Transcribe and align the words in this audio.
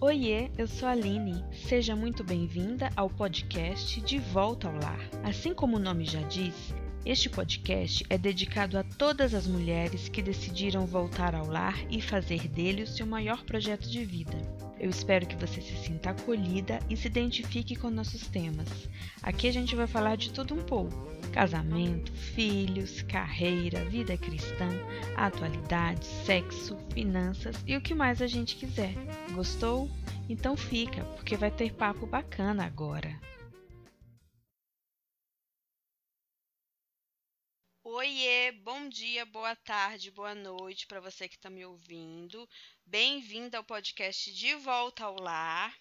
Oiê, 0.00 0.50
eu 0.58 0.66
sou 0.66 0.88
a 0.88 0.92
Aline. 0.92 1.44
Seja 1.68 1.94
muito 1.94 2.24
bem-vinda 2.24 2.90
ao 2.96 3.08
podcast 3.08 4.00
De 4.00 4.18
Volta 4.18 4.68
ao 4.68 4.74
Lar. 4.74 5.08
Assim 5.22 5.54
como 5.54 5.76
o 5.76 5.80
nome 5.80 6.04
já 6.04 6.20
diz, 6.22 6.74
este 7.04 7.28
podcast 7.28 8.06
é 8.08 8.16
dedicado 8.16 8.78
a 8.78 8.84
todas 8.84 9.34
as 9.34 9.46
mulheres 9.46 10.08
que 10.08 10.22
decidiram 10.22 10.86
voltar 10.86 11.34
ao 11.34 11.48
lar 11.48 11.76
e 11.90 12.00
fazer 12.00 12.46
dele 12.46 12.84
o 12.84 12.86
seu 12.86 13.04
maior 13.04 13.42
projeto 13.44 13.88
de 13.88 14.04
vida. 14.04 14.36
Eu 14.78 14.88
espero 14.88 15.26
que 15.26 15.34
você 15.34 15.60
se 15.60 15.76
sinta 15.76 16.10
acolhida 16.10 16.78
e 16.88 16.96
se 16.96 17.08
identifique 17.08 17.74
com 17.74 17.90
nossos 17.90 18.28
temas. 18.28 18.68
Aqui 19.20 19.48
a 19.48 19.52
gente 19.52 19.74
vai 19.74 19.88
falar 19.88 20.16
de 20.16 20.30
tudo 20.30 20.54
um 20.54 20.62
pouco: 20.62 20.94
casamento, 21.32 22.12
filhos, 22.12 23.02
carreira, 23.02 23.84
vida 23.86 24.16
cristã, 24.16 24.68
atualidade, 25.16 26.04
sexo, 26.04 26.76
finanças 26.92 27.56
e 27.66 27.76
o 27.76 27.80
que 27.80 27.94
mais 27.94 28.20
a 28.20 28.26
gente 28.26 28.54
quiser. 28.56 28.94
Gostou? 29.32 29.90
Então 30.28 30.56
fica, 30.56 31.02
porque 31.16 31.36
vai 31.36 31.50
ter 31.50 31.72
papo 31.72 32.06
bacana 32.06 32.64
agora. 32.64 33.18
Oiê, 37.82 38.52
bom 38.52 38.88
dia, 38.88 39.26
boa 39.26 39.56
tarde, 39.56 40.10
boa 40.10 40.34
noite 40.34 40.86
para 40.86 41.00
você 41.00 41.28
que 41.28 41.34
está 41.36 41.50
me 41.50 41.64
ouvindo. 41.64 42.48
Bem-vindo 42.86 43.56
ao 43.56 43.64
podcast 43.64 44.32
De 44.32 44.54
Volta 44.54 45.04
ao 45.04 45.20
Lar. 45.20 45.74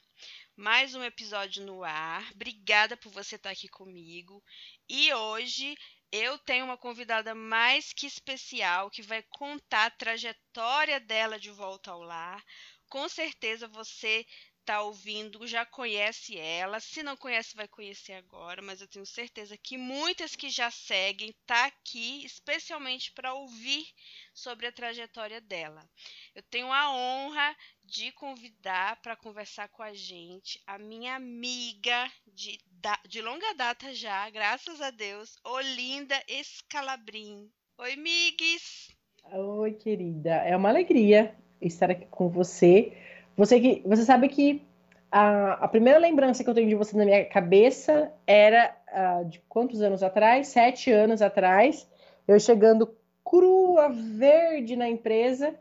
Mais 0.62 0.94
um 0.94 1.04
episódio 1.04 1.66
no 1.66 1.84
ar. 1.84 2.32
Obrigada 2.34 2.96
por 2.96 3.12
você 3.12 3.36
estar 3.36 3.50
aqui 3.50 3.68
comigo. 3.68 4.44
E 4.88 5.12
hoje 5.12 5.76
eu 6.12 6.38
tenho 6.38 6.66
uma 6.66 6.78
convidada 6.78 7.34
mais 7.34 7.92
que 7.92 8.06
especial 8.06 8.92
que 8.92 9.02
vai 9.02 9.24
contar 9.24 9.88
a 9.88 9.90
trajetória 9.90 11.00
dela 11.00 11.40
de 11.40 11.50
volta 11.50 11.90
ao 11.90 12.04
lar. 12.04 12.46
Com 12.88 13.10
certeza 13.10 13.68
você 13.68 14.24
está 14.62 14.82
ouvindo 14.84 15.48
já 15.48 15.66
conhece 15.66 16.38
ela. 16.38 16.80
Se 16.80 17.02
não 17.02 17.18
conhece, 17.18 17.56
vai 17.56 17.68
conhecer 17.68 18.14
agora, 18.14 18.62
mas 18.62 18.80
eu 18.80 18.88
tenho 18.88 19.06
certeza 19.06 19.58
que 19.58 19.78
muitas 19.78 20.36
que 20.36 20.50
já 20.50 20.70
seguem 20.70 21.34
tá 21.46 21.66
aqui 21.66 22.24
especialmente 22.24 23.12
para 23.12 23.34
ouvir 23.34 23.86
sobre 24.34 24.68
a 24.68 24.72
trajetória 24.72 25.42
dela. 25.42 25.90
Eu 26.36 26.44
tenho 26.44 26.72
a 26.72 26.92
honra 26.92 27.58
de 27.92 28.10
convidar 28.14 29.02
para 29.02 29.18
conversar 29.18 29.68
com 29.68 29.84
a 29.84 29.94
gente 29.94 30.62
a 30.66 30.80
minha 30.80 31.14
amiga 31.14 32.08
de, 32.26 32.58
de 33.06 33.22
longa 33.22 33.54
data 33.54 33.94
já, 33.94 34.30
graças 34.30 34.80
a 34.80 34.92
Deus, 34.92 35.36
Olinda 35.44 36.16
Escalabrim. 36.26 37.50
Oi, 37.78 37.98
Migues! 37.98 38.96
Oi, 39.34 39.74
querida. 39.74 40.36
É 40.36 40.56
uma 40.56 40.70
alegria 40.70 41.36
estar 41.62 41.92
aqui 41.92 42.06
com 42.10 42.30
você. 42.30 42.94
Você 43.36 43.60
que 43.60 43.84
você 43.86 44.06
sabe 44.06 44.30
que 44.30 44.66
a, 45.12 45.66
a 45.66 45.68
primeira 45.68 46.00
lembrança 46.00 46.46
que 46.46 46.50
eu 46.50 46.56
tenho 46.56 46.70
de 46.70 46.76
você 46.76 46.96
na 46.96 47.04
minha 47.04 47.26
cabeça 47.26 48.10
era 48.26 48.74
uh, 48.88 49.26
de 49.26 49.42
quantos 49.50 49.82
anos 49.82 50.02
atrás? 50.02 50.48
Sete 50.48 50.90
anos 50.94 51.22
atrás. 51.22 51.86
Eu 52.26 52.40
chegando 52.40 52.96
crua, 53.22 53.90
verde 53.90 54.78
na 54.78 54.88
empresa 54.88 55.54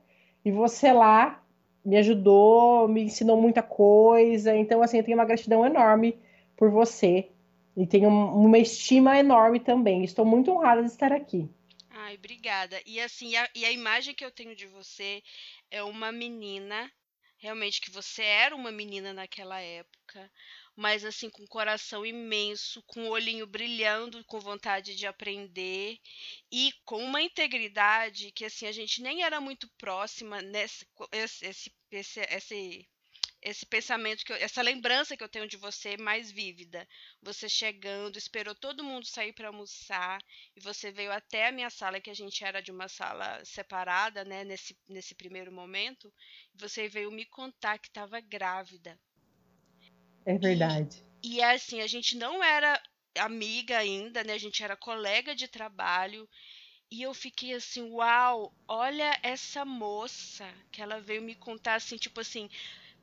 e 0.45 0.53
você 0.53 0.93
lá 0.93 1.40
me 1.85 1.97
ajudou, 1.97 2.89
me 2.89 3.03
ensinou 3.03 3.41
muita 3.41 3.63
coisa. 3.63 4.55
Então, 4.57 4.83
assim, 4.83 4.99
eu 4.99 5.05
tenho 5.05 5.19
uma 5.19 5.25
gratidão 5.25 5.65
enorme 5.65 6.19
por 6.57 6.71
você 6.71 7.31
e 7.77 7.87
tenho 7.87 8.09
uma 8.09 8.59
estima 8.59 9.19
enorme 9.19 9.61
também. 9.61 10.05
Estou 10.05 10.25
muito 10.25 10.51
honrada 10.51 10.83
de 10.83 10.89
estar 10.89 11.13
aqui. 11.13 11.49
Ai, 11.91 12.15
obrigada. 12.15 12.81
E 12.87 13.01
assim, 13.01 13.37
a, 13.37 13.49
e 13.55 13.65
a 13.65 13.73
imagem 13.73 14.15
que 14.15 14.25
eu 14.25 14.31
tenho 14.31 14.55
de 14.55 14.67
você 14.67 15.23
é 15.71 15.83
uma 15.83 16.13
menina 16.13 16.91
realmente 17.41 17.81
que 17.81 17.91
você 17.91 18.23
era 18.23 18.55
uma 18.55 18.71
menina 18.71 19.15
naquela 19.15 19.59
época, 19.61 20.31
mas 20.77 21.05
assim 21.05 21.31
com 21.31 21.43
um 21.43 21.47
coração 21.47 22.05
imenso, 22.05 22.83
com 22.87 23.05
o 23.05 23.11
olhinho 23.11 23.47
brilhando, 23.47 24.23
com 24.27 24.39
vontade 24.39 24.95
de 24.95 25.07
aprender 25.07 25.99
e 26.53 26.71
com 26.85 27.03
uma 27.03 27.23
integridade 27.23 28.31
que 28.33 28.45
assim 28.45 28.67
a 28.67 28.73
gente 28.73 29.03
nem 29.03 29.23
era 29.23 29.41
muito 29.41 29.69
próxima 29.79 30.43
nesse 30.43 30.87
esse, 31.13 31.73
esse, 31.97 32.21
esse 32.21 32.89
esse 33.43 33.65
pensamento 33.65 34.25
que 34.25 34.33
eu, 34.33 34.37
essa 34.37 34.61
lembrança 34.61 35.17
que 35.17 35.25
eu 35.25 35.29
tenho 35.29 35.49
de 35.49 35.57
você 35.57 35.97
mais 35.97 36.31
vívida. 36.31 36.87
Você 37.23 37.49
chegando, 37.49 38.19
esperou 38.19 38.55
todo 38.55 38.85
mundo 38.85 39.07
sair 39.07 39.33
para 39.33 39.49
almoçar 39.49 40.21
e 40.55 40.61
você 40.61 40.91
veio 40.93 41.11
até 41.11 41.49
a 41.49 41.53
minha 41.53 41.71
sala 41.71 42.01
que 42.01 42.11
a 42.11 42.15
gente 42.15 42.45
era 42.45 42.61
de 42.61 42.71
uma 42.71 42.89
sala 42.89 43.43
separada, 43.45 44.25
né, 44.25 44.45
nesse 44.45 44.77
nesse 44.89 45.15
primeiro 45.15 45.51
momento. 45.51 46.13
E 46.55 46.59
você 46.59 46.89
veio 46.89 47.11
me 47.11 47.25
contar 47.25 47.79
que 47.79 47.89
estava 47.89 48.21
grávida. 48.21 48.99
É 50.27 50.37
verdade. 50.37 51.03
E, 51.23 51.37
e 51.37 51.43
assim, 51.43 51.81
a 51.81 51.87
gente 51.87 52.17
não 52.17 52.45
era 52.45 52.81
amiga 53.19 53.79
ainda, 53.79 54.23
né? 54.23 54.35
A 54.35 54.39
gente 54.39 54.63
era 54.63 54.77
colega 54.77 55.35
de 55.35 55.49
trabalho. 55.49 56.29
E 56.91 57.03
eu 57.03 57.15
fiquei 57.15 57.55
assim, 57.55 57.83
uau, 57.91 58.53
olha 58.69 59.19
essa 59.23 59.65
moça 59.65 60.47
que 60.73 60.83
ela 60.83 61.01
veio 61.01 61.23
me 61.23 61.35
contar 61.35 61.75
assim, 61.77 61.97
tipo 61.97 62.21
assim, 62.21 62.49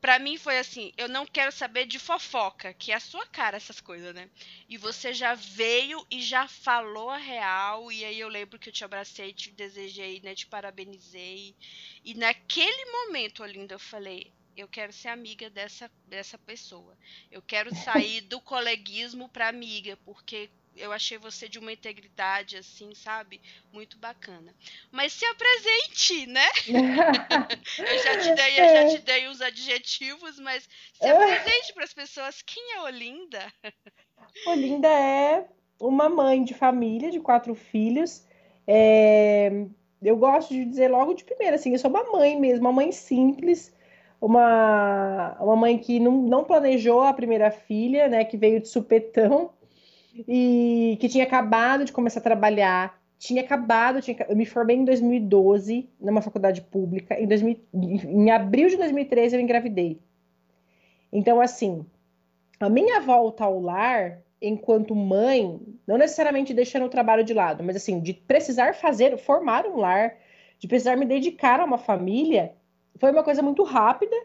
Pra 0.02 0.18
mim 0.20 0.38
foi 0.40 0.58
assim, 0.60 0.94
eu 0.98 1.10
não 1.10 1.28
quero 1.28 1.52
saber 1.52 1.86
de 1.86 2.00
fofoca, 2.00 2.74
que 2.74 2.92
é 2.94 2.96
a 2.96 3.02
sua 3.02 3.28
cara 3.28 3.58
essas 3.58 3.82
coisas, 3.82 4.16
né? 4.16 4.32
E 4.70 4.78
você 4.80 5.14
já 5.14 5.36
veio 5.36 6.08
e 6.10 6.22
já 6.22 6.48
falou 6.48 7.10
a 7.12 7.18
real, 7.18 7.92
e 7.92 8.06
aí 8.06 8.20
eu 8.20 8.30
lembro 8.30 8.60
que 8.60 8.70
eu 8.70 8.74
te 8.74 8.86
abracei, 8.86 9.34
te 9.34 9.52
desejei, 9.52 10.22
né, 10.24 10.36
te 10.36 10.48
parabenizei. 10.48 11.56
E 12.04 12.14
naquele 12.16 12.86
momento, 12.92 13.44
Olinda, 13.44 13.76
eu 13.76 13.80
falei, 13.80 14.34
eu 14.56 14.68
quero 14.68 14.94
ser 14.94 15.10
amiga 15.10 15.50
dessa, 15.50 15.92
dessa 16.06 16.38
pessoa. 16.40 16.98
Eu 17.32 17.42
quero 17.44 17.72
sair 17.74 18.22
do 18.22 18.42
coleguismo 18.42 19.30
para 19.30 19.50
amiga, 19.50 19.98
porque 20.06 20.50
eu 20.78 20.92
achei 20.92 21.18
você 21.18 21.48
de 21.48 21.60
uma 21.60 21.72
integridade, 21.72 22.58
assim, 22.58 22.94
sabe? 22.94 23.42
Muito 23.74 23.98
bacana. 23.98 24.54
Mas 24.92 25.14
se 25.14 25.26
apresente, 25.26 26.26
né? 26.28 26.48
eu 27.80 28.04
já 28.04 28.20
te 28.20 28.36
dei, 28.36 28.60
eu 28.60 28.66
já 28.66 28.88
te 28.90 28.98
dei 29.04 29.28
uns 29.28 29.42
adjetivos, 29.42 30.40
mas 30.40 30.68
se 30.94 31.08
apresente 31.08 31.74
para 31.74 31.84
as 31.84 31.94
pessoas. 31.94 32.42
Quem 32.42 32.74
é 32.74 32.82
Olinda? 32.82 33.54
Olinda 34.48 34.88
é 34.88 35.48
uma 35.80 36.10
mãe 36.10 36.44
de 36.44 36.54
família 36.54 37.12
de 37.12 37.20
quatro 37.20 37.54
filhos. 37.56 38.26
É... 38.66 39.66
Eu 40.02 40.16
gosto 40.16 40.54
de 40.54 40.64
dizer 40.64 40.90
logo 40.90 41.14
de 41.14 41.24
primeira, 41.24 41.56
assim, 41.56 41.72
eu 41.72 41.80
sou 41.80 41.90
uma 41.90 42.04
mãe 42.12 42.40
mesmo, 42.40 42.62
uma 42.62 42.72
mãe 42.72 42.92
simples, 42.92 43.76
uma, 44.22 45.36
uma 45.40 45.56
mãe 45.56 45.78
que 45.78 46.00
não, 46.00 46.12
não 46.22 46.44
planejou 46.44 47.02
a 47.02 47.14
primeira 47.14 47.50
filha, 47.50 48.08
né, 48.08 48.24
que 48.24 48.38
veio 48.38 48.62
de 48.62 48.68
supetão, 48.68 49.52
e 50.28 50.98
que 51.00 51.10
tinha 51.10 51.24
acabado 51.24 51.84
de 51.84 51.92
começar 51.92 52.20
a 52.20 52.24
trabalhar, 52.24 52.98
tinha 53.18 53.42
acabado, 53.42 54.02
tinha, 54.02 54.16
eu 54.30 54.36
me 54.36 54.46
formei 54.46 54.76
em 54.76 54.86
2012 54.86 55.90
numa 56.00 56.22
faculdade 56.22 56.62
pública, 56.62 57.20
em, 57.20 57.28
2000, 57.28 57.60
em 57.74 58.32
abril 58.32 58.70
de 58.70 58.78
2013 58.78 59.36
eu 59.36 59.42
engravidei. 59.42 60.00
Então, 61.12 61.42
assim, 61.42 61.86
a 62.60 62.70
minha 62.70 63.00
volta 63.02 63.44
ao 63.44 63.60
lar, 63.60 64.20
enquanto 64.42 64.96
mãe, 64.96 65.60
não 65.86 65.98
necessariamente 65.98 66.54
deixando 66.54 66.86
o 66.86 66.90
trabalho 66.90 67.24
de 67.24 67.34
lado, 67.34 67.64
mas 67.64 67.76
assim, 67.76 68.00
de 68.00 68.14
precisar 68.14 68.76
fazer, 68.76 69.18
formar 69.18 69.66
um 69.66 69.78
lar, 69.78 70.16
de 70.60 70.68
precisar 70.68 70.96
me 70.96 71.06
dedicar 71.06 71.60
a 71.60 71.66
uma 71.66 71.78
família, 71.78 72.54
foi 73.00 73.12
uma 73.12 73.24
coisa 73.24 73.42
muito 73.42 73.64
rápida, 73.64 74.16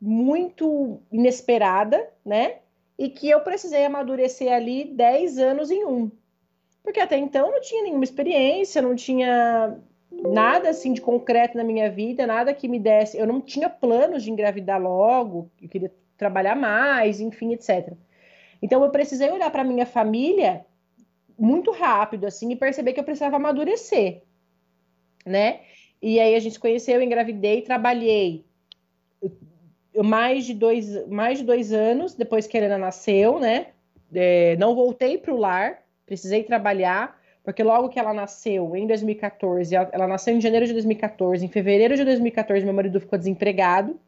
muito 0.00 1.00
inesperada, 1.10 2.08
né? 2.24 2.56
E 2.98 3.08
que 3.08 3.30
eu 3.30 3.40
precisei 3.40 3.84
amadurecer 3.84 4.52
ali 4.52 4.84
10 4.84 5.38
anos 5.38 5.70
em 5.70 5.84
um. 5.84 6.10
Porque 6.82 7.00
até 7.00 7.16
então 7.16 7.50
não 7.50 7.60
tinha 7.60 7.84
nenhuma 7.84 8.02
experiência, 8.02 8.82
não 8.82 8.96
tinha 8.96 9.78
nada 10.10 10.70
assim 10.70 10.92
de 10.92 11.00
concreto 11.00 11.56
na 11.56 11.62
minha 11.62 11.90
vida, 11.90 12.26
nada 12.26 12.52
que 12.52 12.66
me 12.66 12.78
desse. 12.78 13.16
Eu 13.16 13.26
não 13.26 13.40
tinha 13.40 13.68
planos 13.68 14.22
de 14.22 14.30
engravidar 14.30 14.80
logo, 14.80 15.50
eu 15.62 15.68
queria 15.68 15.92
trabalhar 16.16 16.56
mais, 16.56 17.20
enfim, 17.20 17.52
etc. 17.52 17.92
Então 18.60 18.82
eu 18.82 18.90
precisei 18.90 19.30
olhar 19.30 19.50
para 19.50 19.62
minha 19.62 19.86
família 19.86 20.64
muito 21.38 21.70
rápido 21.70 22.26
assim 22.26 22.50
e 22.50 22.56
perceber 22.56 22.92
que 22.92 22.98
eu 22.98 23.04
precisava 23.04 23.36
amadurecer, 23.36 24.22
né? 25.24 25.60
E 26.02 26.18
aí 26.18 26.34
a 26.34 26.40
gente 26.40 26.54
se 26.54 26.60
conheceu, 26.60 26.96
eu 26.96 27.02
engravidei, 27.02 27.62
trabalhei 27.62 28.44
mais 30.04 30.44
de 30.44 30.54
dois, 30.54 31.06
mais 31.08 31.38
de 31.38 31.44
dois 31.44 31.72
anos 31.72 32.14
depois 32.14 32.46
que 32.46 32.56
a 32.56 32.60
Helena 32.60 32.78
nasceu, 32.78 33.38
né? 33.38 33.68
É, 34.14 34.56
não 34.56 34.74
voltei 34.74 35.18
para 35.18 35.34
o 35.34 35.36
lar, 35.36 35.82
precisei 36.06 36.42
trabalhar, 36.42 37.18
porque 37.44 37.62
logo 37.62 37.88
que 37.88 37.98
ela 37.98 38.12
nasceu, 38.12 38.76
em 38.76 38.86
2014, 38.86 39.74
ela, 39.74 39.88
ela, 39.92 40.06
nasceu 40.06 40.34
em 40.34 40.40
janeiro 40.40 40.66
de 40.66 40.72
2014, 40.72 41.44
em 41.44 41.48
fevereiro 41.48 41.96
de 41.96 42.04
2014, 42.04 42.64
meu 42.64 42.74
marido 42.74 43.00
ficou 43.00 43.18
desempregado, 43.18 43.98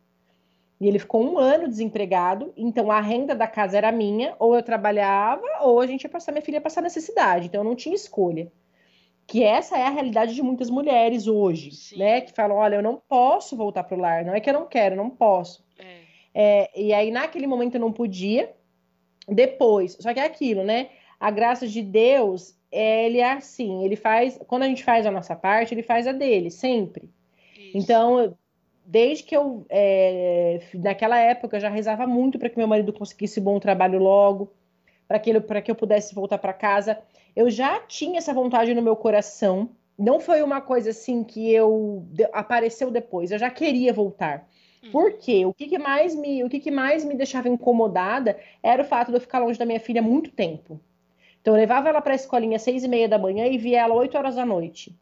e 0.81 0.89
ele 0.89 0.99
ficou 0.99 1.23
um 1.23 1.39
ano 1.39 1.69
desempregado, 1.69 2.53
então 2.57 2.91
a 2.91 3.01
renda 3.01 3.35
da 3.35 3.47
casa 3.47 3.77
era 3.77 3.93
minha, 3.93 4.35
ou 4.39 4.57
eu 4.57 4.63
trabalhava, 4.63 5.43
ou 5.61 5.81
a 5.81 5.87
gente 5.87 6.05
ia 6.05 6.11
passar, 6.11 6.33
minha 6.33 6.43
filha 6.43 6.57
ia 6.57 6.61
passar 6.61 6.81
necessidade, 6.81 7.47
então 7.47 7.61
eu 7.61 7.65
não 7.65 7.77
tinha 7.77 7.95
escolha. 7.95 8.51
Que 9.31 9.45
essa 9.45 9.79
é 9.79 9.87
a 9.87 9.91
realidade 9.91 10.35
de 10.35 10.43
muitas 10.43 10.69
mulheres 10.69 11.29
hoje, 11.29 11.71
Sim. 11.71 11.99
né? 11.99 12.21
Que 12.21 12.33
falam, 12.33 12.57
olha, 12.57 12.75
eu 12.75 12.83
não 12.83 13.01
posso 13.09 13.57
voltar 13.57 13.85
para 13.85 13.97
o 13.97 14.01
lar, 14.01 14.25
não 14.25 14.35
é 14.35 14.41
que 14.41 14.51
eu 14.51 14.55
não 14.55 14.67
quero, 14.67 14.97
eu 14.97 14.97
não 14.97 15.09
posso. 15.09 15.65
É. 15.79 16.01
É, 16.35 16.71
e 16.75 16.93
aí, 16.93 17.13
naquele 17.13 17.47
momento, 17.47 17.77
eu 17.77 17.81
não 17.81 17.93
podia. 17.93 18.53
Depois, 19.29 19.97
só 20.01 20.13
que 20.13 20.19
é 20.19 20.25
aquilo, 20.25 20.65
né? 20.65 20.89
A 21.21 21.31
graça 21.31 21.69
de 21.69 21.81
Deus, 21.81 22.59
ele 22.73 23.19
é 23.19 23.31
assim, 23.31 23.85
ele 23.85 23.95
faz, 23.95 24.37
quando 24.49 24.65
a 24.65 24.67
gente 24.67 24.83
faz 24.83 25.07
a 25.07 25.13
nossa 25.13 25.37
parte, 25.37 25.75
ele 25.75 25.85
faz 25.85 26.09
a 26.09 26.13
dele, 26.13 26.51
sempre. 26.51 27.09
Isso. 27.57 27.79
Então, 27.79 28.37
desde 28.85 29.23
que 29.23 29.37
eu, 29.37 29.65
é, 29.69 30.61
naquela 30.75 31.21
época, 31.21 31.57
eu 31.57 31.61
já 31.61 31.69
rezava 31.69 32.05
muito 32.05 32.37
para 32.37 32.49
que 32.49 32.59
meu 32.59 32.67
marido 32.67 32.93
conseguisse 32.93 33.41
bom 33.41 33.61
trabalho 33.61 34.01
logo, 34.01 34.53
para 35.07 35.21
que, 35.21 35.41
que 35.63 35.71
eu 35.71 35.77
pudesse 35.77 36.17
voltar 36.17 36.39
para 36.39 36.53
casa 36.53 37.01
eu 37.35 37.51
já 37.51 37.81
tinha 37.81 38.19
essa 38.19 38.33
vontade 38.33 38.75
no 38.75 38.83
meu 38.83 38.97
coração. 38.97 39.71
Não 39.99 40.19
foi 40.19 40.43
uma 40.43 40.61
coisa 40.61 40.91
assim 40.91 41.23
que 41.23 41.53
eu 41.53 42.07
apareceu 42.33 42.91
depois. 42.91 43.31
Eu 43.31 43.39
já 43.39 43.51
queria 43.51 43.93
voltar. 43.93 44.49
Uhum. 44.83 44.91
Por 44.91 45.13
quê? 45.15 45.45
O 45.45 45.53
que, 45.53 45.67
que 45.67 45.79
mais 45.79 46.15
me, 46.15 46.43
o 46.43 46.49
que, 46.49 46.59
que 46.59 46.71
mais 46.71 47.05
me 47.05 47.15
deixava 47.15 47.49
incomodada 47.49 48.39
era 48.63 48.83
o 48.83 48.85
fato 48.85 49.09
de 49.09 49.17
eu 49.17 49.21
ficar 49.21 49.39
longe 49.39 49.59
da 49.59 49.67
minha 49.67 49.81
filha 49.81 50.01
muito 50.01 50.31
tempo. 50.31 50.81
Então 51.41 51.55
eu 51.55 51.61
levava 51.61 51.89
ela 51.89 52.01
para 52.01 52.13
a 52.13 52.17
escolinha 52.17 52.57
às 52.57 52.63
seis 52.63 52.85
e 52.85 52.89
meia 52.89 53.09
da 53.09 53.19
manhã 53.19 53.47
e 53.47 53.59
via 53.59 53.81
ela 53.81 53.95
oito 53.95 54.17
horas 54.17 54.35
da 54.35 54.45
noite. 54.45 54.95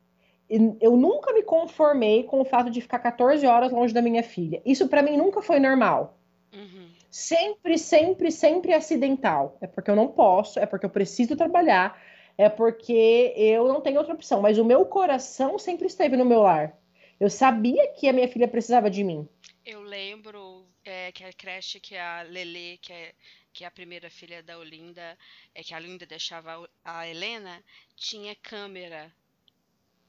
Eu 0.81 0.97
nunca 0.97 1.33
me 1.35 1.43
conformei 1.43 2.23
com 2.23 2.41
o 2.41 2.45
fato 2.45 2.71
de 2.71 2.81
ficar 2.81 2.99
14 3.01 3.47
horas 3.47 3.71
longe 3.71 3.93
da 3.93 4.01
minha 4.01 4.23
filha. 4.23 4.63
Isso 4.65 4.89
para 4.89 5.03
mim 5.03 5.17
nunca 5.17 5.43
foi 5.43 5.61
normal. 5.61 6.17
Uhum. 6.55 6.89
Sempre, 7.11 7.77
sempre, 7.77 8.31
sempre 8.31 8.73
acidental. 8.73 9.59
É 9.61 9.67
porque 9.67 9.91
eu 9.91 9.97
não 9.97 10.09
posso, 10.09 10.59
é 10.59 10.65
porque 10.65 10.87
eu 10.87 10.91
preciso 10.91 11.37
trabalhar, 11.37 12.01
é 12.38 12.49
porque 12.49 13.35
eu 13.37 13.67
não 13.67 13.81
tenho 13.81 13.99
outra 13.99 14.14
opção. 14.14 14.40
Mas 14.40 14.56
o 14.56 14.64
meu 14.64 14.87
coração 14.87 15.58
sempre 15.58 15.88
esteve 15.88 16.17
no 16.17 16.25
meu 16.25 16.43
lar. 16.43 16.79
Eu 17.19 17.29
sabia 17.29 17.88
que 17.88 18.08
a 18.08 18.12
minha 18.12 18.29
filha 18.29 18.46
precisava 18.46 18.88
de 18.88 19.02
mim. 19.02 19.29
Eu 19.67 19.82
lembro 19.82 20.64
é, 20.85 21.11
que 21.11 21.25
a 21.25 21.32
creche 21.32 21.81
que 21.81 21.96
a 21.96 22.23
Lele, 22.23 22.79
que 22.81 22.93
é, 22.93 23.12
que 23.52 23.64
é 23.64 23.67
a 23.67 23.70
primeira 23.73 24.08
filha 24.08 24.40
da 24.40 24.56
Olinda, 24.56 25.19
é 25.52 25.64
que 25.64 25.75
a 25.75 25.76
Olinda 25.76 26.06
deixava 26.06 26.70
a 26.85 27.08
Helena, 27.08 27.62
tinha 27.96 28.37
câmera 28.37 29.12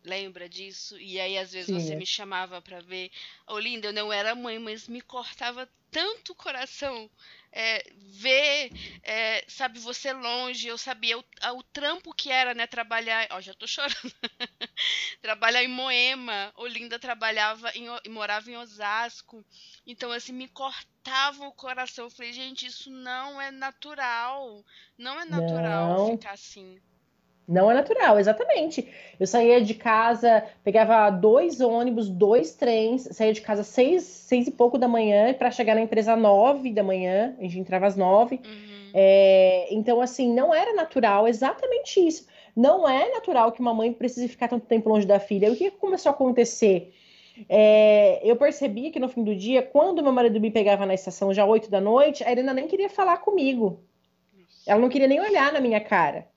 Lembra 0.03 0.47
disso? 0.47 0.97
E 0.97 1.19
aí, 1.19 1.37
às 1.37 1.51
vezes, 1.51 1.67
Sim. 1.67 1.79
você 1.79 1.95
me 1.95 2.05
chamava 2.05 2.61
para 2.61 2.79
ver. 2.79 3.11
Olinda, 3.47 3.87
eu 3.87 3.93
não 3.93 4.11
era 4.11 4.33
mãe, 4.33 4.57
mas 4.57 4.87
me 4.87 5.01
cortava 5.01 5.69
tanto 5.91 6.31
o 6.31 6.35
coração 6.35 7.09
é, 7.51 7.83
ver, 7.97 8.71
é, 9.03 9.43
sabe, 9.47 9.79
você 9.79 10.13
longe, 10.13 10.67
eu 10.67 10.77
sabia 10.77 11.17
o, 11.17 11.23
o, 11.55 11.63
trampo 11.63 12.13
que 12.13 12.31
era, 12.31 12.53
né, 12.53 12.67
trabalhar, 12.67 13.27
ó, 13.31 13.41
já 13.41 13.53
tô 13.53 13.65
chorando, 13.65 13.93
trabalhar 15.21 15.63
em 15.63 15.67
Moema, 15.67 16.51
Olinda 16.55 16.99
trabalhava 16.99 17.71
em, 17.73 17.87
morava 18.09 18.49
em 18.51 18.57
Osasco, 18.57 19.43
então, 19.85 20.11
assim, 20.11 20.33
me 20.33 20.47
cortava 20.47 21.47
o 21.47 21.53
coração, 21.53 22.05
eu 22.05 22.11
falei, 22.11 22.33
gente, 22.33 22.67
isso 22.67 22.89
não 22.91 23.41
é 23.41 23.49
natural, 23.51 24.63
não 24.97 25.19
é 25.19 25.25
natural 25.25 25.97
não. 25.97 26.17
ficar 26.17 26.33
assim. 26.33 26.79
Não 27.49 27.71
é 27.71 27.73
natural, 27.73 28.19
exatamente. 28.19 28.87
Eu 29.19 29.25
saía 29.25 29.59
de 29.59 29.73
casa, 29.73 30.43
pegava 30.63 31.09
dois 31.09 31.59
ônibus, 31.59 32.07
dois 32.07 32.53
trens, 32.53 33.09
saía 33.11 33.33
de 33.33 33.41
casa 33.41 33.63
seis, 33.63 34.03
seis 34.03 34.45
e 34.45 34.51
pouco 34.51 34.77
da 34.77 34.87
manhã 34.87 35.33
para 35.33 35.49
chegar 35.49 35.73
na 35.73 35.81
empresa 35.81 36.15
nove 36.15 36.71
da 36.71 36.83
manhã. 36.83 37.35
A 37.39 37.41
gente 37.41 37.57
entrava 37.57 37.87
às 37.87 37.95
nove. 37.95 38.35
Uhum. 38.35 38.91
É, 38.93 39.67
então, 39.71 39.99
assim, 39.99 40.31
não 40.31 40.53
era 40.53 40.75
natural, 40.75 41.27
exatamente 41.27 41.99
isso. 41.99 42.27
Não 42.55 42.87
é 42.87 43.09
natural 43.13 43.51
que 43.51 43.61
uma 43.61 43.73
mãe 43.73 43.91
precise 43.91 44.27
ficar 44.27 44.47
tanto 44.47 44.67
tempo 44.67 44.87
longe 44.87 45.07
da 45.07 45.19
filha. 45.19 45.47
E 45.47 45.51
o 45.51 45.55
que 45.55 45.71
começou 45.71 46.11
a 46.11 46.13
acontecer? 46.13 46.93
É, 47.49 48.19
eu 48.23 48.35
percebi 48.35 48.91
que 48.91 48.99
no 48.99 49.09
fim 49.09 49.23
do 49.23 49.35
dia, 49.35 49.63
quando 49.63 50.03
meu 50.03 50.11
marido 50.11 50.39
me 50.39 50.51
pegava 50.51 50.85
na 50.85 50.93
estação 50.93 51.33
já 51.33 51.45
oito 51.45 51.67
da 51.67 51.81
noite, 51.81 52.23
a 52.23 52.31
Helena 52.31 52.53
nem 52.53 52.67
queria 52.67 52.89
falar 52.89 53.17
comigo. 53.17 53.79
Ela 54.67 54.79
não 54.79 54.89
queria 54.89 55.07
nem 55.07 55.19
olhar 55.19 55.51
na 55.51 55.59
minha 55.59 55.79
cara. 55.79 56.27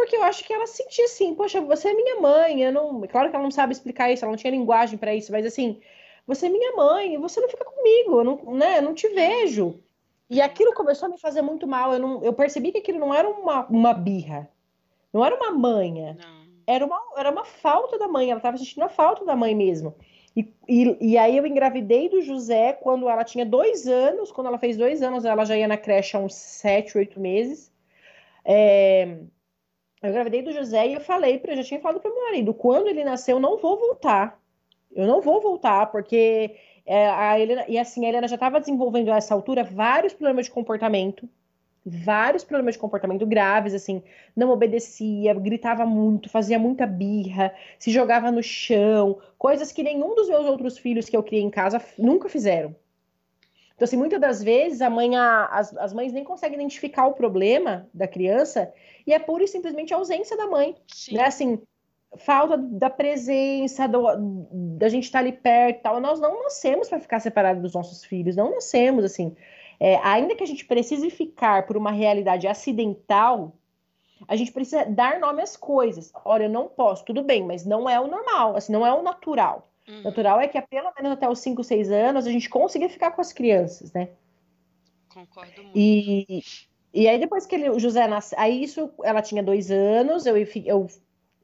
Porque 0.00 0.16
eu 0.16 0.22
acho 0.22 0.42
que 0.44 0.52
ela 0.54 0.66
sentia 0.66 1.04
assim, 1.04 1.34
poxa, 1.34 1.60
você 1.60 1.88
é 1.88 1.92
minha 1.92 2.18
mãe, 2.18 2.62
eu 2.62 2.72
não. 2.72 3.02
Claro 3.02 3.28
que 3.28 3.36
ela 3.36 3.42
não 3.42 3.50
sabe 3.50 3.74
explicar 3.74 4.10
isso, 4.10 4.24
ela 4.24 4.32
não 4.32 4.38
tinha 4.38 4.50
linguagem 4.50 4.96
para 4.96 5.14
isso, 5.14 5.30
mas 5.30 5.44
assim, 5.44 5.78
você 6.26 6.46
é 6.46 6.48
minha 6.48 6.72
mãe, 6.74 7.18
você 7.18 7.38
não 7.38 7.50
fica 7.50 7.66
comigo, 7.66 8.20
eu 8.20 8.24
não, 8.24 8.54
né, 8.54 8.78
eu 8.78 8.82
não 8.82 8.94
te 8.94 9.06
vejo. 9.08 9.78
E 10.30 10.40
aquilo 10.40 10.72
começou 10.72 11.06
a 11.06 11.10
me 11.10 11.18
fazer 11.18 11.42
muito 11.42 11.66
mal. 11.66 11.92
Eu, 11.92 11.98
não, 11.98 12.24
eu 12.24 12.32
percebi 12.32 12.72
que 12.72 12.78
aquilo 12.78 12.98
não 12.98 13.12
era 13.12 13.28
uma, 13.28 13.66
uma 13.66 13.92
birra, 13.92 14.48
não 15.12 15.22
era 15.22 15.36
uma 15.36 15.50
manha, 15.50 16.16
não. 16.18 16.40
Era, 16.66 16.86
uma, 16.86 16.98
era 17.18 17.30
uma 17.30 17.44
falta 17.44 17.98
da 17.98 18.08
mãe, 18.08 18.30
ela 18.30 18.38
estava 18.38 18.56
sentindo 18.56 18.84
a 18.84 18.88
falta 18.88 19.22
da 19.22 19.36
mãe 19.36 19.54
mesmo. 19.54 19.94
E, 20.34 20.50
e, 20.66 20.96
e, 21.12 21.18
aí 21.18 21.36
eu 21.36 21.46
engravidei 21.46 22.08
do 22.08 22.22
José 22.22 22.72
quando 22.72 23.06
ela 23.06 23.22
tinha 23.22 23.44
dois 23.44 23.86
anos, 23.86 24.32
quando 24.32 24.46
ela 24.46 24.58
fez 24.58 24.78
dois 24.78 25.02
anos, 25.02 25.26
ela 25.26 25.44
já 25.44 25.58
ia 25.58 25.68
na 25.68 25.76
creche 25.76 26.16
há 26.16 26.20
uns 26.20 26.32
sete, 26.32 26.96
oito 26.96 27.20
meses. 27.20 27.70
É, 28.42 29.18
eu 30.02 30.10
engravidei 30.10 30.42
do 30.42 30.52
José 30.52 30.88
e 30.88 30.94
eu 30.94 31.00
falei, 31.00 31.38
para 31.38 31.54
já 31.54 31.64
tinha 31.64 31.80
falado 31.80 32.00
para 32.00 32.10
meu 32.10 32.24
marido, 32.24 32.54
quando 32.54 32.88
ele 32.88 33.04
nasceu, 33.04 33.36
eu 33.36 33.40
não 33.40 33.58
vou 33.58 33.78
voltar. 33.78 34.40
Eu 34.92 35.06
não 35.06 35.20
vou 35.20 35.40
voltar, 35.40 35.86
porque 35.86 36.56
é, 36.84 37.08
a 37.08 37.38
Helena, 37.38 37.64
e 37.68 37.78
assim, 37.78 38.04
a 38.04 38.08
Helena 38.08 38.26
já 38.26 38.34
estava 38.34 38.58
desenvolvendo 38.58 39.12
a 39.12 39.16
essa 39.16 39.34
altura 39.34 39.62
vários 39.62 40.12
problemas 40.12 40.46
de 40.46 40.52
comportamento, 40.52 41.28
vários 41.84 42.44
problemas 42.44 42.74
de 42.74 42.80
comportamento 42.80 43.26
graves, 43.26 43.74
assim, 43.74 44.02
não 44.34 44.50
obedecia, 44.50 45.32
gritava 45.34 45.86
muito, 45.86 46.28
fazia 46.28 46.58
muita 46.58 46.86
birra, 46.86 47.54
se 47.78 47.90
jogava 47.90 48.32
no 48.32 48.42
chão, 48.42 49.18
coisas 49.38 49.70
que 49.70 49.82
nenhum 49.82 50.14
dos 50.14 50.28
meus 50.28 50.46
outros 50.46 50.78
filhos 50.78 51.08
que 51.08 51.16
eu 51.16 51.22
criei 51.22 51.42
em 51.42 51.50
casa 51.50 51.80
nunca 51.98 52.28
fizeram. 52.28 52.74
Então, 53.80 53.86
assim, 53.86 53.96
muitas 53.96 54.20
das 54.20 54.42
vezes 54.42 54.82
a 54.82 54.90
mãe, 54.90 55.16
a, 55.16 55.46
as, 55.46 55.74
as 55.78 55.94
mães 55.94 56.12
nem 56.12 56.22
conseguem 56.22 56.58
identificar 56.58 57.06
o 57.06 57.14
problema 57.14 57.88
da 57.94 58.06
criança 58.06 58.70
e 59.06 59.14
é 59.14 59.18
pura 59.18 59.42
e 59.42 59.48
simplesmente 59.48 59.94
a 59.94 59.96
ausência 59.96 60.36
da 60.36 60.46
mãe, 60.46 60.76
Sim. 60.86 61.14
né? 61.14 61.24
Assim, 61.24 61.62
falta 62.18 62.58
da 62.58 62.90
presença, 62.90 63.88
do, 63.88 64.02
da 64.76 64.90
gente 64.90 65.04
estar 65.04 65.20
ali 65.20 65.32
perto 65.32 65.78
e 65.78 65.82
tal. 65.82 65.98
Nós 65.98 66.20
não 66.20 66.42
nascemos 66.42 66.90
para 66.90 67.00
ficar 67.00 67.20
separados 67.20 67.62
dos 67.62 67.72
nossos 67.72 68.04
filhos, 68.04 68.36
não 68.36 68.50
nascemos 68.50 69.02
assim. 69.02 69.34
É, 69.80 69.96
ainda 70.02 70.36
que 70.36 70.44
a 70.44 70.46
gente 70.46 70.66
precise 70.66 71.08
ficar 71.08 71.64
por 71.64 71.74
uma 71.74 71.90
realidade 71.90 72.46
acidental, 72.46 73.54
a 74.28 74.36
gente 74.36 74.52
precisa 74.52 74.84
dar 74.84 75.18
nome 75.18 75.40
às 75.40 75.56
coisas. 75.56 76.12
Olha, 76.22 76.44
eu 76.44 76.50
não 76.50 76.68
posso, 76.68 77.02
tudo 77.06 77.22
bem, 77.22 77.46
mas 77.46 77.64
não 77.64 77.88
é 77.88 77.98
o 77.98 78.06
normal, 78.06 78.56
assim, 78.56 78.74
não 78.74 78.86
é 78.86 78.92
o 78.92 79.02
natural. 79.02 79.69
Uhum. 79.90 80.02
Natural 80.02 80.40
é 80.40 80.46
que 80.46 80.60
pelo 80.62 80.92
menos 80.96 81.12
até 81.12 81.28
os 81.28 81.40
5, 81.40 81.64
6 81.64 81.90
anos 81.90 82.26
a 82.26 82.30
gente 82.30 82.48
consiga 82.48 82.88
ficar 82.88 83.10
com 83.10 83.20
as 83.20 83.32
crianças, 83.32 83.92
né? 83.92 84.10
Concordo 85.12 85.62
muito. 85.62 85.76
E, 85.76 86.42
e 86.94 87.08
aí 87.08 87.18
depois 87.18 87.44
que 87.44 87.56
ele, 87.56 87.68
o 87.68 87.78
José 87.78 88.06
nasceu, 88.06 88.38
aí 88.38 88.62
isso, 88.62 88.90
ela 89.02 89.20
tinha 89.20 89.42
dois 89.42 89.70
anos, 89.70 90.26
eu, 90.26 90.36
eu 90.64 90.86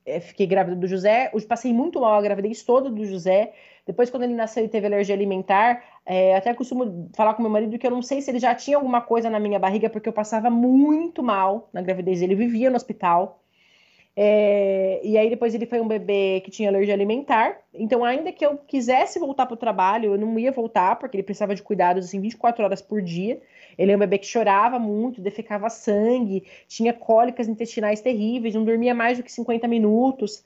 é, 0.06 0.20
fiquei 0.20 0.46
grávida 0.46 0.76
do 0.76 0.86
José, 0.86 1.30
eu 1.34 1.42
passei 1.42 1.72
muito 1.72 2.00
mal 2.00 2.14
a 2.14 2.22
gravidez 2.22 2.62
toda 2.62 2.88
do 2.88 3.04
José. 3.04 3.52
Depois, 3.84 4.10
quando 4.10 4.24
ele 4.24 4.34
nasceu 4.34 4.64
e 4.64 4.68
teve 4.68 4.86
alergia 4.86 5.14
alimentar, 5.14 5.82
é, 6.04 6.36
até 6.36 6.52
costumo 6.54 7.08
falar 7.14 7.34
com 7.34 7.42
meu 7.42 7.50
marido 7.50 7.78
que 7.78 7.86
eu 7.86 7.90
não 7.90 8.02
sei 8.02 8.20
se 8.20 8.30
ele 8.30 8.38
já 8.38 8.54
tinha 8.54 8.76
alguma 8.76 9.00
coisa 9.00 9.30
na 9.30 9.38
minha 9.38 9.58
barriga, 9.58 9.90
porque 9.90 10.08
eu 10.08 10.12
passava 10.12 10.50
muito 10.50 11.22
mal 11.22 11.68
na 11.72 11.82
gravidez. 11.82 12.22
Ele 12.22 12.34
vivia 12.34 12.70
no 12.70 12.76
hospital. 12.76 13.40
É, 14.18 14.98
e 15.04 15.18
aí 15.18 15.28
depois 15.28 15.54
ele 15.54 15.66
foi 15.66 15.78
um 15.78 15.86
bebê 15.86 16.40
que 16.42 16.50
tinha 16.50 16.70
alergia 16.70 16.94
alimentar. 16.94 17.58
Então, 17.74 18.02
ainda 18.02 18.32
que 18.32 18.46
eu 18.46 18.56
quisesse 18.56 19.18
voltar 19.18 19.44
para 19.44 19.52
o 19.52 19.58
trabalho, 19.58 20.14
eu 20.14 20.18
não 20.18 20.38
ia 20.38 20.50
voltar, 20.50 20.96
porque 20.96 21.18
ele 21.18 21.22
precisava 21.22 21.54
de 21.54 21.62
cuidados 21.62 22.06
assim 22.06 22.18
24 22.18 22.64
horas 22.64 22.80
por 22.80 23.02
dia. 23.02 23.42
Ele 23.76 23.92
é 23.92 23.96
um 23.96 23.98
bebê 23.98 24.16
que 24.16 24.26
chorava 24.26 24.78
muito, 24.78 25.20
defecava 25.20 25.68
sangue, 25.68 26.44
tinha 26.66 26.94
cólicas 26.94 27.46
intestinais 27.46 28.00
terríveis, 28.00 28.54
não 28.54 28.64
dormia 28.64 28.94
mais 28.94 29.18
do 29.18 29.22
que 29.22 29.30
50 29.30 29.68
minutos. 29.68 30.42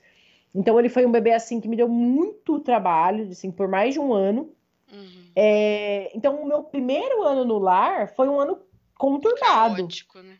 Então 0.53 0.77
ele 0.77 0.89
foi 0.89 1.05
um 1.05 1.11
bebê 1.11 1.31
assim 1.31 1.61
que 1.61 1.69
me 1.69 1.77
deu 1.77 1.87
muito 1.87 2.59
trabalho, 2.59 3.29
assim, 3.29 3.49
por 3.49 3.69
mais 3.69 3.93
de 3.93 4.01
um 4.01 4.11
ano. 4.11 4.49
Uhum. 4.91 5.31
É, 5.33 6.11
então 6.13 6.41
o 6.41 6.45
meu 6.45 6.61
primeiro 6.61 7.23
ano 7.23 7.45
no 7.45 7.57
lar 7.57 8.13
foi 8.13 8.27
um 8.27 8.37
ano 8.37 8.59
conturbado. 8.97 9.77
Caótico, 9.77 10.19
né? 10.19 10.35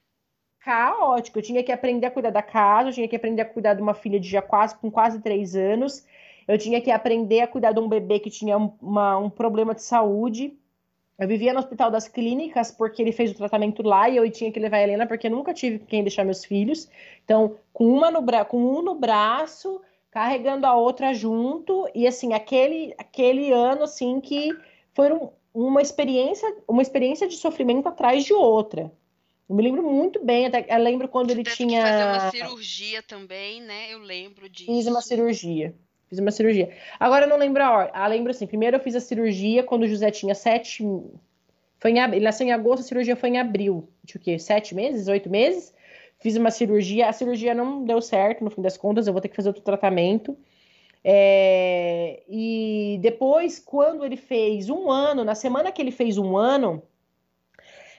Caótico. 0.61 1.39
Eu 1.39 1.43
tinha 1.43 1.63
que 1.63 1.71
aprender 1.71 2.07
a 2.07 2.11
cuidar 2.11 2.29
da 2.29 2.41
casa, 2.41 2.89
eu 2.89 2.93
tinha 2.93 3.07
que 3.07 3.15
aprender 3.15 3.41
a 3.41 3.45
cuidar 3.45 3.73
de 3.73 3.81
uma 3.81 3.93
filha 3.93 4.19
de 4.19 4.29
já 4.29 4.41
quase 4.41 4.75
com 4.75 4.89
quase 4.89 5.19
três 5.21 5.55
anos. 5.55 6.05
Eu 6.47 6.57
tinha 6.57 6.81
que 6.81 6.91
aprender 6.91 7.41
a 7.41 7.47
cuidar 7.47 7.71
de 7.71 7.79
um 7.79 7.87
bebê 7.87 8.19
que 8.19 8.29
tinha 8.29 8.57
uma, 8.57 9.17
um 9.17 9.29
problema 9.29 9.75
de 9.75 9.83
saúde. 9.83 10.57
Eu 11.19 11.27
vivia 11.27 11.53
no 11.53 11.59
Hospital 11.59 11.91
das 11.91 12.07
Clínicas 12.07 12.71
porque 12.71 13.01
ele 13.01 13.11
fez 13.11 13.31
o 13.31 13.35
tratamento 13.35 13.83
lá 13.83 14.09
e 14.09 14.17
eu 14.17 14.29
tinha 14.31 14.51
que 14.51 14.59
levar 14.59 14.77
a 14.77 14.83
Helena 14.83 15.05
porque 15.05 15.27
eu 15.27 15.31
nunca 15.31 15.53
tive 15.53 15.79
quem 15.79 16.03
deixar 16.03 16.23
meus 16.23 16.43
filhos. 16.43 16.89
Então, 17.23 17.57
com 17.71 17.85
uma 17.87 18.09
no 18.09 18.21
bra 18.21 18.43
com 18.43 18.57
um 18.57 18.81
no 18.81 18.95
braço, 18.95 19.81
carregando 20.09 20.65
a 20.65 20.75
outra 20.75 21.13
junto 21.13 21.87
e 21.93 22.07
assim, 22.07 22.33
aquele 22.33 22.93
aquele 22.97 23.51
ano 23.51 23.83
assim 23.83 24.19
que 24.19 24.49
foi 24.93 25.13
um, 25.13 25.29
uma 25.53 25.81
experiência, 25.81 26.55
uma 26.67 26.81
experiência 26.81 27.27
de 27.27 27.35
sofrimento 27.35 27.87
atrás 27.87 28.23
de 28.25 28.33
outra. 28.33 28.91
Eu 29.51 29.55
me 29.57 29.63
lembro 29.63 29.83
muito 29.83 30.23
bem, 30.23 30.45
até 30.45 30.65
eu 30.69 30.81
lembro 30.81 31.09
quando 31.09 31.29
ele 31.31 31.43
teve 31.43 31.57
tinha. 31.57 31.83
que 31.83 31.89
fazer 31.89 32.03
uma 32.05 32.31
cirurgia 32.31 33.03
também, 33.03 33.61
né? 33.61 33.91
Eu 33.93 33.99
lembro 33.99 34.47
disso. 34.47 34.71
Fiz 34.71 34.87
uma 34.87 35.01
cirurgia. 35.01 35.75
Fiz 36.07 36.19
uma 36.19 36.31
cirurgia. 36.31 36.69
Agora 36.97 37.25
eu 37.25 37.29
não 37.29 37.35
lembro 37.35 37.61
a 37.61 37.69
hora. 37.69 37.91
Ah, 37.93 38.07
lembro 38.07 38.31
assim. 38.31 38.47
Primeiro 38.47 38.77
eu 38.77 38.79
fiz 38.79 38.95
a 38.95 39.01
cirurgia 39.01 39.61
quando 39.61 39.83
o 39.83 39.87
José 39.89 40.09
tinha 40.09 40.33
sete. 40.33 40.81
Foi 41.79 41.91
em... 41.91 41.99
ab- 41.99 42.15
Ele 42.15 42.23
nasceu 42.23 42.47
em 42.47 42.53
agosto, 42.53 42.81
a 42.81 42.85
cirurgia 42.85 43.17
foi 43.17 43.27
em 43.27 43.39
abril. 43.39 43.89
Tinha 44.05 44.21
o 44.21 44.23
quê? 44.23 44.39
Sete 44.39 44.73
meses? 44.73 45.09
Oito 45.09 45.29
meses? 45.29 45.73
Fiz 46.21 46.37
uma 46.37 46.49
cirurgia. 46.49 47.09
A 47.09 47.11
cirurgia 47.11 47.53
não 47.53 47.83
deu 47.83 48.01
certo, 48.01 48.45
no 48.45 48.49
fim 48.51 48.61
das 48.61 48.77
contas. 48.77 49.05
Eu 49.05 49.11
vou 49.11 49.21
ter 49.21 49.27
que 49.27 49.35
fazer 49.35 49.49
outro 49.49 49.63
tratamento. 49.63 50.37
É, 51.03 52.21
E 52.29 52.99
depois, 53.01 53.59
quando 53.59 54.05
ele 54.05 54.15
fez 54.15 54.69
um 54.69 54.89
ano, 54.89 55.25
na 55.25 55.35
semana 55.35 55.73
que 55.73 55.81
ele 55.81 55.91
fez 55.91 56.17
um 56.17 56.37
ano, 56.37 56.81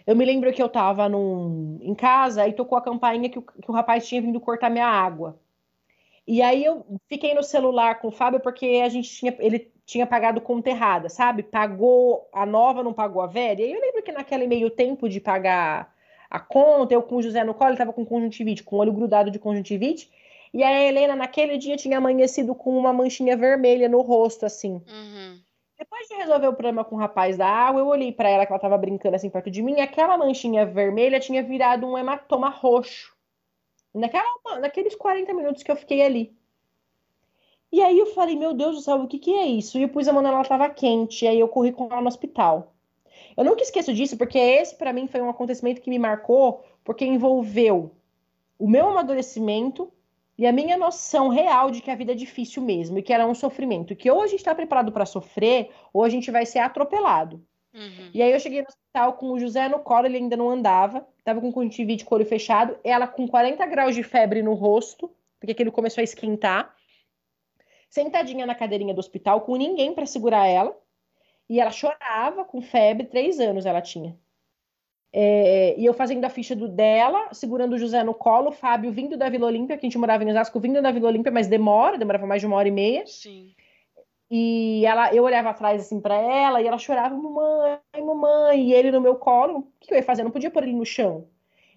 eu 0.07 0.17
me 0.17 0.25
lembro 0.25 0.53
que 0.53 0.63
eu 0.63 0.69
tava 0.69 1.09
num... 1.09 1.79
em 1.83 1.95
casa 1.95 2.47
e 2.47 2.53
tocou 2.53 2.77
a 2.79 2.83
campainha 2.83 3.29
que 3.29 3.39
o... 3.39 3.43
que 3.43 3.71
o 3.71 3.75
rapaz 3.75 4.07
tinha 4.07 4.21
vindo 4.23 4.41
cortar 4.41 4.71
minha 4.71 4.87
água. 4.87 5.39
E 6.27 6.41
aí 6.41 6.65
eu 6.65 6.87
fiquei 7.09 7.35
no 7.35 7.43
celular 7.43 8.01
com 8.01 8.09
o 8.09 8.13
Fábio 8.13 8.41
porque 8.41 8.81
a 8.85 8.89
gente 8.89 9.11
tinha, 9.11 9.35
ele 9.41 9.73
tinha 9.85 10.07
pagado 10.07 10.41
conta 10.41 10.71
errada, 10.71 11.09
sabe? 11.09 11.43
Pagou 11.43 12.29
a 12.33 12.47
nova, 12.47 12.83
não 12.83 12.93
pagou 12.93 13.21
a 13.23 13.27
velha. 13.27 13.65
E 13.65 13.73
eu 13.73 13.81
lembro 13.81 14.03
que 14.03 14.13
naquele 14.13 14.47
meio 14.47 14.71
tempo 14.71 15.09
de 15.09 15.21
pagar 15.21 15.93
a 16.31 16.39
conta, 16.39 16.95
eu 16.95 17.03
com 17.03 17.17
o 17.17 17.23
José 17.23 17.45
no 17.45 17.55
colo, 17.55 17.71
ele 17.71 17.79
tava 17.79 17.93
com 17.93 18.07
conjuntivite, 18.07 18.63
com 18.63 18.77
o 18.77 18.79
olho 18.79 18.93
grudado 18.93 19.31
de 19.31 19.39
conjuntivite. 19.39 20.11
E 20.55 20.63
a 20.63 20.83
Helena, 20.83 21.17
naquele 21.17 21.59
dia, 21.59 21.77
tinha 21.77 21.99
amanhecido 21.99 22.55
com 22.55 22.77
uma 22.77 22.93
manchinha 22.93 23.37
vermelha 23.37 23.89
no 23.89 24.01
rosto, 24.01 24.47
assim. 24.47 24.83
Uhum. 24.87 25.41
Depois 25.83 26.07
de 26.07 26.15
resolver 26.15 26.47
o 26.47 26.53
problema 26.53 26.85
com 26.85 26.95
o 26.95 26.99
rapaz 26.99 27.37
da 27.37 27.49
água, 27.49 27.81
eu 27.81 27.89
olhei 27.89 28.13
pra 28.13 28.29
ela 28.29 28.47
que 28.47 28.53
ela 28.53 28.61
tava 28.61 28.79
brincando 28.79 29.17
assim 29.17 29.29
perto 29.29 29.51
de 29.51 29.61
mim, 29.61 29.81
aquela 29.81 30.17
manchinha 30.17 30.65
vermelha 30.65 31.19
tinha 31.19 31.43
virado 31.43 31.85
um 31.85 31.99
hematoma 31.99 32.49
roxo. 32.49 33.13
Naquela, 33.93 34.25
naqueles 34.61 34.95
40 34.95 35.35
minutos 35.35 35.65
que 35.65 35.73
eu 35.73 35.75
fiquei 35.75 36.03
ali. 36.03 36.33
E 37.73 37.83
aí 37.83 37.99
eu 37.99 38.07
falei, 38.07 38.37
meu 38.37 38.55
Deus 38.55 38.77
do 38.77 38.81
céu, 38.81 38.97
o 38.99 39.09
que 39.09 39.19
que 39.19 39.35
é 39.35 39.45
isso? 39.45 39.77
E 39.77 39.83
eu 39.83 39.89
pus 39.89 40.07
a 40.07 40.13
mão 40.13 40.23
nela, 40.23 40.37
ela 40.37 40.45
tava 40.45 40.71
quente, 40.71 41.25
e 41.25 41.29
aí 41.29 41.41
eu 41.41 41.49
corri 41.49 41.73
com 41.73 41.87
ela 41.87 42.01
no 42.01 42.07
hospital. 42.07 42.73
Eu 43.37 43.45
nunca 43.45 43.63
esqueço 43.63 43.93
disso, 43.93 44.17
porque 44.17 44.39
esse 44.39 44.77
pra 44.77 44.93
mim 44.93 45.09
foi 45.09 45.21
um 45.21 45.31
acontecimento 45.31 45.81
que 45.81 45.91
me 45.91 45.99
marcou, 45.99 46.65
porque 46.85 47.05
envolveu 47.05 47.91
o 48.57 48.69
meu 48.69 48.89
amadurecimento 48.89 49.93
e 50.43 50.47
a 50.47 50.51
minha 50.51 50.77
noção 50.77 51.29
real 51.29 51.71
de 51.71 51.81
que 51.81 51.89
a 51.89 51.95
vida 51.95 52.11
é 52.11 52.17
difícil 52.17 52.65
mesmo, 52.65 52.99
e 52.99 53.03
que 53.03 53.13
era 53.13 53.25
um 53.25 53.33
sofrimento, 53.33 53.95
que 53.95 54.11
ou 54.11 54.23
a 54.23 54.27
gente 54.27 54.43
tá 54.43 54.53
preparado 54.53 54.91
pra 54.91 55.07
sofrer, 55.07 55.71
ou 55.93 56.03
a 56.03 56.09
gente 56.09 56.33
vai 56.33 56.45
ser 56.45 56.59
atropelado. 56.59 57.37
Uhum. 57.73 58.11
E 58.13 58.21
aí 58.21 58.33
eu 58.33 58.41
cheguei 58.41 58.61
no 58.61 58.67
hospital 58.67 59.13
com 59.13 59.31
o 59.31 59.39
José 59.39 59.69
no 59.69 59.79
colo, 59.79 60.07
ele 60.07 60.17
ainda 60.17 60.37
não 60.37 60.51
andava, 60.51 61.07
tava 61.23 61.41
com 61.41 61.53
conjuntivite 61.53 62.05
com 62.05 62.17
o 62.17 62.19
olho 62.19 62.27
fechado, 62.27 62.77
ela 62.83 63.07
com 63.07 63.29
40 63.29 63.65
graus 63.67 63.95
de 63.95 64.03
febre 64.03 64.43
no 64.43 64.55
rosto, 64.55 65.09
porque 65.39 65.53
aquilo 65.53 65.71
começou 65.71 66.03
a 66.03 66.05
esquentar, 66.05 66.75
sentadinha 67.89 68.45
na 68.45 68.57
cadeirinha 68.57 68.93
do 68.93 68.99
hospital, 68.99 69.43
com 69.43 69.55
ninguém 69.55 69.95
para 69.95 70.07
segurar 70.07 70.49
ela, 70.49 70.77
e 71.49 71.61
ela 71.61 71.71
chorava 71.71 72.45
com 72.45 72.61
febre, 72.61 73.07
três 73.07 73.39
anos 73.39 73.65
ela 73.65 73.81
tinha. 73.81 74.19
É, 75.15 75.75
e 75.79 75.85
eu 75.85 75.93
fazendo 75.93 76.25
a 76.25 76.31
ficha 76.31 76.57
do 76.57 76.67
dela, 76.67 77.29
segurando 77.33 77.75
o 77.75 77.79
José 77.79 78.03
no 78.03 78.15
colo, 78.15 78.49
o 78.49 78.53
Fábio 78.53 78.91
vindo 78.91 79.17
da 79.17 79.29
Vila 79.29 79.47
Olímpia, 79.47 79.77
que 79.77 79.85
a 79.85 79.89
gente 79.89 79.99
morava 79.99 80.25
em 80.25 80.31
Osasco, 80.31 80.59
vindo 80.59 80.81
da 80.81 80.91
Vila 80.91 81.09
Olímpia, 81.09 81.31
mas 81.31 81.49
demora, 81.49 81.99
demorava 81.99 82.27
mais 82.27 82.41
de 82.41 82.47
uma 82.47 82.57
hora 82.57 82.69
e 82.69 82.71
meia. 82.71 83.07
Sim. 83.07 83.53
E 84.31 84.87
ela, 84.87 85.15
eu 85.15 85.23
olhava 85.25 85.51
atrás 85.51 85.83
assim 85.83 86.01
para 86.01 86.15
ela 86.15 86.63
e 86.63 86.67
ela 86.67 86.79
chorava, 86.79 87.15
mamãe, 87.15 87.79
mamãe, 88.03 88.71
e 88.71 88.73
ele 88.73 88.91
no 88.91 89.03
meu 89.03 89.17
colo, 89.17 89.59
o 89.59 89.67
que 89.79 89.93
eu 89.93 89.99
ia 89.99 90.03
fazer? 90.03 90.23
Eu 90.23 90.25
não 90.25 90.33
podia 90.33 90.51
pôr 90.51 90.63
ele 90.63 90.73
no 90.73 90.87
chão. 90.87 91.27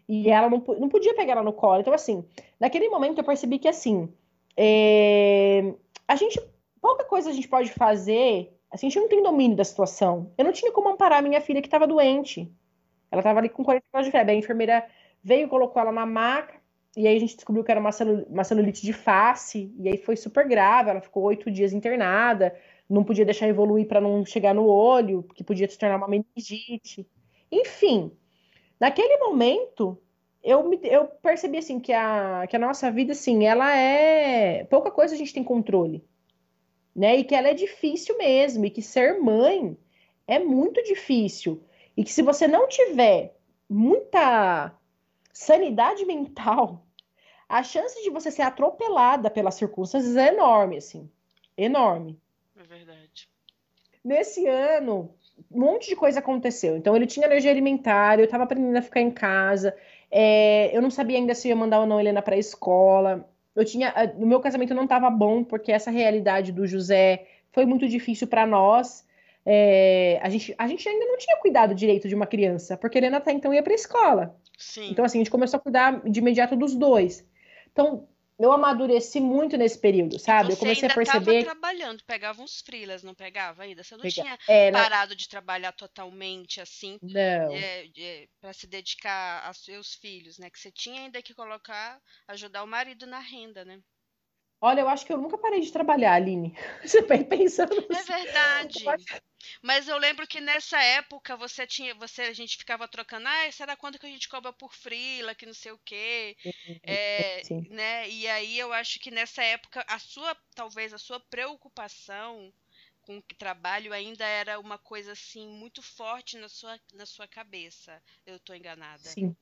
E 0.07 0.29
ela 0.29 0.49
não, 0.49 0.63
não 0.79 0.87
podia 0.87 1.13
pegar 1.13 1.33
ela 1.33 1.43
no 1.43 1.51
colo. 1.51 1.81
Então, 1.81 1.93
assim, 1.93 2.23
naquele 2.57 2.87
momento 2.87 3.17
eu 3.17 3.25
percebi 3.25 3.59
que, 3.59 3.67
assim, 3.67 4.07
é, 4.55 5.73
a 6.07 6.15
gente, 6.15 6.39
pouca 6.79 7.03
coisa 7.03 7.29
a 7.29 7.33
gente 7.33 7.49
pode 7.49 7.71
fazer, 7.71 8.53
assim, 8.71 8.87
a 8.87 8.89
gente 8.89 9.01
não 9.01 9.09
tem 9.09 9.21
domínio 9.21 9.57
da 9.57 9.63
situação. 9.65 10.31
Eu 10.37 10.45
não 10.45 10.53
tinha 10.53 10.71
como 10.71 10.87
amparar 10.87 11.21
minha 11.21 11.41
filha 11.41 11.61
que 11.61 11.67
estava 11.67 11.85
doente. 11.85 12.49
Ela 13.11 13.21
estava 13.21 13.39
ali 13.39 13.49
com 13.49 13.63
40 13.63 13.85
graus 13.91 14.05
de 14.05 14.11
febre. 14.11 14.33
A 14.33 14.37
enfermeira 14.37 14.85
veio, 15.23 15.47
colocou 15.47 15.81
ela 15.81 15.91
na 15.91 16.05
maca, 16.05 16.55
e 16.95 17.07
aí 17.07 17.17
a 17.17 17.19
gente 17.19 17.35
descobriu 17.35 17.63
que 17.63 17.71
era 17.71 17.79
uma, 17.79 17.91
celu 17.91 18.25
uma 18.29 18.43
celulite 18.43 18.81
de 18.81 18.93
face, 18.93 19.73
e 19.77 19.89
aí 19.89 19.97
foi 19.97 20.15
super 20.15 20.47
grave, 20.47 20.91
ela 20.91 21.01
ficou 21.01 21.23
oito 21.23 21.51
dias 21.51 21.73
internada, 21.73 22.55
não 22.89 23.03
podia 23.03 23.25
deixar 23.25 23.47
evoluir 23.47 23.87
para 23.87 23.99
não 23.99 24.25
chegar 24.25 24.53
no 24.53 24.65
olho, 24.65 25.23
que 25.33 25.43
podia 25.43 25.67
se 25.67 25.77
tornar 25.77 25.97
uma 25.97 26.07
meningite. 26.07 27.05
Enfim, 27.51 28.11
naquele 28.79 29.17
momento, 29.17 29.99
eu, 30.43 30.71
eu 30.83 31.05
percebi 31.05 31.57
assim 31.57 31.79
que 31.79 31.91
a, 31.91 32.45
que 32.47 32.55
a 32.55 32.59
nossa 32.59 32.89
vida, 32.91 33.11
assim, 33.11 33.45
ela 33.45 33.75
é... 33.75 34.63
Pouca 34.65 34.91
coisa 34.91 35.15
a 35.15 35.17
gente 35.17 35.33
tem 35.33 35.43
controle, 35.43 36.05
né? 36.95 37.17
E 37.17 37.23
que 37.23 37.35
ela 37.35 37.49
é 37.49 37.53
difícil 37.53 38.17
mesmo, 38.17 38.63
e 38.65 38.69
que 38.69 38.81
ser 38.81 39.19
mãe 39.19 39.77
é 40.27 40.39
muito 40.39 40.81
difícil. 40.83 41.61
E 41.95 42.03
que 42.03 42.11
se 42.11 42.21
você 42.21 42.47
não 42.47 42.67
tiver 42.67 43.35
muita 43.69 44.73
sanidade 45.33 46.05
mental, 46.07 46.85
a 47.47 47.63
chance 47.63 48.01
de 48.03 48.09
você 48.09 48.31
ser 48.31 48.41
atropelada 48.41 49.29
pelas 49.29 49.55
circunstâncias 49.55 50.15
é 50.15 50.29
enorme, 50.29 50.77
assim. 50.77 51.09
Enorme. 51.57 52.19
É 52.59 52.63
verdade. 52.63 53.29
Nesse 54.03 54.47
ano, 54.47 55.13
um 55.51 55.59
monte 55.59 55.89
de 55.89 55.95
coisa 55.95 56.19
aconteceu. 56.19 56.75
Então, 56.75 56.95
ele 56.95 57.07
tinha 57.07 57.25
alergia 57.25 57.51
alimentar, 57.51 58.19
eu 58.19 58.27
tava 58.27 58.43
aprendendo 58.43 58.77
a 58.77 58.81
ficar 58.81 59.01
em 59.01 59.11
casa, 59.11 59.75
é, 60.11 60.75
eu 60.75 60.81
não 60.81 60.89
sabia 60.89 61.17
ainda 61.17 61.35
se 61.35 61.47
ia 61.47 61.55
mandar 61.55 61.79
ou 61.79 61.85
não 61.85 61.99
Helena 61.99 62.21
pra 62.21 62.37
escola. 62.37 63.27
Eu 63.55 63.63
tinha. 63.63 63.93
O 64.17 64.25
meu 64.25 64.39
casamento 64.39 64.73
não 64.73 64.87
tava 64.87 65.09
bom, 65.09 65.43
porque 65.43 65.71
essa 65.71 65.91
realidade 65.91 66.51
do 66.51 66.67
José 66.67 67.27
foi 67.51 67.65
muito 67.65 67.87
difícil 67.87 68.27
para 68.27 68.45
nós. 68.45 69.04
É, 69.45 70.19
a, 70.23 70.29
gente, 70.29 70.55
a 70.57 70.67
gente 70.67 70.87
ainda 70.89 71.05
não 71.05 71.17
tinha 71.17 71.37
cuidado 71.37 71.75
direito 71.75 72.07
de 72.07 72.15
uma 72.15 72.25
criança, 72.25 72.75
porque 72.77 72.97
a 72.97 72.99
Helena 72.99 73.17
até 73.17 73.31
então 73.31 73.53
ia 73.53 73.61
pra 73.61 73.73
escola. 73.75 74.35
Sim. 74.57 74.89
Então, 74.89 75.05
assim, 75.05 75.19
a 75.19 75.21
gente 75.21 75.31
começou 75.31 75.57
a 75.57 75.61
cuidar 75.61 76.01
de 76.09 76.19
imediato 76.19 76.55
dos 76.55 76.73
dois. 76.75 77.23
Então, 77.71 78.07
eu 78.39 78.51
amadureci 78.51 79.19
muito 79.21 79.55
nesse 79.55 79.77
período, 79.79 80.17
sabe? 80.19 80.49
Eu 80.51 80.55
Você 80.55 80.59
comecei 80.61 80.89
a 80.89 80.93
perceber. 80.93 81.39
estava 81.39 81.55
trabalhando, 81.55 82.03
pegava 82.05 82.41
uns 82.41 82.59
freelas, 82.61 83.03
não 83.03 83.13
pegava 83.13 83.63
ainda? 83.63 83.83
Você 83.83 83.95
não 83.95 84.01
Pega- 84.01 84.13
tinha 84.13 84.37
É, 84.47 84.71
na- 84.71 84.81
parado 84.81 85.15
de 85.15 85.29
trabalhar 85.29 85.71
totalmente 85.73 86.59
assim, 86.59 86.97
Não. 87.01 87.53
para 88.41 88.51
se 88.51 88.65
dedicar 88.67 89.45
aos 89.45 89.63
seus 89.63 89.93
filhos, 89.93 90.37
né? 90.39 90.49
Que 90.49 90.59
você 90.59 90.71
tinha 90.71 91.01
ainda 91.01 91.21
que 91.21 91.33
colocar, 91.33 91.99
ajudar 92.27 92.63
o 92.63 92.67
marido 92.67 93.05
na 93.05 93.19
renda, 93.19 93.63
né? 93.63 93.79
Olha, 94.65 94.81
eu 94.81 94.89
acho 94.89 95.05
que 95.05 95.13
eu 95.13 95.19
nunca 95.19 95.37
parei 95.37 95.61
de 95.61 95.71
trabalhar, 95.71 96.13
Aline. 96.13 96.57
Você 96.83 97.03
vai 97.03 97.23
pensando 97.23 97.85
É 97.91 97.93
assim. 97.93 98.11
verdade. 98.11 98.83
Mas 99.61 99.87
eu 99.87 99.95
lembro 99.99 100.25
que 100.25 100.41
nessa 100.41 100.81
época 100.81 101.37
você 101.37 101.67
tinha, 101.67 101.93
você 101.93 102.23
a 102.23 102.33
gente 102.33 102.57
ficava 102.57 102.87
trocando, 102.87 103.27
ah, 103.27 103.51
será 103.51 103.75
quanto 103.75 103.99
que 103.99 104.07
a 104.07 104.09
gente 104.09 104.27
cobra 104.27 104.51
por 104.51 104.73
freela, 104.73 105.35
que 105.35 105.45
não 105.45 105.53
sei 105.53 105.71
o 105.71 105.79
quê, 105.85 106.35
é, 106.81 107.43
né? 107.69 108.09
E 108.09 108.27
aí 108.27 108.57
eu 108.57 108.73
acho 108.73 108.99
que 108.99 109.11
nessa 109.11 109.43
época 109.43 109.85
a 109.87 109.99
sua, 109.99 110.35
talvez 110.55 110.93
a 110.95 110.97
sua 110.97 111.19
preocupação 111.19 112.51
com 113.03 113.17
o 113.17 113.23
trabalho 113.37 113.93
ainda 113.93 114.25
era 114.25 114.59
uma 114.59 114.79
coisa 114.79 115.11
assim 115.11 115.47
muito 115.47 115.83
forte 115.83 116.39
na 116.39 116.49
sua, 116.49 116.79
na 116.91 117.05
sua 117.05 117.27
cabeça. 117.27 118.01
Eu 118.25 118.39
tô 118.39 118.51
enganada. 118.55 118.97
Sim. 118.97 119.35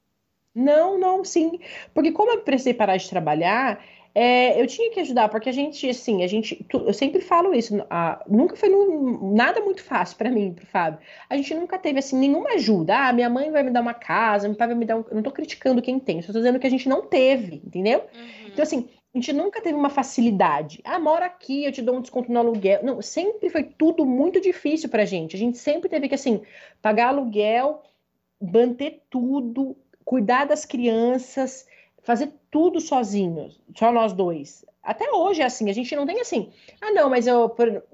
Não, 0.55 0.97
não, 0.99 1.23
sim. 1.23 1.59
Porque 1.93 2.11
como 2.11 2.31
eu 2.31 2.41
precisei 2.41 2.73
parar 2.73 2.97
de 2.97 3.09
trabalhar, 3.09 3.83
é, 4.15 4.61
eu 4.61 4.67
tinha 4.67 4.91
que 4.91 4.99
ajudar, 4.99 5.27
porque 5.29 5.49
a 5.49 5.51
gente, 5.51 5.89
assim, 5.89 6.23
a 6.23 6.27
gente, 6.27 6.63
tu- 6.69 6.83
eu 6.85 6.93
sempre 6.93 7.19
falo 7.21 7.53
isso, 7.55 7.83
a- 7.89 8.23
nunca 8.27 8.55
foi 8.55 8.69
num- 8.69 9.33
nada 9.33 9.59
muito 9.61 9.83
fácil 9.83 10.15
pra 10.17 10.29
mim, 10.29 10.53
pro 10.53 10.65
Fábio. 10.67 10.99
A 11.27 11.35
gente 11.35 11.55
nunca 11.55 11.79
teve, 11.79 11.97
assim, 11.97 12.17
nenhuma 12.19 12.51
ajuda. 12.51 13.07
Ah, 13.07 13.13
minha 13.13 13.29
mãe 13.29 13.49
vai 13.49 13.63
me 13.63 13.71
dar 13.71 13.81
uma 13.81 13.95
casa, 13.95 14.47
meu 14.47 14.55
pai 14.55 14.67
vai 14.67 14.75
me 14.75 14.85
dar 14.85 14.97
um... 14.97 15.05
Eu 15.09 15.15
não 15.15 15.23
tô 15.23 15.31
criticando 15.31 15.81
quem 15.81 15.97
tem, 15.99 16.21
só 16.21 16.31
tô 16.31 16.37
dizendo 16.37 16.59
que 16.59 16.67
a 16.67 16.69
gente 16.69 16.87
não 16.87 17.01
teve, 17.07 17.55
entendeu? 17.65 18.01
Uhum. 18.01 18.49
Então, 18.51 18.61
assim, 18.61 18.87
a 19.15 19.17
gente 19.17 19.33
nunca 19.33 19.59
teve 19.61 19.75
uma 19.75 19.89
facilidade. 19.89 20.79
Ah, 20.83 20.99
mora 20.99 21.25
aqui, 21.25 21.65
eu 21.65 21.71
te 21.71 21.81
dou 21.81 21.95
um 21.95 22.01
desconto 22.01 22.31
no 22.31 22.37
aluguel. 22.39 22.81
Não, 22.83 23.01
sempre 23.01 23.49
foi 23.49 23.63
tudo 23.63 24.05
muito 24.05 24.39
difícil 24.39 24.89
pra 24.89 25.05
gente. 25.05 25.35
A 25.35 25.39
gente 25.39 25.57
sempre 25.57 25.89
teve 25.89 26.07
que, 26.07 26.13
assim, 26.15 26.41
pagar 26.83 27.07
aluguel, 27.07 27.81
manter 28.39 29.01
tudo, 29.09 29.75
cuidar 30.05 30.45
das 30.45 30.65
crianças, 30.65 31.65
fazer 32.01 32.31
tudo 32.51 32.79
sozinhos, 32.79 33.59
só 33.75 33.91
nós 33.91 34.13
dois. 34.13 34.65
Até 34.83 35.09
hoje 35.09 35.41
é 35.41 35.45
assim, 35.45 35.69
a 35.69 35.73
gente 35.73 35.95
não 35.95 36.05
tem 36.05 36.19
assim, 36.19 36.51
ah, 36.81 36.91
não, 36.91 37.09
mas 37.09 37.25
eu 37.25 37.49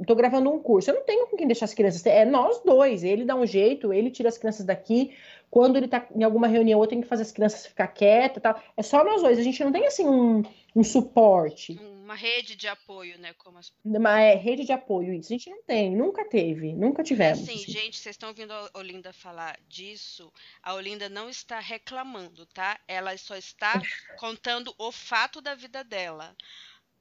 tô 0.08 0.16
gravando 0.16 0.52
um 0.52 0.58
curso, 0.58 0.90
eu 0.90 0.96
não 0.96 1.04
tenho 1.04 1.28
com 1.28 1.38
quem 1.38 1.46
deixar 1.46 1.66
as 1.66 1.74
crianças. 1.76 2.04
É 2.08 2.26
nós 2.26 2.62
dois, 2.66 3.04
ele 3.04 3.24
dá 3.24 3.36
um 3.36 3.46
jeito, 3.46 3.94
ele 3.94 4.10
tira 4.10 4.28
as 4.28 4.40
crianças 4.40 4.66
daqui. 4.66 5.12
Quando 5.50 5.78
ele 5.78 5.88
tá 5.88 6.08
em 6.16 6.24
alguma 6.24 6.48
reunião, 6.48 6.82
eu 6.82 6.88
tenho 6.88 7.02
que 7.02 7.08
fazer 7.08 7.24
as 7.24 7.32
crianças 7.32 7.66
ficar 7.66 7.88
quietas 7.88 8.38
e 8.38 8.42
tal. 8.42 8.62
É 8.78 8.84
só 8.84 9.04
nós 9.04 9.22
dois, 9.22 9.40
a 9.40 9.44
gente 9.44 9.64
não 9.64 9.72
tem 9.72 9.86
assim 9.86 10.08
um, 10.08 10.44
um 10.76 10.84
suporte. 10.84 11.80
Uma 11.82 12.16
rede 12.16 12.56
de 12.56 12.68
apoio, 12.68 13.20
né? 13.20 13.34
Como 13.38 13.58
as... 13.58 13.72
Uma 13.84 14.20
é, 14.20 14.36
rede 14.36 14.66
de 14.66 14.72
apoio, 14.72 15.14
isso 15.14 15.32
a 15.32 15.38
gente 15.38 15.50
não 15.50 15.62
tem, 15.64 15.96
nunca 15.96 16.26
teve, 16.26 16.74
nunca 16.74 17.04
tivemos. 17.04 17.42
Assim, 17.42 17.54
assim. 17.54 17.72
gente, 17.72 17.98
vocês 17.98 18.14
estão 18.14 18.30
ouvindo 18.30 18.52
a 18.52 18.70
Olinda 18.74 19.14
falar 19.14 19.60
disso, 19.68 20.32
a 20.64 20.74
Olinda 20.74 21.08
não 21.08 21.30
está 21.30 21.60
reclamando, 21.60 22.46
tá? 22.48 22.80
Ela 22.88 23.16
só 23.18 23.36
está 23.36 23.80
contando 24.18 24.74
o 24.78 24.92
fato 24.92 25.40
da 25.40 25.54
vida 25.54 25.84
dela 25.84 26.36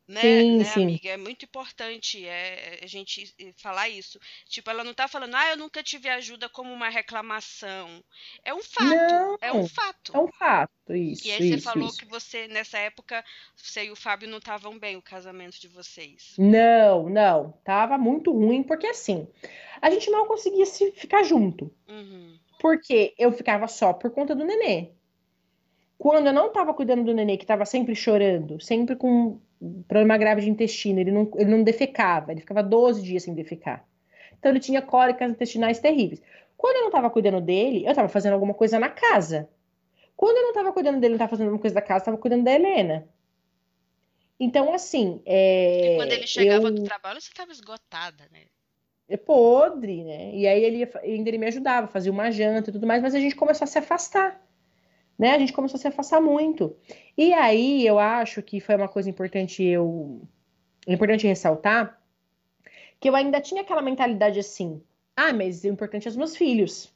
né, 0.09 0.21
sim, 0.23 0.57
né 0.57 0.65
sim. 0.65 0.83
amiga? 0.85 1.11
É 1.11 1.17
muito 1.19 1.45
importante 1.45 2.25
é, 2.27 2.81
a 2.83 2.87
gente 2.87 3.33
falar 3.57 3.91
isso. 3.91 4.19
Tipo, 4.49 4.71
ela 4.71 4.83
não 4.83 4.95
tá 4.95 5.07
falando, 5.07 5.35
ah, 5.35 5.51
eu 5.51 5.57
nunca 5.59 5.83
tive 5.83 6.09
ajuda 6.09 6.49
como 6.49 6.73
uma 6.73 6.89
reclamação. 6.89 8.03
É 8.43 8.55
um 8.55 8.63
fato. 8.63 8.89
Não, 8.89 9.37
é 9.41 9.53
um 9.53 9.69
fato. 9.69 10.17
É 10.17 10.19
um 10.19 10.29
fato, 10.33 10.95
isso. 10.95 11.29
E 11.29 11.31
aí 11.31 11.51
isso, 11.51 11.59
você 11.59 11.61
falou 11.61 11.89
isso. 11.89 11.99
que 11.99 12.07
você, 12.07 12.49
nessa 12.49 12.79
época, 12.79 13.23
você 13.55 13.85
e 13.85 13.91
o 13.91 13.97
Fábio 13.97 14.29
não 14.29 14.39
estavam 14.39 14.79
bem, 14.79 14.97
o 14.97 15.03
casamento 15.03 15.61
de 15.61 15.69
vocês. 15.69 16.35
Não, 16.39 17.11
não. 17.11 17.53
Tava 17.63 17.99
muito 17.99 18.33
ruim, 18.33 18.63
porque 18.63 18.87
assim, 18.87 19.29
a 19.83 19.91
gente 19.91 20.11
não 20.11 20.27
conseguia 20.27 20.65
se 20.65 20.91
ficar 20.93 21.23
junto. 21.23 21.71
Uhum. 21.87 22.39
Porque 22.59 23.15
eu 23.19 23.31
ficava 23.31 23.69
só 23.69 23.93
por 23.93 24.11
conta 24.11 24.35
do 24.35 24.45
nenê. 24.45 24.91
Quando 25.99 26.29
eu 26.29 26.33
não 26.33 26.47
estava 26.47 26.73
cuidando 26.73 27.05
do 27.05 27.15
nenê, 27.15 27.37
que 27.37 27.45
estava 27.45 27.67
sempre 27.67 27.95
chorando, 27.95 28.61
sempre 28.61 28.97
com 28.97 29.41
problema 29.87 30.17
grave 30.17 30.43
de 30.43 30.51
intestino, 30.51 31.01
ele 31.01 31.11
não, 31.11 31.31
ele 31.37 31.51
não 31.51 31.63
defecava, 31.63 32.33
ele 32.33 32.41
ficava 32.41 32.63
12 32.63 33.03
dias 33.03 33.23
sem 33.23 33.35
defecar. 33.35 33.85
Então 34.39 34.53
ele 34.53 34.61
tinha 34.61 34.81
cólicas 34.81 35.31
intestinais 35.31 35.79
terríveis. 35.79 36.23
Quando 36.57 36.77
eu 36.77 36.83
não 36.83 36.89
estava 36.89 37.11
cuidando 37.11 37.41
dele, 37.41 37.85
eu 37.85 37.91
estava 37.91 38.09
fazendo 38.09 38.33
alguma 38.35 38.55
coisa 38.55 38.79
na 38.79 38.89
casa. 38.89 39.49
Quando 40.17 40.37
eu 40.37 40.43
não 40.43 40.51
estava 40.51 40.73
cuidando 40.73 41.01
dele, 41.01 41.11
não 41.11 41.17
estava 41.17 41.31
fazendo 41.31 41.47
alguma 41.47 41.61
coisa 41.61 41.75
da 41.75 41.83
casa, 41.83 42.03
estava 42.03 42.19
cuidando 42.19 42.45
da 42.45 42.53
Helena. 42.53 43.09
Então, 44.41 44.73
assim. 44.73 45.21
É, 45.25 45.95
e 45.95 45.97
quando 45.97 46.13
ele 46.13 46.27
chegava 46.27 46.69
eu... 46.69 46.75
do 46.75 46.85
trabalho, 46.85 47.21
você 47.21 47.29
estava 47.29 47.53
esgotada, 47.53 48.25
né? 48.33 48.43
É 49.09 49.17
podre, 49.17 50.05
né? 50.05 50.35
E 50.35 50.47
aí 50.47 50.63
ele 50.63 50.89
ainda 51.03 51.31
ele 51.31 51.39
me 51.39 51.47
ajudava, 51.47 51.87
fazia 51.87 52.13
uma 52.13 52.31
janta 52.31 52.71
e 52.71 52.73
tudo 52.73 52.87
mais, 52.87 53.01
mas 53.01 53.15
a 53.15 53.21
gente 53.21 53.35
começou 53.35 53.65
a 53.65 53.69
se 53.69 53.79
afastar 53.79 54.41
né? 55.19 55.35
A 55.35 55.39
gente 55.39 55.53
começou 55.53 55.77
a 55.77 55.81
se 55.81 55.89
afastar 55.89 56.21
muito. 56.21 56.77
E 57.17 57.33
aí 57.33 57.85
eu 57.87 57.99
acho 57.99 58.43
que 58.43 58.61
foi 58.61 58.77
uma 58.77 58.89
coisa 58.89 59.11
importante 59.11 59.63
eu 59.63 60.23
importante 60.87 61.27
ressaltar 61.27 62.01
que 63.01 63.09
eu 63.09 63.17
ainda 63.17 63.41
tinha 63.41 63.63
aquela 63.63 63.83
mentalidade 63.83 64.39
assim: 64.39 64.81
ah, 65.17 65.33
mas 65.33 65.65
o 65.65 65.69
importante 65.69 66.07
é 66.07 66.11
os 66.11 66.17
meus 66.17 66.37
filhos. 66.37 66.95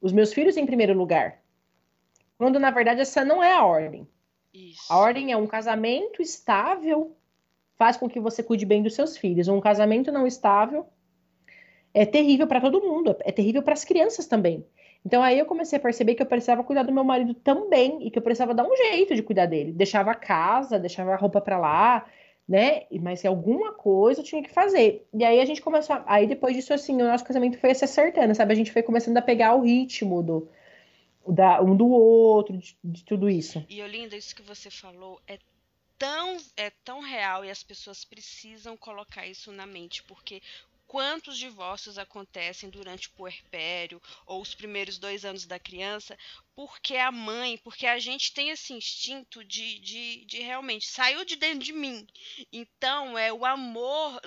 Os 0.00 0.12
meus 0.12 0.32
filhos 0.32 0.56
em 0.56 0.66
primeiro 0.66 0.94
lugar. 0.94 1.40
Quando 2.38 2.58
na 2.58 2.70
verdade 2.70 3.02
essa 3.02 3.24
não 3.24 3.42
é 3.42 3.52
a 3.52 3.64
ordem. 3.64 4.08
Isso. 4.52 4.92
A 4.92 4.98
ordem 4.98 5.32
é 5.32 5.36
um 5.36 5.46
casamento 5.46 6.20
estável 6.20 7.16
faz 7.76 7.96
com 7.96 8.08
que 8.08 8.20
você 8.20 8.42
cuide 8.42 8.64
bem 8.64 8.82
dos 8.82 8.94
seus 8.94 9.16
filhos. 9.16 9.48
Um 9.48 9.60
casamento 9.60 10.12
não 10.12 10.26
estável 10.26 10.86
é 11.94 12.06
terrível 12.06 12.46
para 12.46 12.60
todo 12.60 12.80
mundo, 12.80 13.16
é 13.20 13.32
terrível 13.32 13.62
para 13.62 13.74
as 13.74 13.84
crianças 13.84 14.26
também. 14.26 14.64
Então 15.04 15.22
aí 15.22 15.38
eu 15.38 15.46
comecei 15.46 15.78
a 15.78 15.82
perceber 15.82 16.14
que 16.14 16.22
eu 16.22 16.26
precisava 16.26 16.62
cuidar 16.62 16.84
do 16.84 16.92
meu 16.92 17.04
marido 17.04 17.34
também 17.34 18.06
e 18.06 18.10
que 18.10 18.18
eu 18.18 18.22
precisava 18.22 18.54
dar 18.54 18.64
um 18.64 18.76
jeito 18.76 19.14
de 19.14 19.22
cuidar 19.22 19.46
dele. 19.46 19.72
Deixava 19.72 20.12
a 20.12 20.14
casa, 20.14 20.78
deixava 20.78 21.12
a 21.12 21.16
roupa 21.16 21.40
para 21.40 21.58
lá, 21.58 22.06
né? 22.48 22.84
Mas 23.00 23.24
alguma 23.24 23.72
coisa 23.72 24.20
eu 24.20 24.24
tinha 24.24 24.42
que 24.42 24.50
fazer. 24.50 25.06
E 25.12 25.24
aí 25.24 25.40
a 25.40 25.44
gente 25.44 25.60
começou, 25.60 25.96
a... 25.96 26.04
aí 26.06 26.26
depois 26.26 26.54
disso 26.54 26.72
assim, 26.72 27.00
o 27.02 27.06
nosso 27.06 27.24
casamento 27.24 27.58
foi 27.58 27.74
se 27.74 27.84
acertando, 27.84 28.34
sabe? 28.34 28.52
A 28.52 28.56
gente 28.56 28.72
foi 28.72 28.82
começando 28.82 29.16
a 29.16 29.22
pegar 29.22 29.54
o 29.54 29.62
ritmo 29.62 30.22
do 30.22 30.48
da, 31.26 31.62
um 31.62 31.76
do 31.76 31.88
outro, 31.88 32.56
de, 32.56 32.76
de 32.82 33.04
tudo 33.04 33.30
isso. 33.30 33.64
E 33.68 33.82
Olinda, 33.82 34.16
isso 34.16 34.34
que 34.34 34.42
você 34.42 34.70
falou 34.70 35.20
é 35.26 35.38
tão 35.98 36.36
é 36.56 36.70
tão 36.84 37.00
real 37.00 37.44
e 37.44 37.50
as 37.50 37.62
pessoas 37.62 38.04
precisam 38.04 38.76
colocar 38.76 39.26
isso 39.26 39.52
na 39.52 39.66
mente, 39.66 40.02
porque 40.02 40.42
quantos 40.92 41.38
divórcios 41.38 41.96
acontecem 41.96 42.68
durante 42.68 43.08
o 43.08 43.12
puerpério 43.12 43.98
ou 44.26 44.42
os 44.42 44.54
primeiros 44.54 44.98
dois 44.98 45.24
anos 45.24 45.46
da 45.46 45.58
criança, 45.58 46.18
porque 46.54 46.96
a 46.96 47.10
mãe, 47.10 47.56
porque 47.56 47.86
a 47.86 47.98
gente 47.98 48.34
tem 48.34 48.50
esse 48.50 48.74
instinto 48.74 49.42
de, 49.42 49.78
de, 49.78 50.26
de 50.26 50.42
realmente 50.42 50.86
saiu 50.86 51.24
de 51.24 51.36
dentro 51.36 51.64
de 51.64 51.72
mim. 51.72 52.06
Então 52.52 53.16
é 53.16 53.32
o 53.32 53.46
amor 53.46 54.20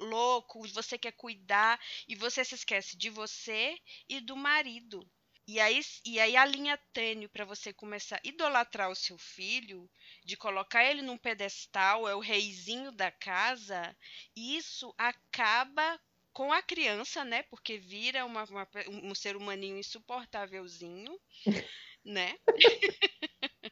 louco, 0.00 0.68
você 0.68 0.98
quer 0.98 1.12
cuidar 1.12 1.80
e 2.06 2.14
você 2.14 2.44
se 2.44 2.56
esquece 2.56 2.94
de 2.94 3.08
você 3.08 3.74
e 4.06 4.20
do 4.20 4.36
marido. 4.36 5.10
E 5.46 5.58
aí, 5.60 5.80
e 6.04 6.18
aí 6.20 6.36
a 6.36 6.44
linha 6.44 6.78
tênue 6.92 7.28
para 7.28 7.44
você 7.44 7.72
começar 7.72 8.16
a 8.16 8.20
idolatrar 8.28 8.90
o 8.90 8.94
seu 8.96 9.18
filho, 9.18 9.90
de 10.24 10.36
colocar 10.36 10.84
ele 10.84 11.02
num 11.02 11.18
pedestal, 11.18 12.08
é 12.08 12.14
o 12.14 12.20
reizinho 12.20 12.92
da 12.92 13.10
casa, 13.10 13.96
isso 14.36 14.94
acaba 14.96 16.00
com 16.32 16.52
a 16.52 16.62
criança, 16.62 17.24
né? 17.24 17.42
Porque 17.44 17.76
vira 17.78 18.24
uma, 18.24 18.44
uma 18.44 18.68
um 18.88 19.14
ser 19.14 19.36
humaninho 19.36 19.76
insuportávelzinho, 19.78 21.18
né? 22.04 22.36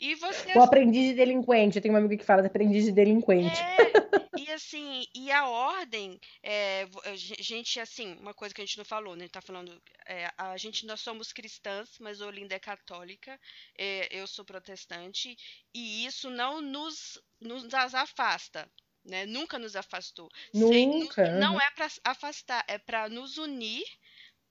E 0.00 0.14
você. 0.16 0.56
O 0.56 0.62
aprendiz 0.62 1.08
de 1.08 1.14
delinquente. 1.14 1.76
Eu 1.76 1.82
tenho 1.82 1.94
uma 1.94 2.00
amiga 2.00 2.16
que 2.16 2.24
fala 2.24 2.44
aprendiz 2.46 2.84
de 2.84 2.92
delinquente. 2.92 3.60
É, 3.60 4.40
e 4.40 4.50
assim, 4.52 5.06
e 5.14 5.30
a 5.30 5.46
ordem, 5.46 6.20
é, 6.42 6.86
gente, 7.14 7.78
assim, 7.80 8.16
uma 8.20 8.34
coisa 8.34 8.54
que 8.54 8.60
a 8.60 8.64
gente 8.64 8.78
não 8.78 8.84
falou, 8.84 9.16
né? 9.16 9.28
Tá 9.28 9.40
falando, 9.40 9.80
é, 10.06 10.30
a 10.36 10.56
gente, 10.56 10.86
nós 10.86 11.00
somos 11.00 11.32
cristãs, 11.32 11.98
mas 12.00 12.20
Olinda 12.20 12.54
é 12.54 12.58
católica, 12.58 13.38
é, 13.78 14.08
eu 14.10 14.26
sou 14.26 14.44
protestante, 14.44 15.36
e 15.72 16.04
isso 16.04 16.30
não 16.30 16.60
nos, 16.60 17.20
nos 17.40 17.72
afasta. 17.72 18.68
Né? 19.04 19.26
Nunca 19.26 19.58
nos 19.58 19.76
afastou. 19.76 20.30
Nunca. 20.52 21.26
Sem, 21.26 21.34
não 21.38 21.60
é 21.60 21.70
para 21.72 21.88
afastar, 22.04 22.64
é 22.66 22.78
para 22.78 23.08
nos 23.08 23.36
unir 23.36 23.84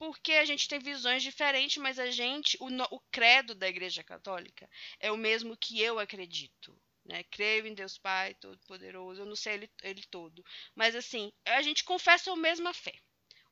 porque 0.04 0.34
a 0.34 0.44
gente 0.44 0.68
tem 0.68 0.80
visões 0.80 1.24
diferentes, 1.24 1.78
mas 1.78 1.98
a 1.98 2.12
gente, 2.12 2.58
o, 2.60 2.68
o 2.94 3.00
credo 3.10 3.56
da 3.56 3.70
Igreja 3.70 4.04
Católica 4.04 4.70
é 5.00 5.10
o 5.10 5.16
mesmo 5.16 5.56
que 5.56 5.80
eu 5.80 5.98
acredito. 5.98 6.78
Né? 7.06 7.24
Creio 7.24 7.66
em 7.66 7.74
Deus 7.74 7.98
Pai 7.98 8.34
Todo-Poderoso, 8.34 9.22
eu 9.22 9.26
não 9.26 9.36
sei 9.36 9.54
ele, 9.54 9.72
ele 9.82 10.04
todo. 10.12 10.44
Mas 10.76 10.94
assim, 10.94 11.32
a 11.46 11.62
gente 11.62 11.86
confessa 11.86 12.30
a 12.30 12.36
mesma 12.36 12.74
fé. 12.74 12.94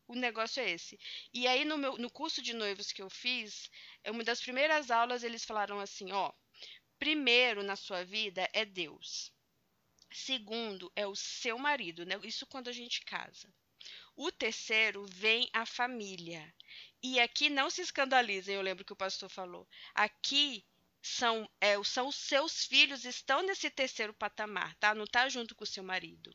O 0.10 0.14
negócio 0.14 0.62
é 0.62 0.72
esse. 0.72 1.00
E 1.34 1.48
aí, 1.48 1.64
no, 1.64 1.78
meu, 1.78 1.98
no 1.98 2.12
curso 2.12 2.42
de 2.42 2.54
noivos 2.54 2.92
que 2.92 3.02
eu 3.02 3.10
fiz, 3.10 3.70
é 4.04 4.12
uma 4.12 4.26
das 4.26 4.42
primeiras 4.42 4.92
aulas 4.92 5.24
eles 5.24 5.46
falaram 5.46 5.80
assim: 5.80 6.12
ó, 6.12 6.34
primeiro 7.00 7.64
na 7.64 7.78
sua 7.78 8.04
vida 8.04 8.50
é 8.52 8.66
Deus. 8.66 9.32
Segundo 10.12 10.92
é 10.98 11.08
o 11.08 11.16
seu 11.16 11.58
marido, 11.58 12.06
né? 12.06 12.20
Isso 12.24 12.46
quando 12.46 12.68
a 12.68 12.74
gente 12.74 13.06
casa. 13.06 13.48
O 14.24 14.32
terceiro 14.32 15.04
vem 15.10 15.50
a 15.52 15.66
família. 15.66 16.54
E 17.02 17.20
aqui 17.20 17.50
não 17.50 17.72
se 17.72 17.82
escandalizem, 17.82 18.54
eu 18.54 18.62
lembro 18.62 18.86
que 18.86 18.94
o 18.94 18.96
pastor 18.96 19.28
falou. 19.32 19.68
Aqui 19.96 20.64
são, 21.02 21.50
é, 21.60 21.84
são 21.84 22.08
os 22.08 22.18
seus 22.18 22.64
filhos 22.64 23.04
estão 23.04 23.42
nesse 23.42 23.68
terceiro 23.72 24.14
patamar, 24.14 24.76
tá? 24.76 24.94
Não 24.94 25.08
tá 25.08 25.28
junto 25.28 25.56
com 25.56 25.64
o 25.64 25.68
seu 25.68 25.84
marido. 25.84 26.32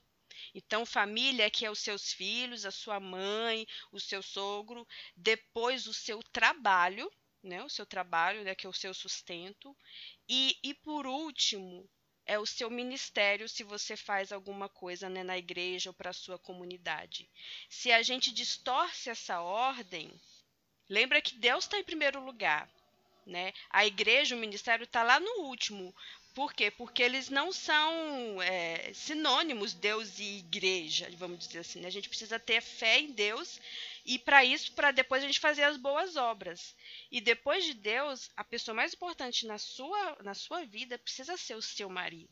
Então, 0.53 0.85
família 0.85 1.49
que 1.49 1.65
é 1.65 1.71
os 1.71 1.79
seus 1.79 2.13
filhos, 2.13 2.67
a 2.67 2.73
sua 2.73 2.99
mãe, 2.99 3.65
o 3.93 4.01
seu 4.01 4.21
sogro, 4.21 4.85
depois 5.17 5.87
o 5.87 5.95
seu 5.95 6.21
trabalho, 6.33 7.09
né? 7.41 7.63
O 7.63 7.71
seu 7.71 7.87
trabalho, 7.87 8.43
né? 8.43 8.57
Que 8.57 8.67
é 8.67 8.69
o 8.69 8.73
seu 8.73 8.93
sustento. 8.93 9.77
E, 10.29 10.59
e 10.61 10.75
por 10.75 11.07
último, 11.07 11.89
é 12.27 12.39
o 12.39 12.45
seu 12.47 12.69
ministério 12.69 13.49
se 13.49 13.63
você 13.63 13.97
faz 13.97 14.33
alguma 14.33 14.69
coisa 14.69 15.09
né, 15.09 15.23
na 15.23 15.39
igreja 15.39 15.91
ou 15.91 15.95
para 15.95 16.11
a 16.11 16.15
sua 16.15 16.39
comunidade. 16.39 17.29
Se 17.69 17.93
a 17.93 18.03
gente 18.03 18.33
distorce 18.33 19.09
essa 19.09 19.41
ordem, 19.41 20.13
lembra 20.89 21.23
que 21.23 21.37
Deus 21.37 21.65
está 21.65 21.79
em 21.79 21.85
primeiro 21.85 22.21
lugar. 22.21 22.69
Né? 23.25 23.53
A 23.71 23.87
igreja, 23.87 24.37
o 24.37 24.39
ministério 24.39 24.85
está 24.85 25.03
lá 25.03 25.19
no 25.19 25.43
último. 25.43 25.95
Por 26.35 26.53
quê? 26.53 26.71
Porque 26.71 27.03
eles 27.03 27.29
não 27.29 27.51
são 27.51 28.41
é, 28.43 28.93
sinônimos 28.93 29.73
Deus 29.73 30.19
e 30.19 30.39
igreja, 30.39 31.09
vamos 31.17 31.39
dizer 31.47 31.61
assim. 31.61 31.81
Né? 31.81 31.89
A 31.89 31.91
gente 31.91 32.09
precisa 32.09 32.39
ter 32.39 32.61
fé 32.61 33.01
em 33.01 33.13
Deus 33.13 33.61
e 34.07 34.19
para 34.19 34.45
isso, 34.45 34.73
para 34.75 34.93
depois 34.93 35.23
a 35.23 35.27
gente 35.27 35.41
fazer 35.41 35.65
as 35.65 35.77
boas 35.77 36.17
obras. 36.17 36.75
E 37.11 37.21
depois 37.21 37.65
de 37.65 37.75
Deus, 37.75 38.31
a 38.37 38.45
pessoa 38.45 38.75
mais 38.75 38.95
importante 38.95 39.47
na 39.47 39.59
sua, 39.59 40.17
na 40.23 40.33
sua 40.33 40.65
vida 40.65 40.97
precisa 40.99 41.37
ser 41.37 41.55
o 41.55 41.63
seu 41.63 41.89
marido. 41.89 42.31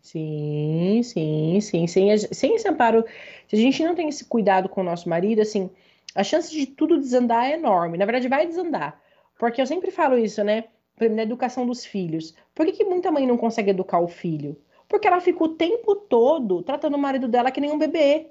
Sim, 0.00 1.00
sim, 1.04 1.60
sim. 1.60 1.86
Sem, 1.86 2.18
sem 2.18 2.56
esse 2.56 2.68
amparo, 2.68 3.04
se 3.46 3.54
a 3.54 3.58
gente 3.58 3.84
não 3.84 3.94
tem 3.94 4.08
esse 4.08 4.24
cuidado 4.24 4.68
com 4.68 4.80
o 4.80 4.84
nosso 4.84 5.08
marido, 5.08 5.40
assim, 5.40 5.70
a 6.14 6.24
chance 6.24 6.50
de 6.50 6.66
tudo 6.66 6.98
desandar 6.98 7.46
é 7.46 7.54
enorme. 7.54 7.96
Na 7.96 8.04
verdade, 8.04 8.26
vai 8.26 8.44
desandar. 8.44 9.00
Porque 9.38 9.62
eu 9.62 9.66
sempre 9.66 9.90
falo 9.92 10.18
isso, 10.18 10.42
né? 10.42 10.64
na 11.00 11.22
educação 11.22 11.66
dos 11.66 11.84
filhos. 11.84 12.34
Por 12.54 12.66
que, 12.66 12.72
que 12.72 12.84
muita 12.84 13.10
mãe 13.10 13.26
não 13.26 13.36
consegue 13.36 13.70
educar 13.70 14.00
o 14.00 14.08
filho? 14.08 14.56
Porque 14.88 15.06
ela 15.06 15.20
fica 15.20 15.42
o 15.42 15.48
tempo 15.48 15.96
todo 15.96 16.62
tratando 16.62 16.94
o 16.94 16.98
marido 16.98 17.26
dela 17.26 17.50
que 17.50 17.60
nem 17.60 17.70
um 17.70 17.78
bebê. 17.78 18.30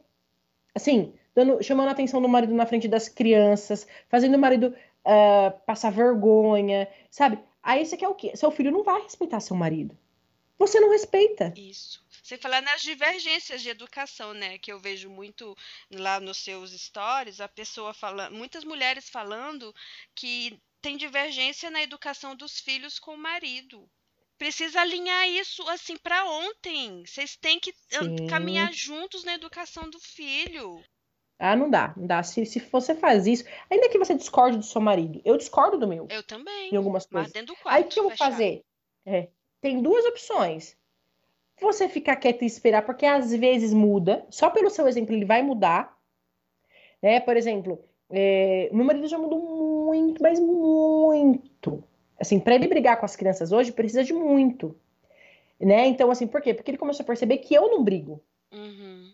Assim, 0.76 1.13
dando, 1.36 1.62
chamando 1.63 1.89
a 1.89 1.91
atenção 1.91 2.22
do 2.22 2.28
marido 2.28 2.54
na 2.54 2.65
frente 2.65 2.88
das 2.88 3.08
crianças, 3.10 3.88
fazendo 4.10 4.36
o 4.36 4.39
marido 4.39 4.76
uh, 5.06 5.60
passar 5.65 5.91
vergonha, 5.91 6.88
sabe? 7.10 7.39
Aí 7.63 7.86
você 7.86 7.96
quer 7.98 8.08
o 8.08 8.15
quê? 8.15 8.36
Seu 8.36 8.52
filho 8.52 8.72
não 8.72 8.84
vai 8.84 9.02
respeitar 9.02 9.39
seu 9.39 9.56
marido. 9.56 9.98
Você 10.58 10.80
não 10.80 10.91
respeita. 10.91 11.54
Isso. 11.56 12.06
Sem 12.24 12.38
falar 12.38 12.62
nas 12.62 12.82
divergências 12.82 13.63
de 13.63 13.70
educação, 13.70 14.34
né? 14.34 14.58
Que 14.60 14.72
eu 14.72 14.80
vejo 14.80 15.10
muito 15.10 15.56
lá 15.91 16.20
nos 16.20 16.38
seus 16.38 16.72
stories, 16.72 17.41
a 17.41 17.48
pessoa 17.48 17.94
falando, 17.94 18.36
muitas 18.36 18.63
mulheres 18.63 19.10
falando 19.10 19.74
que 20.13 20.60
tem 20.82 20.98
divergência 20.98 21.70
na 21.70 21.82
educação 21.82 22.36
dos 22.36 22.60
filhos 22.60 23.00
com 23.00 23.15
o 23.15 23.17
marido. 23.17 23.89
Precisa 24.38 24.82
alinhar 24.82 25.28
isso 25.30 25.67
assim 25.67 25.98
para 25.98 26.26
ontem. 26.26 27.04
Vocês 27.06 27.36
têm 27.36 27.60
que 27.60 27.74
Sim. 27.89 28.28
caminhar 28.28 28.72
juntos 28.74 29.24
na 29.24 29.34
educação 29.34 29.89
do 29.89 30.00
filho. 30.00 30.84
Ah, 31.43 31.56
não 31.56 31.71
dá, 31.71 31.91
não 31.97 32.06
dá. 32.06 32.21
Se, 32.21 32.45
se 32.45 32.60
você 32.60 32.93
faz 32.93 33.25
isso, 33.25 33.43
ainda 33.67 33.89
que 33.89 33.97
você 33.97 34.13
discorde 34.13 34.58
do 34.58 34.63
seu 34.63 34.80
marido, 34.80 35.19
eu 35.25 35.36
discordo 35.38 35.75
do 35.75 35.88
meu. 35.88 36.06
Eu 36.08 36.21
também. 36.21 36.71
Em 36.71 36.75
algumas 36.75 37.08
coisas. 37.08 37.30
Mas 37.30 37.34
dentro 37.34 37.56
do 37.56 37.60
quarto, 37.60 37.75
Aí 37.75 37.84
o 37.84 37.88
que 37.88 37.99
eu 37.99 38.04
vou 38.04 38.15
fazer? 38.15 38.63
É, 39.04 39.27
tem 39.60 39.82
duas 39.82 40.06
opções. 40.06 40.77
Você 41.60 41.89
ficar 41.89 42.17
quieto 42.17 42.43
e 42.43 42.45
esperar, 42.45 42.86
porque 42.86 43.08
às 43.08 43.34
vezes 43.34 43.73
muda. 43.73 44.23
Só 44.30 44.51
pelo 44.51 44.69
seu 44.69 44.88
exemplo, 44.88 45.15
ele 45.15 45.25
vai 45.25 45.41
mudar. 45.41 45.97
Né? 47.01 47.19
Por 47.19 47.36
exemplo, 47.36 47.84
é, 48.12 48.69
meu 48.71 48.86
marido 48.86 49.08
já 49.08 49.17
mudou 49.17 49.39
muito, 49.39 50.21
mas 50.21 50.39
muito. 50.39 51.84
Assim, 52.19 52.39
para 52.39 52.54
ele 52.54 52.67
brigar 52.67 52.99
com 52.99 53.06
as 53.06 53.15
crianças 53.15 53.51
hoje, 53.51 53.71
precisa 53.71 54.04
de 54.04 54.13
muito. 54.13 54.75
Né? 55.60 55.88
Então, 55.88 56.12
assim, 56.12 56.27
por 56.27 56.39
quê? 56.39 56.54
Porque 56.54 56.69
ele 56.69 56.77
começou 56.77 57.04
a 57.04 57.08
perceber 57.08 57.39
que 57.39 57.56
eu 57.56 57.67
não 57.67 57.84
brigo. 57.84 58.23
Uhum. 58.51 59.12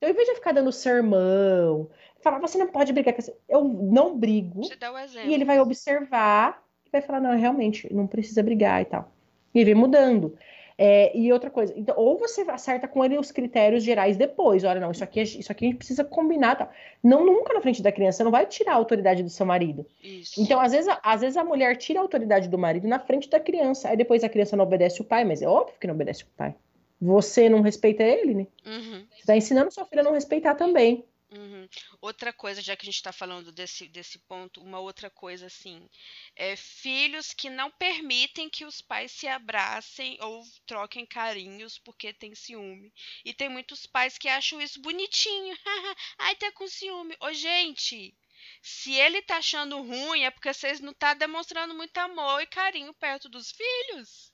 Então, 0.00 0.08
ao 0.08 0.12
invés 0.14 0.28
de 0.28 0.34
ficar 0.36 0.52
dando 0.52 0.72
sermão, 0.72 1.90
falar, 2.22 2.38
você 2.38 2.56
não 2.56 2.68
pode 2.68 2.90
brigar 2.90 3.12
com 3.12 3.20
essa... 3.20 3.36
Eu 3.46 3.62
não 3.62 4.16
brigo. 4.18 4.64
Você 4.64 4.74
dá 4.74 4.90
o 4.90 4.96
exemplo. 4.96 5.30
E 5.30 5.34
ele 5.34 5.44
vai 5.44 5.60
observar 5.60 6.64
e 6.86 6.90
vai 6.90 7.02
falar, 7.02 7.20
não, 7.20 7.36
realmente, 7.38 7.92
não 7.92 8.06
precisa 8.06 8.42
brigar 8.42 8.80
e 8.80 8.86
tal. 8.86 9.12
E 9.54 9.58
ele 9.58 9.66
vem 9.66 9.74
mudando. 9.74 10.34
É, 10.82 11.14
e 11.14 11.30
outra 11.30 11.50
coisa, 11.50 11.74
então, 11.76 11.94
ou 11.98 12.16
você 12.16 12.40
acerta 12.48 12.88
com 12.88 13.04
ele 13.04 13.18
os 13.18 13.30
critérios 13.30 13.84
gerais 13.84 14.16
depois, 14.16 14.64
olha, 14.64 14.80
não, 14.80 14.90
isso 14.90 15.04
aqui, 15.04 15.20
isso 15.20 15.52
aqui 15.52 15.66
a 15.66 15.68
gente 15.68 15.76
precisa 15.76 16.02
combinar, 16.02 16.56
tal. 16.56 16.70
não 17.04 17.26
nunca 17.26 17.52
na 17.52 17.60
frente 17.60 17.82
da 17.82 17.92
criança, 17.92 18.16
você 18.16 18.24
não 18.24 18.30
vai 18.30 18.46
tirar 18.46 18.72
a 18.72 18.76
autoridade 18.76 19.22
do 19.22 19.28
seu 19.28 19.44
marido. 19.44 19.84
Isso. 20.02 20.40
Então, 20.40 20.58
às 20.58 20.72
vezes, 20.72 20.90
às 21.02 21.20
vezes 21.20 21.36
a 21.36 21.44
mulher 21.44 21.76
tira 21.76 21.98
a 21.98 22.02
autoridade 22.02 22.48
do 22.48 22.56
marido 22.56 22.88
na 22.88 22.98
frente 22.98 23.28
da 23.28 23.38
criança, 23.38 23.90
aí 23.90 23.96
depois 23.98 24.24
a 24.24 24.28
criança 24.30 24.56
não 24.56 24.64
obedece 24.64 25.02
o 25.02 25.04
pai, 25.04 25.22
mas 25.22 25.42
é 25.42 25.46
óbvio 25.46 25.78
que 25.78 25.86
não 25.86 25.94
obedece 25.94 26.24
o 26.24 26.28
pai. 26.34 26.54
Você 27.00 27.48
não 27.48 27.62
respeita 27.62 28.02
ele, 28.02 28.34
né? 28.34 28.46
Uhum. 28.66 29.06
Você 29.10 29.24
tá 29.24 29.36
ensinando 29.36 29.72
sua 29.72 29.86
filha 29.86 30.02
a 30.02 30.04
não 30.04 30.12
respeitar 30.12 30.54
também. 30.54 31.04
Uhum. 31.32 31.68
Outra 32.00 32.32
coisa, 32.32 32.60
já 32.60 32.74
que 32.74 32.82
a 32.82 32.86
gente 32.86 32.96
está 32.96 33.12
falando 33.12 33.52
desse, 33.52 33.86
desse 33.86 34.18
ponto, 34.18 34.60
uma 34.60 34.80
outra 34.80 35.08
coisa 35.08 35.46
assim, 35.46 35.88
é 36.34 36.56
filhos 36.56 37.32
que 37.32 37.48
não 37.48 37.70
permitem 37.70 38.50
que 38.50 38.64
os 38.64 38.80
pais 38.80 39.12
se 39.12 39.28
abracem 39.28 40.18
ou 40.20 40.42
troquem 40.66 41.06
carinhos 41.06 41.78
porque 41.78 42.12
tem 42.12 42.34
ciúme. 42.34 42.92
E 43.24 43.32
tem 43.32 43.48
muitos 43.48 43.86
pais 43.86 44.18
que 44.18 44.28
acham 44.28 44.60
isso 44.60 44.80
bonitinho. 44.80 45.56
Ai, 46.18 46.34
tá 46.34 46.50
com 46.52 46.66
ciúme. 46.66 47.16
Ô, 47.20 47.32
gente, 47.32 48.12
se 48.60 48.92
ele 48.94 49.22
tá 49.22 49.36
achando 49.36 49.80
ruim 49.82 50.24
é 50.24 50.30
porque 50.30 50.52
vocês 50.52 50.80
não 50.80 50.92
tá 50.92 51.14
demonstrando 51.14 51.74
muito 51.74 51.96
amor 51.98 52.42
e 52.42 52.46
carinho 52.46 52.92
perto 52.94 53.28
dos 53.28 53.52
filhos. 53.52 54.32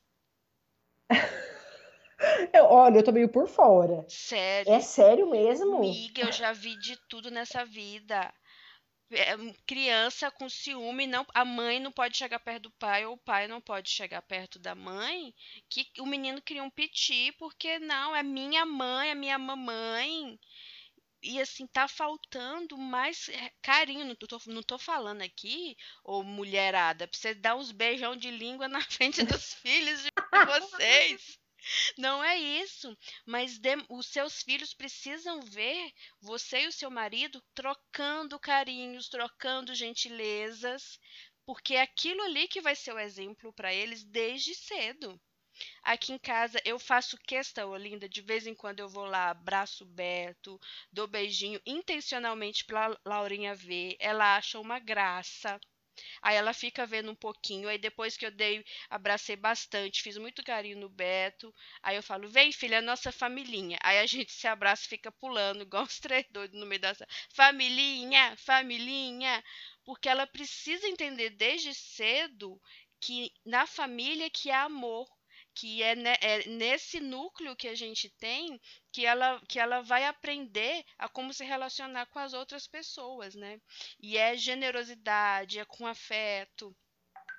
Eu, 2.52 2.64
olha, 2.64 2.98
eu 2.98 3.04
tô 3.04 3.12
meio 3.12 3.28
por 3.28 3.48
fora. 3.48 4.04
Sério? 4.08 4.72
É 4.72 4.80
sério 4.80 5.28
mesmo? 5.28 5.76
Amiga, 5.76 6.22
eu 6.22 6.32
já 6.32 6.52
vi 6.52 6.76
de 6.78 6.96
tudo 7.08 7.30
nessa 7.30 7.64
vida. 7.64 8.32
É, 9.10 9.36
criança 9.66 10.32
com 10.32 10.48
ciúme, 10.48 11.06
não, 11.06 11.24
a 11.32 11.44
mãe 11.44 11.78
não 11.78 11.92
pode 11.92 12.16
chegar 12.16 12.40
perto 12.40 12.64
do 12.64 12.70
pai, 12.72 13.06
ou 13.06 13.14
o 13.14 13.18
pai 13.18 13.46
não 13.46 13.60
pode 13.60 13.88
chegar 13.88 14.20
perto 14.22 14.58
da 14.58 14.74
mãe, 14.74 15.32
que 15.70 15.86
o 16.00 16.06
menino 16.06 16.42
queria 16.42 16.64
um 16.64 16.70
piti, 16.70 17.30
porque 17.38 17.78
não, 17.78 18.16
é 18.16 18.22
minha 18.24 18.66
mãe, 18.66 19.10
é 19.10 19.14
minha 19.14 19.38
mamãe. 19.38 20.40
E 21.22 21.40
assim, 21.40 21.66
tá 21.66 21.86
faltando 21.86 22.76
mais 22.76 23.28
é, 23.28 23.52
carinho. 23.62 24.04
Não 24.04 24.14
tô, 24.14 24.40
não 24.46 24.62
tô 24.62 24.78
falando 24.78 25.22
aqui, 25.22 25.76
ou 26.02 26.24
mulherada, 26.24 27.06
pra 27.06 27.18
você 27.18 27.34
dar 27.34 27.56
uns 27.56 27.70
beijão 27.70 28.16
de 28.16 28.30
língua 28.30 28.66
na 28.68 28.80
frente 28.80 29.22
dos 29.22 29.54
filhos 29.54 30.02
de 30.02 30.10
vocês. 30.46 31.38
Não 31.98 32.22
é 32.24 32.38
isso, 32.38 32.96
mas 33.26 33.58
de, 33.58 33.76
os 33.90 34.06
seus 34.06 34.42
filhos 34.42 34.72
precisam 34.72 35.40
ver 35.42 35.92
você 36.20 36.62
e 36.62 36.68
o 36.68 36.72
seu 36.72 36.90
marido 36.90 37.42
trocando 37.54 38.38
carinhos, 38.38 39.08
trocando 39.08 39.74
gentilezas, 39.74 40.98
porque 41.44 41.74
é 41.74 41.82
aquilo 41.82 42.22
ali 42.22 42.48
que 42.48 42.60
vai 42.60 42.74
ser 42.74 42.92
o 42.94 42.98
exemplo 42.98 43.52
para 43.52 43.72
eles 43.74 44.04
desde 44.04 44.54
cedo. 44.54 45.20
Aqui 45.82 46.12
em 46.12 46.18
casa 46.18 46.60
eu 46.64 46.78
faço 46.78 47.18
questão, 47.26 47.76
linda, 47.76 48.08
de 48.08 48.22
vez 48.22 48.46
em 48.46 48.54
quando 48.54 48.80
eu 48.80 48.88
vou 48.88 49.06
lá, 49.06 49.30
abraço 49.30 49.84
o 49.84 49.88
Beto, 49.88 50.60
dou 50.92 51.06
beijinho 51.08 51.60
intencionalmente 51.66 52.64
para 52.66 52.98
Laurinha 53.06 53.54
ver. 53.54 53.96
Ela 54.00 54.36
acha 54.36 54.60
uma 54.60 54.78
graça. 54.80 55.60
Aí 56.22 56.36
ela 56.36 56.52
fica 56.52 56.86
vendo 56.86 57.10
um 57.10 57.14
pouquinho. 57.14 57.68
Aí 57.68 57.78
depois 57.78 58.16
que 58.16 58.26
eu 58.26 58.30
dei, 58.30 58.64
abracei 58.90 59.36
bastante, 59.36 60.02
fiz 60.02 60.16
muito 60.18 60.42
carinho 60.44 60.78
no 60.78 60.88
Beto. 60.88 61.54
Aí 61.82 61.96
eu 61.96 62.02
falo: 62.02 62.28
vem, 62.28 62.52
filha, 62.52 62.76
é 62.76 62.80
nossa 62.80 63.10
familhinha. 63.12 63.78
Aí 63.82 63.98
a 63.98 64.06
gente 64.06 64.32
se 64.32 64.46
abraça 64.46 64.84
e 64.86 64.88
fica 64.88 65.10
pulando, 65.12 65.62
igual 65.64 65.84
os 65.84 65.98
três 66.00 66.26
doidos 66.30 66.58
no 66.58 66.66
meio 66.66 66.80
dessa. 66.80 67.06
Familhinha, 67.34 68.34
familhinha. 68.38 69.42
Porque 69.84 70.08
ela 70.08 70.26
precisa 70.26 70.86
entender 70.88 71.30
desde 71.30 71.72
cedo 71.74 72.60
que 73.00 73.32
na 73.44 73.66
família 73.66 74.28
que 74.30 74.50
há 74.50 74.64
amor 74.64 75.08
que 75.56 75.82
é, 75.82 75.94
é, 76.20 76.48
nesse 76.48 77.00
núcleo 77.00 77.56
que 77.56 77.66
a 77.66 77.74
gente 77.74 78.10
tem 78.18 78.60
que 78.92 79.06
ela, 79.06 79.40
que 79.48 79.58
ela 79.58 79.80
vai 79.80 80.04
aprender 80.04 80.84
a 80.98 81.08
como 81.08 81.32
se 81.32 81.44
relacionar 81.44 82.06
com 82.06 82.18
as 82.18 82.34
outras 82.34 82.66
pessoas, 82.68 83.34
né? 83.34 83.58
E 83.98 84.18
é 84.18 84.36
generosidade, 84.36 85.58
é 85.58 85.64
com 85.64 85.86
afeto. 85.86 86.76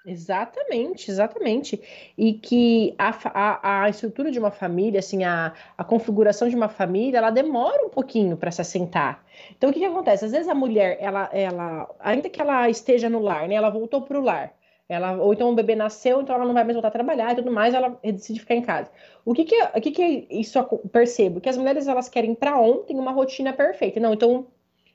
Exatamente, 0.03 1.12
exatamente. 1.12 1.82
E 2.17 2.34
que 2.34 2.95
a, 2.97 3.10
a, 3.34 3.84
a 3.84 3.89
estrutura 3.89 4.32
de 4.32 4.39
uma 4.39 4.51
família, 4.51 4.99
assim, 4.99 5.23
a, 5.23 5.53
a 5.77 5.84
configuração 5.84 6.47
de 6.49 6.56
uma 6.56 6.69
família, 6.69 7.17
ela 7.17 7.30
demora 7.30 7.86
um 7.86 7.89
pouquinho 7.89 8.38
para 8.38 8.49
se 8.49 8.62
assentar. 8.62 9.23
Então, 9.51 9.69
o 9.69 9.73
que, 9.73 9.80
que 9.80 9.86
acontece? 9.86 10.25
Às 10.25 10.32
vezes 10.32 10.47
a 10.47 10.56
mulher, 10.56 10.97
ela, 10.99 11.30
ela, 11.34 11.95
ainda 11.99 12.30
que 12.30 12.41
ela 12.41 12.69
esteja 12.69 13.10
no 13.10 13.19
lar, 13.19 13.47
né? 13.47 13.56
Ela 13.56 13.69
voltou 13.69 14.01
para 14.01 14.19
o 14.19 14.23
lar. 14.23 14.53
Ela, 14.89 15.17
ou 15.17 15.34
então 15.34 15.50
o 15.50 15.56
bebê 15.56 15.76
nasceu, 15.76 16.21
então 16.21 16.34
ela 16.34 16.45
não 16.45 16.54
vai 16.54 16.63
mais 16.63 16.76
voltar 16.76 16.88
a 16.88 16.91
trabalhar 16.91 17.34
e 17.34 17.36
tudo 17.36 17.52
mais, 17.52 17.73
ela 17.73 18.00
decide 18.02 18.39
ficar 18.39 18.56
em 18.56 18.62
casa. 18.62 18.89
O 19.26 19.34
que 19.34 19.43
que, 19.43 19.62
o 19.62 19.82
que, 19.82 19.91
que 19.91 20.28
isso 20.30 20.63
percebo? 20.91 21.41
Que 21.41 21.50
as 21.50 21.58
mulheres 21.58 21.88
elas 21.88 22.08
querem 22.08 22.34
para 22.34 22.58
ontem 22.58 22.97
uma 22.97 23.12
rotina 23.12 23.52
perfeita. 23.52 24.00
Não, 24.00 24.13
então 24.13 24.47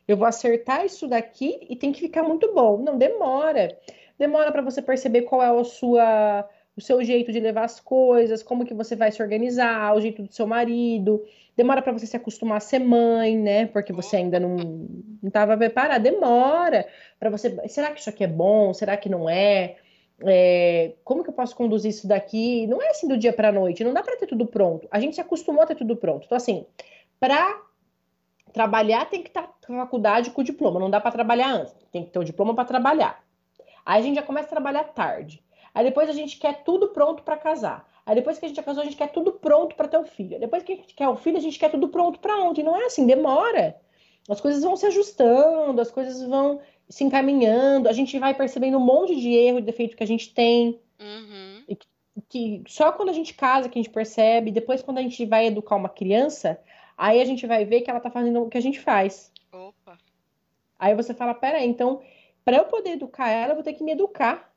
eu 0.09 0.17
vou 0.17 0.27
acertar 0.27 0.85
isso 0.87 1.07
daqui 1.07 1.59
e 1.69 1.77
tem 1.77 1.93
que 1.93 2.01
ficar 2.01 2.23
muito 2.23 2.53
bom. 2.55 2.79
Não, 2.79 2.97
demora. 2.97 3.77
Demora 4.19 4.51
para 4.51 4.63
você 4.63 4.81
perceber 4.81 5.23
qual 5.23 5.43
é 5.43 5.61
a 5.61 5.65
sua, 5.65 6.49
o 6.77 6.81
seu 6.81 7.05
jeito 7.05 7.31
de 7.31 7.41
levar 7.41 7.65
as 7.65 7.79
coisas, 7.79 8.43
como 8.43 8.65
que 8.65 8.73
você 8.73 8.97
vai 8.97 9.13
se 9.13 9.23
organizar, 9.23 9.95
o 9.95 10.01
jeito 10.01 10.23
do 10.23 10.33
seu 10.33 10.47
marido. 10.47 11.23
Demora 11.57 11.83
para 11.83 11.93
você 11.93 12.07
se 12.07 12.17
acostumar 12.17 12.57
a 12.57 12.61
ser 12.61 12.79
mãe, 12.79 13.37
né? 13.37 13.67
Porque 13.67 13.93
você 13.93 14.17
ainda 14.17 14.41
não 14.41 14.89
estava 15.23 15.57
preparada. 15.57 16.01
Demora 16.01 16.87
para 17.19 17.31
você. 17.31 17.57
Será 17.69 17.91
que 17.91 18.01
isso 18.01 18.09
aqui 18.11 18.25
é 18.25 18.29
bom? 18.29 18.73
Será 18.73 18.97
que 18.97 19.09
não 19.09 19.29
é? 19.29 19.77
é, 20.25 20.95
como 21.05 21.23
que 21.23 21.31
eu 21.31 21.35
posso 21.35 21.55
conduzir 21.57 21.91
isso 21.91 22.07
daqui? 22.07 22.67
Não 22.67 22.81
é 22.81 22.91
assim 22.91 23.09
do 23.09 23.17
dia 23.17 23.33
para 23.33 23.49
a 23.49 23.53
noite, 23.53 23.85
não 23.85 23.93
dá 23.93 24.03
para 24.03 24.17
ter 24.17 24.27
tudo 24.27 24.47
pronto. 24.47 24.87
A 24.91 25.01
gente 25.01 25.15
se 25.15 25.21
acostumou 25.21 25.63
a 25.63 25.67
ter 25.67 25.75
tudo 25.75 25.97
pronto. 25.97 26.25
Então, 26.25 26.37
assim, 26.37 26.67
para 27.19 27.61
trabalhar 28.53 29.09
tem 29.09 29.23
que 29.23 29.29
estar 29.29 29.43
tá 29.43 29.55
com 29.67 29.77
faculdade 29.77 30.31
com 30.31 30.41
o 30.41 30.45
diploma, 30.45 30.79
não 30.79 30.91
dá 30.91 31.01
para 31.01 31.13
trabalhar 31.13 31.53
antes, 31.53 31.75
tem 31.91 32.05
que 32.05 32.11
ter 32.11 32.19
o 32.19 32.25
diploma 32.25 32.55
para 32.55 32.65
trabalhar. 32.65 33.23
Aí 33.85 34.01
a 34.01 34.05
gente 34.05 34.17
já 34.17 34.23
começa 34.23 34.47
a 34.47 34.51
trabalhar 34.51 34.85
tarde. 34.85 35.43
Aí 35.75 35.85
depois 35.85 36.09
a 36.09 36.13
gente 36.13 36.39
quer 36.39 36.63
tudo 36.63 36.89
pronto 36.89 37.23
para 37.23 37.37
casar. 37.37 37.89
Aí 38.05 38.15
depois 38.15 38.39
que 38.39 38.45
a 38.45 38.49
gente 38.49 38.57
já 38.57 38.63
casou, 38.63 38.83
a 38.83 38.85
gente 38.85 38.97
quer 38.97 39.13
tudo 39.13 39.33
pronto 39.33 39.77
para 39.77 39.89
ter 39.89 39.99
o 39.99 40.05
filho. 40.05 40.41
Depois 40.41 40.63
que 40.63 40.73
a 40.73 40.77
gente 40.77 40.95
quer 40.95 41.09
o 41.09 41.17
filho, 41.17 41.37
a 41.37 41.41
gente 41.41 41.59
quer 41.59 41.71
tudo 41.71 41.89
pronto 41.89 42.19
para 42.19 42.37
ontem. 42.43 42.63
Não 42.63 42.77
é 42.77 42.87
assim, 42.87 43.07
demora. 43.07 43.81
As 44.29 44.41
coisas 44.41 44.63
vão 44.63 44.77
se 44.77 44.87
ajustando, 44.87 45.81
as 45.81 45.91
coisas 45.91 46.23
vão 46.27 46.61
se 46.89 47.05
encaminhando, 47.05 47.89
a 47.89 47.93
gente 47.93 48.19
vai 48.19 48.35
percebendo 48.35 48.77
um 48.77 48.81
monte 48.81 49.17
de 49.17 49.31
erro 49.31 49.59
e 49.59 49.63
defeito 49.63 49.97
que 49.97 50.03
a 50.03 50.07
gente 50.07 50.33
tem. 50.33 50.81
Uhum. 51.01 51.65
Que, 51.67 51.79
que, 52.29 52.63
só 52.67 52.93
quando 52.93 53.09
a 53.09 53.15
gente 53.15 53.35
casa 53.35 53.69
que 53.69 53.79
a 53.79 53.83
gente 53.83 53.93
percebe, 53.93 54.51
depois 54.51 54.83
quando 54.83 54.99
a 54.99 55.03
gente 55.03 55.25
vai 55.25 55.47
educar 55.47 55.77
uma 55.77 55.89
criança, 55.89 56.61
aí 56.97 57.21
a 57.21 57.25
gente 57.25 57.47
vai 57.47 57.65
ver 57.65 57.81
que 57.81 57.91
ela 57.91 58.01
tá 58.01 58.11
fazendo 58.11 58.43
o 58.43 58.49
que 58.49 58.59
a 58.59 58.63
gente 58.63 58.79
faz. 58.81 59.33
Opa. 59.53 59.99
Aí 60.79 60.95
você 60.95 61.15
fala, 61.15 61.35
peraí, 61.35 61.67
então, 61.67 62.03
para 62.45 62.57
eu 62.57 62.65
poder 62.65 62.91
educar 62.91 63.31
ela, 63.31 63.53
eu 63.53 63.57
vou 63.57 63.65
ter 63.65 63.73
que 63.73 63.85
me 63.85 63.93
educar. 63.93 64.53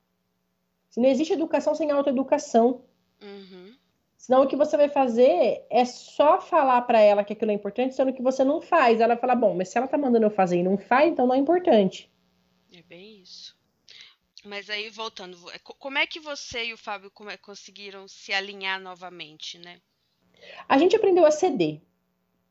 Se 0.90 1.00
não 1.00 1.10
existe 1.10 1.34
educação 1.34 1.76
sem 1.76 1.92
autoeducação. 1.92 2.82
Uhum. 3.22 3.76
Senão 4.18 4.42
o 4.42 4.48
que 4.48 4.56
você 4.56 4.76
vai 4.76 4.90
fazer 4.90 5.66
é 5.70 5.86
só 5.86 6.42
falar 6.42 6.82
para 6.82 7.00
ela 7.00 7.24
que 7.24 7.34
aquilo 7.34 7.52
é 7.52 7.54
importante, 7.54 7.94
sendo 7.94 8.12
que 8.12 8.24
você 8.24 8.44
não 8.44 8.60
faz. 8.60 9.00
Ela 9.00 9.16
fala, 9.16 9.36
bom, 9.36 9.54
mas 9.54 9.70
se 9.70 9.78
ela 9.78 9.88
tá 9.88 9.98
mandando 9.98 10.26
eu 10.26 10.32
fazer 10.32 10.58
e 10.58 10.64
não 10.64 10.78
faz, 10.78 11.12
então 11.12 11.28
não 11.28 11.36
é 11.36 11.38
importante. 11.38 12.12
É 12.74 12.82
bem 12.82 13.22
isso. 13.22 13.56
Mas 14.44 14.70
aí, 14.70 14.90
voltando, 14.90 15.38
é, 15.52 15.60
como 15.60 15.98
é 15.98 16.06
que 16.06 16.20
você 16.20 16.66
e 16.66 16.74
o 16.74 16.78
Fábio 16.78 17.12
é, 17.30 17.38
conseguiram 17.38 18.08
se 18.08 18.34
alinhar 18.34 18.80
novamente, 18.80 19.58
né? 19.58 19.80
A 20.68 20.78
gente 20.78 20.96
aprendeu 20.96 21.26
a 21.26 21.32
ceder, 21.32 21.82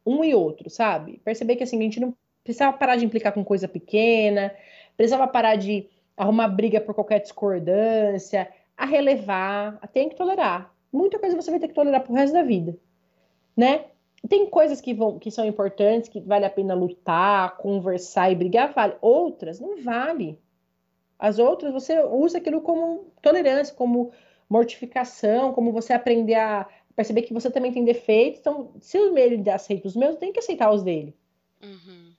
um 0.04 0.24
e 0.24 0.34
outro, 0.34 0.68
sabe? 0.70 1.18
Perceber 1.24 1.56
que 1.56 1.62
assim, 1.62 1.78
a 1.78 1.82
gente 1.82 2.00
não 2.00 2.16
precisava 2.42 2.76
parar 2.76 2.96
de 2.96 3.04
implicar 3.04 3.32
com 3.32 3.44
coisa 3.44 3.66
pequena, 3.66 4.54
precisava 4.96 5.26
parar 5.26 5.56
de 5.56 5.88
arrumar 6.16 6.48
briga 6.48 6.80
por 6.80 6.94
qualquer 6.94 7.20
discordância, 7.20 8.52
a 8.76 8.84
relevar, 8.84 9.78
a 9.80 9.86
tem 9.86 10.08
que 10.08 10.16
tolerar. 10.16 10.72
Muita 10.92 11.18
coisa 11.18 11.36
você 11.36 11.50
vai 11.50 11.60
ter 11.60 11.68
que 11.68 11.74
tolerar 11.74 12.02
pro 12.02 12.14
resto 12.14 12.32
da 12.32 12.42
vida, 12.42 12.76
né? 13.56 13.86
Tem 14.28 14.46
coisas 14.46 14.80
que, 14.80 14.94
vão, 14.94 15.18
que 15.18 15.30
são 15.30 15.44
importantes, 15.44 16.08
que 16.08 16.20
vale 16.20 16.46
a 16.46 16.50
pena 16.50 16.74
lutar, 16.74 17.56
conversar 17.58 18.30
e 18.30 18.34
brigar, 18.34 18.72
vale. 18.72 18.94
Outras 19.00 19.60
não 19.60 19.82
vale. 19.82 20.40
As 21.18 21.38
outras 21.38 21.72
você 21.72 22.02
usa 22.02 22.38
aquilo 22.38 22.62
como 22.62 23.12
tolerância, 23.20 23.74
como 23.74 24.12
mortificação, 24.48 25.52
como 25.52 25.72
você 25.72 25.92
aprender 25.92 26.36
a 26.36 26.66
perceber 26.96 27.22
que 27.22 27.34
você 27.34 27.50
também 27.50 27.72
tem 27.72 27.84
defeitos. 27.84 28.40
Então, 28.40 28.72
se 28.80 28.96
ele 28.96 29.50
aceita 29.50 29.86
os 29.86 29.96
meus, 29.96 30.16
tem 30.16 30.32
que 30.32 30.38
aceitar 30.38 30.70
os 30.70 30.82
dele. 30.82 31.14
Uhum. 31.62 32.13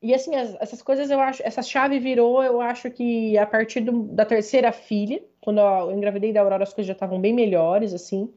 E 0.00 0.14
assim, 0.14 0.34
as, 0.36 0.54
essas 0.60 0.80
coisas 0.80 1.10
eu 1.10 1.20
acho, 1.20 1.42
essa 1.44 1.62
chave 1.62 1.98
virou, 1.98 2.42
eu 2.42 2.60
acho 2.60 2.90
que 2.90 3.36
a 3.36 3.46
partir 3.46 3.80
do, 3.80 4.04
da 4.04 4.24
terceira 4.24 4.70
filha, 4.70 5.20
quando 5.40 5.60
eu 5.60 5.92
engravidei 5.92 6.32
da 6.32 6.40
Aurora, 6.40 6.62
as 6.62 6.72
coisas 6.72 6.86
já 6.86 6.92
estavam 6.92 7.20
bem 7.20 7.32
melhores, 7.32 7.92
assim. 7.92 8.32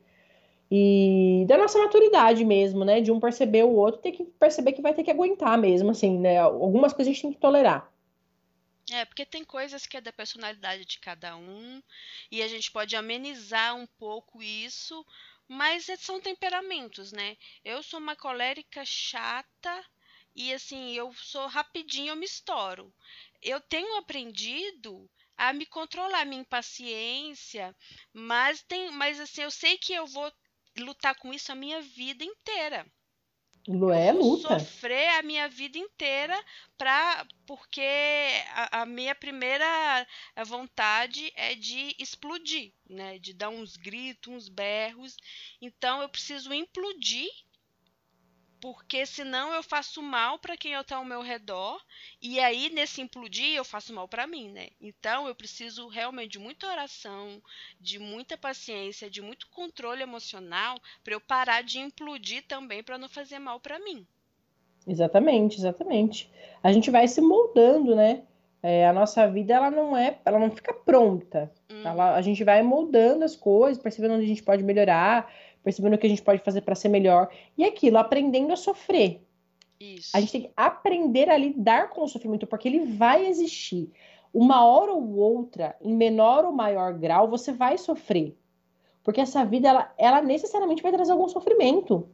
E 0.72 1.46
da 1.48 1.58
nossa 1.58 1.78
maturidade 1.78 2.46
mesmo, 2.46 2.86
né? 2.86 3.02
De 3.02 3.12
um 3.12 3.20
perceber 3.20 3.64
o 3.64 3.76
outro, 3.76 4.02
ter 4.02 4.14
que 4.14 4.24
perceber 4.24 4.72
que 4.72 4.82
vai 4.82 4.94
ter 4.94 5.04
que 5.04 5.12
aguentar 5.12 5.58
mesmo, 5.58 5.92
assim, 5.92 6.18
né? 6.18 6.40
Algumas 6.40 6.94
coisas 6.94 7.12
a 7.12 7.14
gente 7.14 7.22
tem 7.24 7.34
que 7.34 7.40
tolerar. 7.40 7.92
É, 8.90 9.06
porque 9.06 9.26
tem 9.26 9.44
coisas 9.44 9.86
que 9.86 9.98
é 9.98 10.02
da 10.02 10.12
personalidade 10.12 10.86
de 10.86 11.00
cada 11.00 11.36
um 11.36 11.82
e 12.32 12.42
a 12.42 12.48
gente 12.48 12.72
pode 12.72 12.96
amenizar 12.96 13.76
um 13.76 13.86
pouco 13.86 14.42
isso, 14.42 15.06
mas 15.48 15.88
são 16.00 16.20
temperamentos, 16.20 17.12
né? 17.12 17.38
Eu 17.64 17.84
sou 17.84 18.00
uma 18.00 18.16
colérica 18.16 18.84
chata 18.84 19.86
e 20.36 20.54
assim, 20.54 20.94
eu 20.94 21.14
sou 21.14 21.48
rapidinho, 21.48 22.10
eu 22.10 22.16
me 22.16 22.26
estouro. 22.26 22.94
Eu 23.42 23.60
tenho 23.60 23.98
aprendido 23.98 25.10
a 25.38 25.52
me 25.52 25.66
controlar, 25.66 26.26
minha 26.26 26.42
impaciência, 26.42 27.76
mas 28.14 28.62
tem, 28.64 28.92
mas 28.92 29.20
assim, 29.20 29.42
eu 29.42 29.52
sei 29.52 29.78
que 29.78 29.94
eu 29.94 30.06
vou 30.08 30.32
lutar 30.78 31.16
com 31.16 31.34
isso 31.34 31.52
a 31.52 31.56
minha 31.56 31.82
vida 31.82 32.24
inteira. 32.24 32.86
É 33.94 34.12
luta. 34.12 34.60
Sofrer 34.60 35.10
a 35.20 35.22
minha 35.22 35.48
vida 35.48 35.78
inteira 35.78 36.36
pra, 36.78 37.28
porque 37.46 37.82
a, 38.56 38.82
a, 38.82 38.86
minha 38.88 39.14
primeira 39.14 40.08
vontade 40.46 41.32
é 41.36 41.54
de 41.54 41.96
explodir, 42.00 42.74
né? 42.90 43.20
De 43.20 43.34
dar 43.34 43.50
uns 43.50 43.78
gritos, 43.78 44.34
uns 44.34 44.50
berros. 44.50 45.16
Então 45.62 46.02
eu 46.02 46.10
preciso 46.10 46.52
implodir 46.52 47.30
porque 48.62 49.08
senão 49.08 49.52
eu 49.54 49.64
faço 49.64 50.02
mal 50.04 50.38
para 50.38 50.56
quem 50.56 50.74
está 50.74 50.98
ao 50.98 51.04
meu 51.04 51.22
redor 51.22 51.82
e 52.22 52.40
aí 52.40 52.70
nesse 52.70 53.02
implodir 53.02 53.56
eu 53.56 53.66
faço 53.66 53.92
mal 53.92 54.08
para 54.08 54.28
mim, 54.28 54.50
né? 54.50 54.68
Então 54.80 55.28
eu 55.28 55.34
preciso 55.34 55.88
realmente 55.88 56.34
de 56.34 56.40
muita 56.40 56.68
oração, 56.68 57.42
de 57.80 57.98
muita 57.98 58.38
paciência, 58.38 59.10
de 59.10 59.22
muito 59.22 59.50
controle 59.50 60.04
emocional 60.04 60.78
para 61.04 61.16
eu 61.16 61.20
parar 61.20 61.64
de 61.64 61.80
implodir 61.80 62.44
também 62.48 62.84
para 62.84 63.00
não 63.00 63.10
fazer 63.10 63.40
mal 63.40 63.60
para 63.60 63.80
mim. 63.80 64.06
Exatamente, 64.88 65.58
exatamente. 65.58 66.32
A 66.62 66.72
gente 66.72 66.92
vai 66.92 67.08
se 67.08 67.20
moldando, 67.20 67.96
né? 67.96 68.24
É, 68.64 68.88
a 68.88 68.94
nossa 68.94 69.28
vida 69.28 69.56
ela 69.56 69.72
não 69.72 69.98
é, 69.98 70.20
ela 70.24 70.38
não 70.38 70.52
fica 70.52 70.72
pronta. 70.72 71.52
Hum. 71.68 71.82
Ela, 71.84 72.16
a 72.16 72.22
gente 72.22 72.44
vai 72.44 72.62
moldando 72.62 73.26
as 73.26 73.36
coisas, 73.36 73.82
percebendo 73.82 74.14
onde 74.14 74.26
a 74.26 74.28
gente 74.28 74.44
pode 74.44 74.64
melhorar 74.64 75.32
percebendo 75.64 75.96
o 75.96 75.98
que 75.98 76.08
a 76.08 76.10
gente 76.10 76.22
pode 76.22 76.44
fazer 76.44 76.62
para 76.62 76.76
ser 76.76 76.90
melhor. 76.90 77.30
E 77.58 77.64
aquilo, 77.64 77.98
aprendendo 77.98 78.52
a 78.54 78.56
sofrer. 78.56 79.22
Isso. 79.80 80.16
A 80.16 80.20
gente 80.20 80.32
tem 80.32 80.42
que 80.42 80.52
aprender 80.56 81.30
a 81.30 81.38
lidar 81.38 81.90
com 81.90 82.04
o 82.04 82.08
sofrimento, 82.08 82.46
porque 82.46 82.68
ele 82.68 82.86
vai 82.86 83.26
existir. 83.26 83.90
Uma 84.34 84.66
hora 84.66 84.94
ou 84.94 85.16
outra, 85.16 85.76
em 85.82 85.94
menor 85.94 86.46
ou 86.46 86.52
maior 86.52 86.94
grau, 86.94 87.28
você 87.28 87.52
vai 87.52 87.78
sofrer. 87.78 88.38
Porque 89.04 89.20
essa 89.20 89.44
vida, 89.44 89.68
ela, 89.68 89.94
ela 89.98 90.22
necessariamente 90.22 90.84
vai 90.84 90.92
trazer 90.92 91.12
algum 91.12 91.28
sofrimento. 91.28 92.08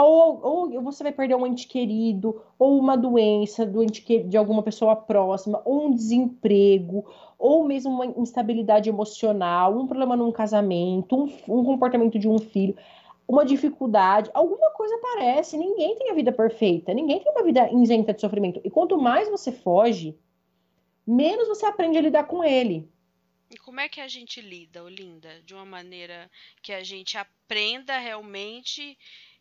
Ou, 0.00 0.40
ou, 0.74 0.82
você 0.82 1.02
vai 1.02 1.10
perder 1.10 1.34
um 1.34 1.44
ente 1.44 1.66
querido, 1.66 2.40
ou 2.56 2.78
uma 2.78 2.96
doença 2.96 3.66
do 3.66 3.82
ente 3.82 4.22
de 4.22 4.36
alguma 4.36 4.62
pessoa 4.62 4.94
próxima, 4.94 5.60
ou 5.64 5.86
um 5.86 5.90
desemprego, 5.92 7.04
ou 7.36 7.64
mesmo 7.64 7.90
uma 7.90 8.06
instabilidade 8.06 8.88
emocional, 8.88 9.76
um 9.76 9.88
problema 9.88 10.14
num 10.14 10.30
casamento, 10.30 11.16
um, 11.16 11.24
um 11.48 11.64
comportamento 11.64 12.16
de 12.16 12.28
um 12.28 12.38
filho, 12.38 12.76
uma 13.26 13.44
dificuldade, 13.44 14.30
alguma 14.32 14.70
coisa 14.70 14.94
aparece. 14.94 15.58
Ninguém 15.58 15.96
tem 15.96 16.12
a 16.12 16.14
vida 16.14 16.30
perfeita, 16.30 16.94
ninguém 16.94 17.18
tem 17.18 17.32
uma 17.32 17.42
vida 17.42 17.68
isenta 17.72 18.14
de 18.14 18.20
sofrimento. 18.20 18.60
E 18.62 18.70
quanto 18.70 18.96
mais 18.96 19.28
você 19.28 19.50
foge, 19.50 20.16
menos 21.04 21.48
você 21.48 21.66
aprende 21.66 21.98
a 21.98 22.02
lidar 22.02 22.22
com 22.28 22.44
ele. 22.44 22.88
E 23.50 23.56
como 23.56 23.80
é 23.80 23.88
que 23.88 24.00
a 24.00 24.06
gente 24.06 24.40
lida, 24.40 24.84
Olinda? 24.84 25.42
De 25.44 25.54
uma 25.54 25.64
maneira 25.64 26.30
que 26.62 26.72
a 26.72 26.84
gente 26.84 27.18
aprenda 27.18 27.98
realmente 27.98 28.96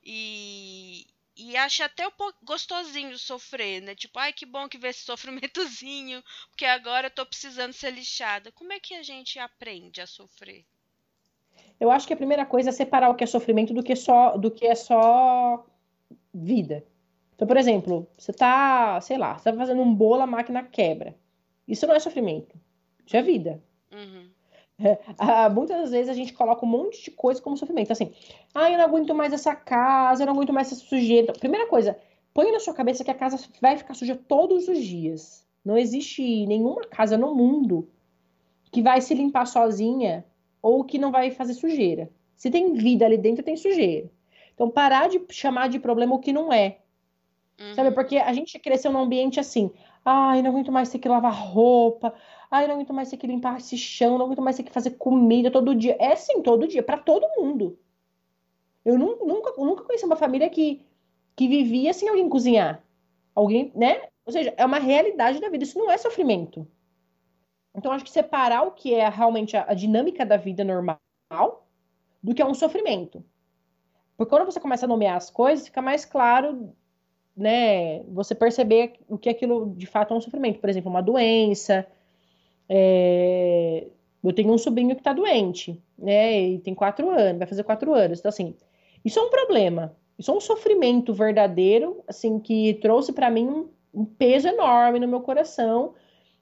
e, 0.10 1.06
e 1.36 1.58
acha 1.58 1.84
até 1.84 2.08
um 2.08 2.12
pouco 2.12 2.38
gostosinho 2.42 3.18
sofrer, 3.18 3.82
né? 3.82 3.94
Tipo, 3.94 4.18
ai 4.20 4.32
que 4.32 4.46
bom 4.46 4.70
que 4.70 4.78
vê 4.78 4.88
esse 4.88 5.04
sofrimentozinho, 5.04 6.24
porque 6.50 6.64
agora 6.64 7.08
eu 7.08 7.12
tô 7.12 7.26
precisando 7.26 7.74
ser 7.74 7.92
lixada. 7.92 8.50
Como 8.54 8.72
é 8.72 8.80
que 8.80 8.94
a 8.94 9.04
gente 9.04 9.38
aprende 9.38 10.00
a 10.00 10.08
sofrer? 10.08 10.64
Eu 11.78 11.92
acho 11.92 12.08
que 12.08 12.14
a 12.14 12.18
primeira 12.18 12.46
coisa 12.46 12.70
é 12.70 12.72
separar 12.72 13.10
o 13.10 13.16
que 13.16 13.24
é 13.26 13.28
sofrimento 13.28 13.74
do 13.74 13.84
que 13.84 13.96
só 13.98 14.38
do 14.38 14.50
que 14.50 14.66
é 14.66 14.76
só 14.76 15.66
vida. 16.34 16.86
Então, 17.36 17.46
por 17.46 17.58
exemplo, 17.58 18.10
você 18.18 18.32
tá, 18.32 19.00
sei 19.02 19.18
lá, 19.18 19.38
você 19.38 19.52
tá 19.52 19.58
fazendo 19.58 19.82
um 19.82 19.94
bolo, 19.94 20.22
a 20.22 20.28
máquina 20.28 20.64
quebra. 20.64 21.16
Isso 21.68 21.86
não 21.86 21.94
é 21.94 22.00
sofrimento. 22.00 22.58
Isso 23.06 23.18
é 23.18 23.22
vida. 23.22 23.62
Uhum. 23.92 24.32
Ah, 25.18 25.50
muitas 25.50 25.92
vezes 25.92 26.10
a 26.10 26.14
gente 26.14 26.34
coloca 26.34 26.66
um 26.66 26.70
monte 26.70 27.04
de 27.04 27.12
coisa 27.12 27.42
como 27.42 27.58
sofrimento. 27.58 27.92
Assim, 27.92 28.12
ah, 28.54 28.72
eu 28.72 28.78
não 28.78 28.86
aguento 28.86 29.14
mais 29.16 29.34
essa 29.34 29.56
casa, 29.56 30.22
eu 30.22 30.28
não 30.28 30.34
aguento 30.34 30.54
mais 30.54 30.72
essa 30.72 30.82
sujeira. 30.82 31.34
Primeira 31.34 31.68
coisa, 31.68 31.98
põe 32.34 32.52
na 32.52 32.60
sua 32.60 32.74
cabeça 32.74 33.04
que 33.04 33.12
a 33.12 33.16
casa 33.16 33.44
vai 33.60 33.78
ficar 33.78 33.94
suja 33.94 34.16
todos 34.16 34.68
os 34.68 34.80
dias. 34.80 35.46
Não 35.66 35.78
existe 35.78 36.46
nenhuma 36.46 36.82
casa 36.84 37.18
no 37.18 37.34
mundo 37.34 37.90
que 38.72 38.82
vai 38.82 39.02
se 39.02 39.14
limpar 39.14 39.48
sozinha 39.48 40.24
ou 40.62 40.84
que 40.84 41.00
não 41.00 41.12
vai 41.12 41.32
fazer 41.32 41.54
sujeira. 41.54 42.10
Se 42.36 42.52
tem 42.52 42.74
vida 42.74 43.06
ali 43.06 43.18
dentro, 43.18 43.44
tem 43.44 43.58
sujeira. 43.58 44.10
Então, 44.54 44.70
parar 44.70 45.10
de 45.10 45.20
chamar 45.30 45.70
de 45.70 45.80
problema 45.80 46.16
o 46.16 46.20
que 46.20 46.32
não 46.32 46.54
é. 46.54 46.78
Uhum. 47.60 47.74
Sabe? 47.74 47.92
Porque 47.92 48.18
a 48.18 48.32
gente 48.34 48.58
cresceu 48.60 48.92
num 48.92 49.00
ambiente 49.00 49.40
assim. 49.40 49.72
Ai, 50.10 50.42
não 50.42 50.52
aguento 50.52 50.72
mais 50.72 50.90
ter 50.90 51.00
que 51.00 51.10
lavar 51.10 51.34
roupa. 51.34 52.14
Ai, 52.50 52.66
não 52.66 52.76
aguento 52.76 52.94
mais 52.94 53.10
ter 53.10 53.18
que 53.18 53.28
limpar 53.28 53.58
esse 53.58 53.78
chão. 53.78 54.18
Não 54.18 54.24
aguento 54.24 54.42
mais 54.42 54.56
ter 54.56 54.64
que 54.64 54.72
fazer 54.72 54.92
comida 54.92 55.52
todo 55.52 55.76
dia. 55.76 55.98
É 56.00 56.16
sim, 56.16 56.42
todo 56.42 56.66
dia, 56.66 56.82
para 56.82 56.98
todo 56.98 57.28
mundo. 57.38 57.78
Eu 58.86 58.98
nunca, 58.98 59.54
nunca 59.58 59.84
conheci 59.84 60.06
uma 60.06 60.16
família 60.16 60.50
que, 60.50 60.82
que 61.36 61.50
vivia 61.50 61.94
sem 61.94 62.08
alguém 62.08 62.30
cozinhar. 62.30 62.82
Alguém, 63.36 63.70
né? 63.76 64.08
Ou 64.26 64.32
seja, 64.32 64.54
é 64.56 64.66
uma 64.66 64.80
realidade 64.80 65.42
da 65.42 65.50
vida. 65.50 65.66
Isso 65.66 65.78
não 65.78 65.92
é 65.92 65.98
sofrimento. 65.98 66.66
Então, 67.76 67.92
acho 67.92 68.06
que 68.06 68.10
separar 68.10 68.64
o 68.64 68.72
que 68.72 68.94
é 68.94 69.10
realmente 69.10 69.58
a, 69.58 69.66
a 69.68 69.74
dinâmica 69.74 70.26
da 70.26 70.38
vida 70.38 70.64
normal 70.64 71.02
do 72.24 72.34
que 72.34 72.42
é 72.42 72.46
um 72.46 72.54
sofrimento. 72.54 73.26
Porque 74.16 74.30
quando 74.30 74.46
você 74.46 74.60
começa 74.62 74.86
a 74.86 74.88
nomear 74.88 75.18
as 75.18 75.30
coisas, 75.30 75.66
fica 75.66 75.82
mais 75.82 76.06
claro 76.06 76.74
né, 77.38 78.02
você 78.06 78.34
perceber 78.34 78.94
o 79.08 79.18
que 79.18 79.30
aquilo 79.30 79.74
de 79.78 79.86
fato 79.86 80.14
é 80.14 80.18
um 80.18 80.22
sofrimento. 80.22 80.60
Por 80.60 80.70
exemplo, 80.70 80.90
uma 80.90 81.02
doença. 81.02 81.86
É... 82.68 83.88
Eu 84.24 84.34
tenho 84.34 84.52
um 84.52 84.58
sobrinho 84.58 84.96
que 84.96 85.02
está 85.02 85.14
doente, 85.14 85.82
né? 85.98 86.42
E 86.42 86.60
tem 86.60 86.74
quatro 86.74 87.10
anos, 87.10 87.38
vai 87.38 87.48
fazer 87.48 87.64
quatro 87.64 87.94
anos. 87.94 88.20
Então, 88.20 88.28
assim, 88.28 88.56
isso 89.06 89.20
é 89.20 89.22
um 89.22 89.30
problema. 89.30 89.96
Isso 90.18 90.32
é 90.32 90.34
um 90.34 90.42
sofrimento 90.42 91.14
verdadeiro, 91.14 92.04
assim, 92.08 92.40
que 92.40 92.74
trouxe 92.82 93.14
para 93.14 93.30
mim 93.30 93.48
um, 93.48 93.70
um, 93.94 94.04
peso 94.04 94.48
enorme 94.48 95.00
no 95.00 95.08
meu 95.08 95.22
coração, 95.22 95.94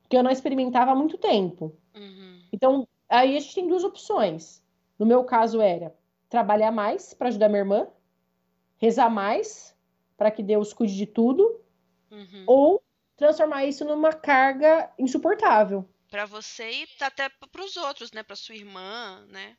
que 0.10 0.18
eu 0.18 0.24
não 0.24 0.32
experimentava 0.32 0.92
há 0.92 0.96
muito 0.96 1.18
tempo. 1.18 1.76
Uhum. 1.94 2.40
Então, 2.52 2.88
aí 3.10 3.38
a 3.38 3.40
gente 3.40 3.54
tem 3.54 3.68
duas 3.68 3.84
opções. 3.84 4.64
No 4.98 5.06
meu 5.06 5.24
caso 5.26 5.62
era 5.62 5.94
trabalhar 6.30 6.72
mais 6.72 7.14
para 7.14 7.28
ajudar 7.28 7.50
minha 7.50 7.60
irmã, 7.60 7.88
rezar 8.78 9.10
mais 9.10 9.75
para 10.18 10.32
que 10.32 10.44
Deus 10.44 10.74
cuide 10.74 10.96
de 10.96 11.06
tudo, 11.06 11.60
uhum. 12.12 12.44
ou 12.48 12.84
transformar 13.16 13.66
isso 13.66 13.86
numa 13.86 14.14
carga 14.14 14.92
insuportável. 14.98 15.88
para 16.10 16.26
você 16.26 16.84
e 16.84 17.04
até 17.04 17.30
para 17.30 17.64
os 17.64 17.76
outros, 17.76 18.12
né, 18.12 18.24
para 18.24 18.36
sua 18.36 18.56
irmã, 18.56 19.26
né? 19.28 19.58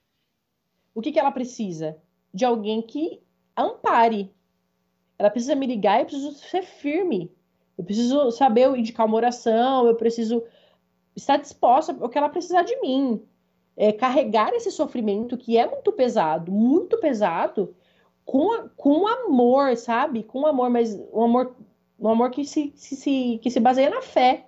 O 0.94 1.02
que, 1.02 1.12
que 1.12 1.18
ela 1.18 1.30
precisa? 1.30 1.98
De 2.32 2.44
alguém 2.44 2.80
que 2.80 3.20
ampare. 3.56 4.34
Ela 5.18 5.30
precisa 5.30 5.54
me 5.54 5.66
ligar, 5.66 6.00
eu 6.00 6.06
preciso 6.06 6.32
ser 6.32 6.62
firme. 6.62 7.30
Eu 7.76 7.84
preciso 7.84 8.30
saber 8.30 8.74
indicar 8.76 9.06
uma 9.06 9.16
oração, 9.16 9.86
eu 9.86 9.94
preciso 9.96 10.42
estar 11.14 11.36
disposta 11.36 11.96
ao 12.00 12.08
que 12.08 12.16
ela 12.16 12.28
precisar 12.28 12.62
de 12.62 12.78
mim. 12.80 13.22
É, 13.76 13.92
carregar 13.92 14.54
esse 14.54 14.70
sofrimento 14.70 15.36
que 15.36 15.58
é 15.58 15.66
muito 15.66 15.92
pesado, 15.92 16.50
muito 16.50 16.98
pesado, 16.98 17.76
com, 18.26 18.68
com 18.76 19.06
amor, 19.06 19.74
sabe? 19.78 20.22
Com 20.22 20.46
amor, 20.46 20.68
mas 20.68 20.94
um 21.12 21.22
amor, 21.22 21.56
um 21.98 22.08
amor 22.08 22.30
que 22.30 22.44
se, 22.44 22.72
se, 22.76 23.40
que 23.42 23.50
se 23.50 23.58
baseia 23.58 23.88
na 23.88 24.02
fé 24.02 24.44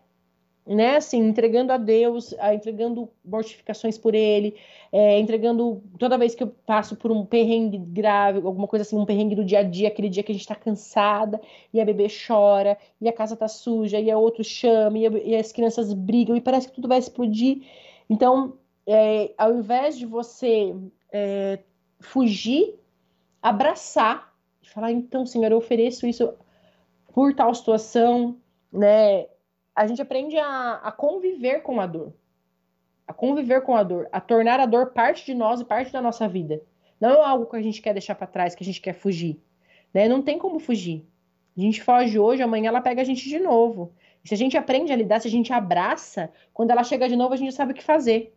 né, 0.68 0.96
assim, 0.96 1.18
entregando 1.18 1.72
a 1.72 1.78
Deus, 1.78 2.34
entregando 2.54 3.08
mortificações 3.24 3.96
por 3.96 4.14
Ele, 4.14 4.54
é, 4.92 5.18
entregando 5.18 5.82
toda 5.98 6.18
vez 6.18 6.34
que 6.34 6.42
eu 6.42 6.48
passo 6.66 6.94
por 6.94 7.10
um 7.10 7.24
perrengue 7.24 7.78
grave, 7.78 8.38
alguma 8.44 8.68
coisa 8.68 8.82
assim, 8.82 8.96
um 8.96 9.06
perrengue 9.06 9.34
do 9.34 9.44
dia 9.44 9.60
a 9.60 9.62
dia, 9.62 9.88
aquele 9.88 10.10
dia 10.10 10.22
que 10.22 10.30
a 10.30 10.34
gente 10.34 10.46
tá 10.46 10.54
cansada, 10.54 11.40
e 11.72 11.80
a 11.80 11.84
bebê 11.84 12.06
chora, 12.08 12.76
e 13.00 13.08
a 13.08 13.12
casa 13.12 13.34
tá 13.34 13.48
suja, 13.48 13.98
e 13.98 14.10
a 14.10 14.18
outro 14.18 14.44
chama, 14.44 14.98
e, 14.98 15.06
a, 15.06 15.10
e 15.10 15.36
as 15.36 15.52
crianças 15.52 15.92
brigam, 15.94 16.36
e 16.36 16.40
parece 16.40 16.68
que 16.68 16.74
tudo 16.74 16.88
vai 16.88 16.98
explodir. 16.98 17.62
Então, 18.10 18.52
é, 18.86 19.32
ao 19.38 19.54
invés 19.54 19.96
de 19.96 20.04
você 20.04 20.74
é, 21.10 21.60
fugir, 21.98 22.74
abraçar, 23.42 24.34
e 24.62 24.68
falar, 24.68 24.92
então, 24.92 25.24
Senhor, 25.24 25.50
eu 25.50 25.58
ofereço 25.58 26.06
isso 26.06 26.34
por 27.12 27.34
tal 27.34 27.54
situação, 27.54 28.36
né, 28.72 29.26
a 29.74 29.86
gente 29.86 30.02
aprende 30.02 30.36
a, 30.36 30.74
a 30.82 30.92
conviver 30.92 31.62
com 31.62 31.80
a 31.80 31.86
dor. 31.86 32.12
A 33.06 33.12
conviver 33.12 33.62
com 33.62 33.74
a 33.76 33.82
dor, 33.82 34.08
a 34.12 34.20
tornar 34.20 34.60
a 34.60 34.66
dor 34.66 34.92
parte 34.92 35.24
de 35.24 35.34
nós 35.34 35.60
e 35.60 35.64
parte 35.64 35.92
da 35.92 36.02
nossa 36.02 36.28
vida. 36.28 36.60
Não 37.00 37.10
é 37.10 37.24
algo 37.24 37.46
que 37.46 37.56
a 37.56 37.62
gente 37.62 37.80
quer 37.80 37.92
deixar 37.92 38.14
para 38.14 38.26
trás, 38.26 38.54
que 38.54 38.62
a 38.62 38.66
gente 38.66 38.80
quer 38.80 38.92
fugir. 38.92 39.40
Né? 39.94 40.08
Não 40.08 40.20
tem 40.20 40.38
como 40.38 40.58
fugir. 40.58 41.06
A 41.56 41.60
gente 41.60 41.82
foge 41.82 42.18
hoje, 42.18 42.42
amanhã 42.42 42.68
ela 42.68 42.80
pega 42.80 43.00
a 43.02 43.04
gente 43.04 43.28
de 43.28 43.38
novo. 43.38 43.92
E 44.24 44.28
se 44.28 44.34
a 44.34 44.36
gente 44.36 44.56
aprende 44.56 44.92
a 44.92 44.96
lidar, 44.96 45.20
se 45.20 45.28
a 45.28 45.30
gente 45.30 45.52
abraça, 45.52 46.30
quando 46.52 46.70
ela 46.70 46.84
chega 46.84 47.08
de 47.08 47.16
novo, 47.16 47.34
a 47.34 47.36
gente 47.36 47.54
sabe 47.54 47.72
o 47.72 47.74
que 47.74 47.82
fazer. 47.82 48.36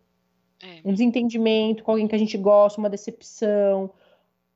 É. 0.61 0.81
Um 0.85 0.91
desentendimento 0.91 1.83
com 1.83 1.91
alguém 1.91 2.07
que 2.07 2.15
a 2.15 2.19
gente 2.19 2.37
gosta, 2.37 2.79
uma 2.79 2.89
decepção. 2.89 3.91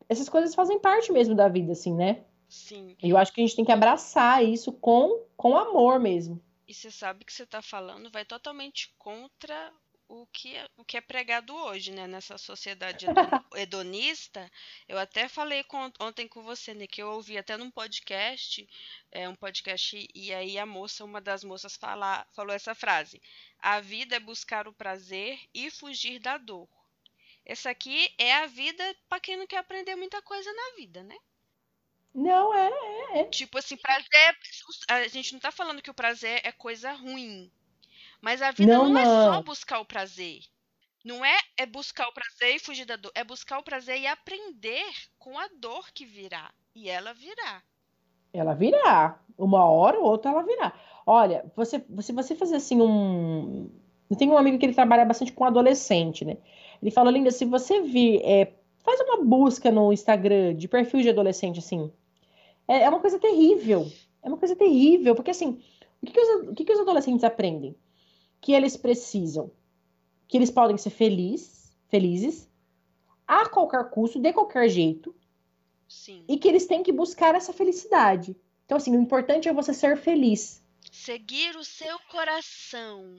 Essas 0.08 0.30
coisas 0.30 0.56
fazem 0.56 0.80
parte 0.80 1.12
mesmo 1.12 1.36
da 1.36 1.48
vida, 1.48 1.72
assim, 1.72 1.94
né? 1.94 2.24
Sim. 2.48 2.96
E 3.02 3.10
eu 3.10 3.18
acho 3.18 3.34
que 3.34 3.42
a 3.42 3.44
gente 3.46 3.56
tem 3.56 3.66
que 3.66 3.72
abraçar 3.72 4.44
isso 4.44 4.72
com, 4.72 5.24
com 5.36 5.58
amor 5.58 6.00
mesmo 6.00 6.42
e 6.68 6.74
você 6.74 6.90
sabe 6.90 7.24
que 7.24 7.34
você 7.34 7.44
está 7.44 7.62
falando 7.62 8.10
vai 8.10 8.26
totalmente 8.26 8.94
contra 8.98 9.72
o 10.08 10.28
que, 10.28 10.56
é, 10.56 10.68
o 10.78 10.86
que 10.86 10.98
é 10.98 11.02
pregado 11.02 11.56
hoje, 11.56 11.92
né? 11.92 12.08
Nessa 12.08 12.38
sociedade 12.38 13.06
hedonista. 13.56 14.52
Eu 14.88 15.00
até 15.00 15.28
falei 15.28 15.64
com, 15.64 15.92
ontem 16.00 16.28
com 16.28 16.44
você, 16.44 16.76
né? 16.76 16.86
Que 16.86 17.02
eu 17.02 17.10
ouvi 17.10 17.38
até 17.38 17.58
num 17.58 17.72
podcast, 17.72 18.68
é, 19.12 19.28
um 19.28 19.36
podcast, 19.36 20.08
e 20.14 20.34
aí 20.34 20.60
a 20.60 20.66
moça, 20.66 21.04
uma 21.04 21.20
das 21.20 21.44
moças, 21.44 21.76
fala, 21.76 22.26
falou 22.34 22.54
essa 22.54 22.76
frase: 22.76 23.20
A 23.60 23.80
vida 23.80 24.16
é 24.16 24.20
buscar 24.20 24.68
o 24.68 24.74
prazer 24.74 25.40
e 25.54 25.72
fugir 25.72 26.20
da 26.20 26.38
dor. 26.38 26.68
Essa 27.46 27.70
aqui 27.70 28.12
é 28.18 28.34
a 28.36 28.48
vida 28.48 28.84
para 29.08 29.20
quem 29.20 29.38
não 29.38 29.46
quer 29.46 29.58
aprender 29.58 29.96
muita 29.96 30.22
coisa 30.22 30.52
na 30.52 30.76
vida, 30.78 31.04
né? 31.04 31.16
Não, 32.14 32.54
é, 32.54 32.70
é, 32.70 33.20
é. 33.20 33.24
Tipo 33.26 33.58
assim, 33.58 33.76
prazer. 33.76 34.38
A 34.90 35.08
gente 35.10 35.34
não 35.34 35.40
tá 35.40 35.52
falando 35.52 35.82
que 35.82 35.92
o 35.92 35.94
prazer 35.94 36.40
é 36.44 36.52
coisa 36.52 36.94
ruim. 36.94 37.52
Mas 38.22 38.42
a 38.42 38.52
vida 38.52 38.74
não, 38.74 38.90
não, 38.90 39.00
é 39.00 39.06
só 39.06 39.44
buscar 39.44 39.80
o 39.80 39.86
prazer. 39.86 40.40
Não 41.04 41.24
é, 41.24 41.38
é 41.58 41.66
buscar 41.66 42.08
o 42.08 42.14
prazer 42.14 42.56
e 42.56 42.60
fugir 42.60 42.86
da 42.86 42.96
dor. 42.96 43.12
É 43.14 43.24
buscar 43.24 43.60
o 43.60 43.64
prazer 43.64 44.00
e 44.00 44.08
aprender 44.08 44.86
com 45.20 45.38
a 45.38 45.48
dor 45.60 45.92
que 45.94 46.06
virá. 46.06 46.52
E 46.74 46.90
ela 46.90 47.14
virá. 47.14 47.62
Ela 48.34 48.56
virá. 48.56 49.20
Uma 49.38 49.66
hora 49.66 50.00
ou 50.00 50.06
outra 50.06 50.32
ela 50.32 50.42
virá. 50.42 50.74
Olha, 51.06 51.46
você, 51.56 51.86
se 52.02 52.12
você 52.12 52.36
fazer 52.36 52.56
assim 52.56 52.82
um. 52.82 53.70
Eu 54.10 54.16
tenho 54.16 54.32
um 54.32 54.38
amigo 54.38 54.58
que 54.58 54.66
ele 54.66 54.74
trabalha 54.74 55.06
bastante 55.06 55.32
com 55.32 55.46
adolescente, 55.46 56.26
né? 56.26 56.38
Ele 56.82 56.92
fala, 56.92 57.12
Linda, 57.12 57.32
se 57.32 57.46
você 57.46 57.82
vir. 57.82 58.22
É, 58.24 58.54
faz 58.84 59.00
uma 59.02 59.24
busca 59.24 59.72
no 59.72 59.92
Instagram 59.92 60.56
de 60.56 60.68
perfil 60.68 61.02
de 61.02 61.10
adolescente, 61.10 61.60
assim 61.60 61.92
é, 62.68 62.84
é 62.84 62.90
uma 62.90 63.00
coisa 63.00 63.20
terrível. 63.20 63.92
É 64.22 64.28
uma 64.28 64.38
coisa 64.38 64.56
terrível, 64.56 65.16
porque 65.16 65.32
assim, 65.32 65.62
o 66.02 66.06
que, 66.06 66.12
que, 66.12 66.20
os, 66.20 66.50
o 66.50 66.54
que, 66.54 66.66
que 66.66 66.74
os 66.74 66.80
adolescentes 66.80 67.24
aprendem? 67.24 67.76
Que 68.42 68.54
eles 68.54 68.76
precisam, 68.76 69.52
que 70.28 70.38
eles 70.38 70.50
podem 70.50 70.78
ser 70.78 70.90
felizes, 70.90 71.76
felizes, 71.90 72.50
a 73.28 73.48
qualquer 73.48 73.90
custo, 73.92 74.20
de 74.20 74.34
qualquer 74.34 74.68
jeito, 74.68 75.16
Sim. 75.88 76.24
e 76.28 76.38
que 76.38 76.48
eles 76.48 76.66
têm 76.66 76.82
que 76.82 76.92
buscar 76.92 77.36
essa 77.36 77.54
felicidade. 77.54 78.36
Então, 78.66 78.78
assim, 78.78 78.96
o 78.96 79.00
importante 79.00 79.48
é 79.48 79.54
você 79.54 79.74
ser 79.74 79.96
feliz. 79.96 80.64
Seguir 80.92 81.56
o 81.56 81.64
seu 81.64 82.00
coração. 82.12 83.16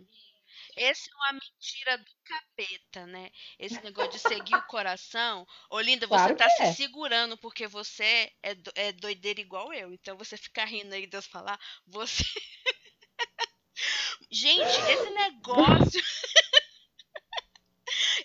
Essa 0.76 1.10
é 1.10 1.14
uma 1.14 1.32
mentira 1.32 1.96
do 1.96 2.10
capeta, 2.22 3.06
né? 3.06 3.30
Esse 3.58 3.82
negócio 3.82 4.12
de 4.12 4.18
seguir 4.18 4.54
o 4.54 4.66
coração. 4.66 5.46
Olinda, 5.70 6.06
você 6.06 6.14
claro 6.14 6.36
tá 6.36 6.44
é. 6.44 6.48
se 6.48 6.76
segurando 6.76 7.38
porque 7.38 7.66
você 7.66 8.30
é, 8.42 8.54
do, 8.54 8.70
é 8.74 8.92
doideira 8.92 9.40
igual 9.40 9.72
eu. 9.72 9.94
Então 9.94 10.18
você 10.18 10.36
fica 10.36 10.66
rindo 10.66 10.94
aí, 10.94 11.06
Deus 11.06 11.26
falar, 11.26 11.58
você. 11.86 12.24
Gente, 14.30 14.62
esse 14.62 15.10
negócio. 15.10 16.02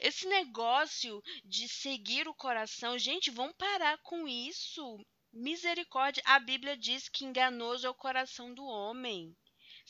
esse 0.02 0.28
negócio 0.28 1.22
de 1.46 1.70
seguir 1.70 2.28
o 2.28 2.34
coração, 2.34 2.98
gente, 2.98 3.30
vamos 3.30 3.56
parar 3.56 3.98
com 4.00 4.28
isso. 4.28 5.00
Misericórdia. 5.32 6.24
A 6.26 6.40
Bíblia 6.40 6.76
diz 6.76 7.08
que 7.08 7.24
enganoso 7.24 7.88
é 7.88 7.90
o 7.90 7.96
coração 7.96 8.54
do 8.54 8.66
homem. 8.66 9.34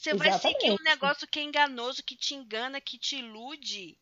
Você 0.02 0.16
vai 0.16 0.34
seguir 0.34 0.72
um 0.72 0.84
negócio 0.84 1.28
que 1.28 1.40
é 1.40 1.44
enganoso, 1.44 2.04
que 2.04 2.16
te 2.16 2.34
engana, 2.34 2.82
que 2.82 2.98
te 2.98 3.18
ilude. 3.18 3.96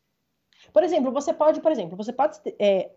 Por 0.72 0.82
exemplo, 0.82 1.12
você 1.12 1.34
pode, 1.34 1.60
por 1.60 1.74
exemplo, 1.74 1.98
você 1.98 2.14
pode. 2.14 2.40
É, 2.58 2.90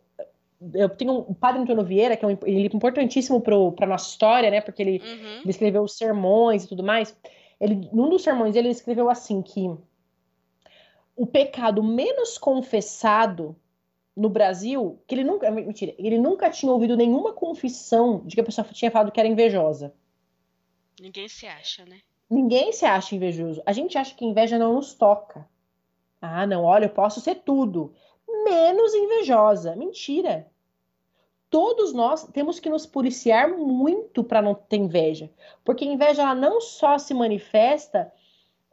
eu 0.73 0.89
tenho 0.89 1.15
o 1.15 1.35
Padre 1.35 1.63
Antônio 1.63 1.85
Vieira, 1.85 2.17
que 2.17 2.25
é 2.25 2.29
um, 2.29 2.39
ele 2.45 2.69
é 2.69 2.77
importantíssimo 2.77 3.41
para 3.41 3.89
nossa 3.89 4.09
história, 4.09 4.49
né? 4.53 4.61
Porque 4.61 4.81
ele, 4.83 5.03
uhum. 5.05 5.41
ele 5.41 5.51
escreveu 5.51 5.83
os 5.83 5.97
sermões 5.97 6.63
e 6.63 6.69
tudo 6.69 6.85
mais. 6.85 7.17
Ele, 7.61 7.91
num 7.93 8.09
dos 8.09 8.23
sermões 8.23 8.55
ele 8.55 8.69
escreveu 8.69 9.11
assim 9.11 9.43
que 9.43 9.69
o 11.17 11.27
pecado 11.27 11.83
menos 11.83 12.39
confessado 12.39 13.57
no 14.17 14.29
Brasil, 14.29 15.03
que 15.09 15.17
ele 15.17 15.25
nunca, 15.25 15.51
mentira, 15.51 15.93
ele 15.99 16.19
nunca 16.19 16.49
tinha 16.51 16.71
ouvido 16.71 16.97
nenhuma 16.97 17.33
confissão 17.33 18.25
de 18.25 18.37
que 18.37 18.41
a 18.41 18.45
pessoa 18.45 18.65
tinha 18.73 18.93
falado 18.93 19.11
que 19.11 19.19
era 19.19 19.29
invejosa. 19.29 19.93
Ninguém 21.01 21.29
se 21.29 21.49
acha, 21.49 21.85
né? 21.85 22.01
Ninguém 22.33 22.73
se 22.73 22.87
acha 22.87 23.15
invejoso. 23.15 23.61
A 23.67 23.75
gente 23.75 23.99
acha 23.99 24.15
que 24.15 24.25
inveja 24.25 24.59
não 24.59 24.73
nos 24.73 24.95
toca. 24.95 25.47
Ah, 26.19 26.47
não, 26.47 26.65
olha, 26.65 26.87
eu 26.87 26.89
posso 26.89 27.21
ser 27.21 27.35
tudo, 27.45 27.93
menos 28.43 28.95
invejosa. 28.95 29.77
Mentira. 29.77 30.47
Todos 31.51 31.93
nós 31.93 32.27
temos 32.29 32.59
que 32.59 32.71
nos 32.71 32.87
policiar 32.87 33.51
muito 33.51 34.25
para 34.25 34.41
não 34.41 34.55
ter 34.55 34.79
inveja, 34.79 35.31
porque 35.63 35.85
a 35.85 35.93
inveja 35.93 36.23
ela 36.23 36.35
não 36.35 36.59
só 36.59 36.97
se 36.97 37.13
manifesta 37.13 38.11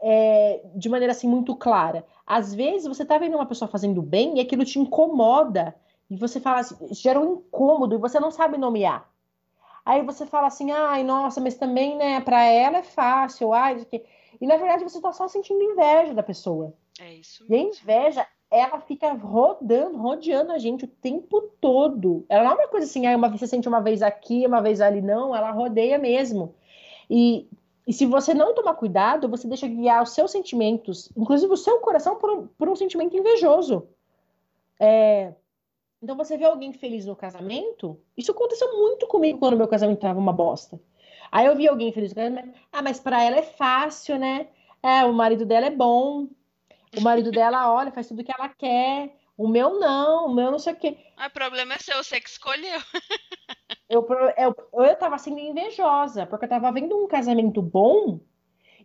é, 0.01 0.61
de 0.73 0.87
maneira 0.87 1.11
assim 1.11 1.27
muito 1.27 1.53
clara. 1.53 2.05
Às 2.25 2.55
vezes 2.55 2.87
você 2.87 3.03
está 3.03 3.17
vendo 3.17 3.35
uma 3.35 3.45
pessoa 3.45 3.67
fazendo 3.67 4.01
bem 4.01 4.37
e 4.37 4.39
aquilo 4.39 4.63
te 4.63 4.79
incomoda 4.79 5.75
e 6.09 6.15
você 6.15 6.39
fala 6.39 6.61
assim, 6.61 6.77
gera 6.93 7.19
um 7.19 7.33
incômodo 7.33 7.93
e 7.93 7.97
você 7.97 8.21
não 8.21 8.31
sabe 8.31 8.57
nomear. 8.57 9.05
Aí 9.85 10.03
você 10.03 10.25
fala 10.25 10.47
assim, 10.47 10.71
ai, 10.71 11.03
nossa, 11.03 11.41
mas 11.41 11.55
também, 11.55 11.95
né, 11.95 12.21
para 12.21 12.43
ela 12.43 12.77
é 12.77 12.83
fácil, 12.83 13.53
ai, 13.53 13.85
e 14.39 14.47
na 14.47 14.57
verdade 14.57 14.83
você 14.83 15.01
tá 15.01 15.11
só 15.11 15.27
sentindo 15.27 15.61
inveja 15.61 16.13
da 16.13 16.23
pessoa. 16.23 16.73
É 16.99 17.13
isso. 17.13 17.45
Mesmo. 17.49 17.73
E 17.87 17.91
a 17.91 17.99
inveja, 18.01 18.27
ela 18.51 18.79
fica 18.79 19.13
rodando, 19.13 19.97
rodeando 19.97 20.51
a 20.51 20.57
gente 20.57 20.85
o 20.85 20.87
tempo 20.87 21.41
todo. 21.61 22.25
Ela 22.29 22.43
não 22.43 22.51
é 22.51 22.55
uma 22.55 22.67
coisa 22.67 22.85
assim, 22.85 23.05
ai, 23.05 23.15
uma, 23.15 23.29
você 23.29 23.47
sente 23.47 23.67
uma 23.67 23.79
vez 23.79 24.01
aqui, 24.01 24.45
uma 24.45 24.61
vez 24.61 24.81
ali, 24.81 25.01
não, 25.01 25.35
ela 25.35 25.51
rodeia 25.51 25.97
mesmo. 25.97 26.55
E, 27.09 27.47
e 27.87 27.93
se 27.93 28.05
você 28.05 28.33
não 28.33 28.53
tomar 28.53 28.75
cuidado, 28.75 29.29
você 29.29 29.47
deixa 29.47 29.67
guiar 29.67 30.03
os 30.03 30.11
seus 30.11 30.31
sentimentos, 30.31 31.09
inclusive 31.15 31.51
o 31.51 31.57
seu 31.57 31.79
coração, 31.79 32.15
por 32.17 32.29
um, 32.29 32.47
por 32.47 32.69
um 32.69 32.75
sentimento 32.75 33.15
invejoso. 33.15 33.87
É, 34.79 35.33
então 36.01 36.15
você 36.15 36.37
vê 36.37 36.45
alguém 36.45 36.71
feliz 36.71 37.05
no 37.05 37.15
casamento, 37.15 37.99
isso 38.15 38.31
aconteceu 38.31 38.77
muito 38.77 39.07
comigo 39.07 39.39
quando 39.39 39.57
meu 39.57 39.67
casamento 39.67 39.99
tava 39.99 40.19
uma 40.19 40.33
bosta. 40.33 40.79
Aí 41.31 41.45
eu 41.45 41.55
vi 41.55 41.67
alguém 41.67 41.91
feliz 41.91 42.11
no 42.11 42.15
casamento, 42.15 42.59
ah, 42.71 42.81
mas 42.81 42.99
para 42.99 43.23
ela 43.23 43.37
é 43.37 43.43
fácil, 43.43 44.17
né? 44.17 44.47
É, 44.81 45.03
o 45.05 45.13
marido 45.13 45.45
dela 45.45 45.67
é 45.67 45.71
bom. 45.71 46.27
O 46.97 47.01
marido 47.01 47.31
dela, 47.31 47.71
olha, 47.73 47.91
faz 47.91 48.07
tudo 48.07 48.21
o 48.21 48.23
que 48.23 48.31
ela 48.31 48.49
quer. 48.49 49.15
O 49.37 49.47
meu 49.47 49.79
não, 49.79 50.27
o 50.27 50.33
meu 50.33 50.51
não 50.51 50.59
sei 50.59 50.73
o 50.73 50.75
quê. 50.75 50.97
Ah, 51.15 51.27
o 51.27 51.31
problema 51.31 51.73
é 51.73 51.77
seu, 51.77 52.01
você 52.03 52.19
que 52.19 52.29
escolheu. 52.29 52.79
eu, 53.89 54.05
eu, 54.37 54.83
eu 54.85 54.95
tava 54.95 55.17
sendo 55.17 55.39
invejosa, 55.39 56.25
porque 56.25 56.45
eu 56.45 56.49
tava 56.49 56.71
vendo 56.71 56.97
um 56.97 57.07
casamento 57.07 57.61
bom 57.61 58.19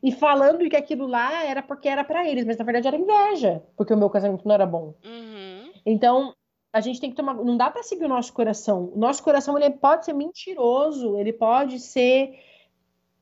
e 0.03 0.13
falando 0.13 0.69
que 0.69 0.77
aquilo 0.77 1.07
lá 1.07 1.45
era 1.45 1.63
porque 1.63 1.89
era 1.89 2.05
para 2.05 2.29
eles, 2.29 2.45
mas 2.45 2.59
na 2.59 2.65
verdade 2.65 2.87
era 2.87 2.97
inveja, 2.97 3.63
porque 3.77 3.95
o 3.95 3.97
meu 3.97 4.11
casamento 4.11 4.47
não 4.47 4.55
era 4.55 4.67
bom. 4.67 4.95
Uhum. 5.05 5.73
Então, 5.87 6.35
a 6.75 6.81
gente 6.81 7.01
tem 7.01 7.09
que 7.09 7.15
tomar. 7.15 7.35
Não 7.35 7.57
dá 7.57 7.71
para 7.71 7.85
seguir 7.85 8.05
o 8.05 8.09
nosso 8.09 8.33
coração. 8.33 8.91
O 8.93 8.99
nosso 8.99 9.23
coração 9.23 9.57
ele 9.57 9.71
pode 9.71 10.05
ser 10.05 10.13
mentiroso, 10.13 11.17
ele 11.17 11.33
pode 11.33 11.79
ser 11.79 12.37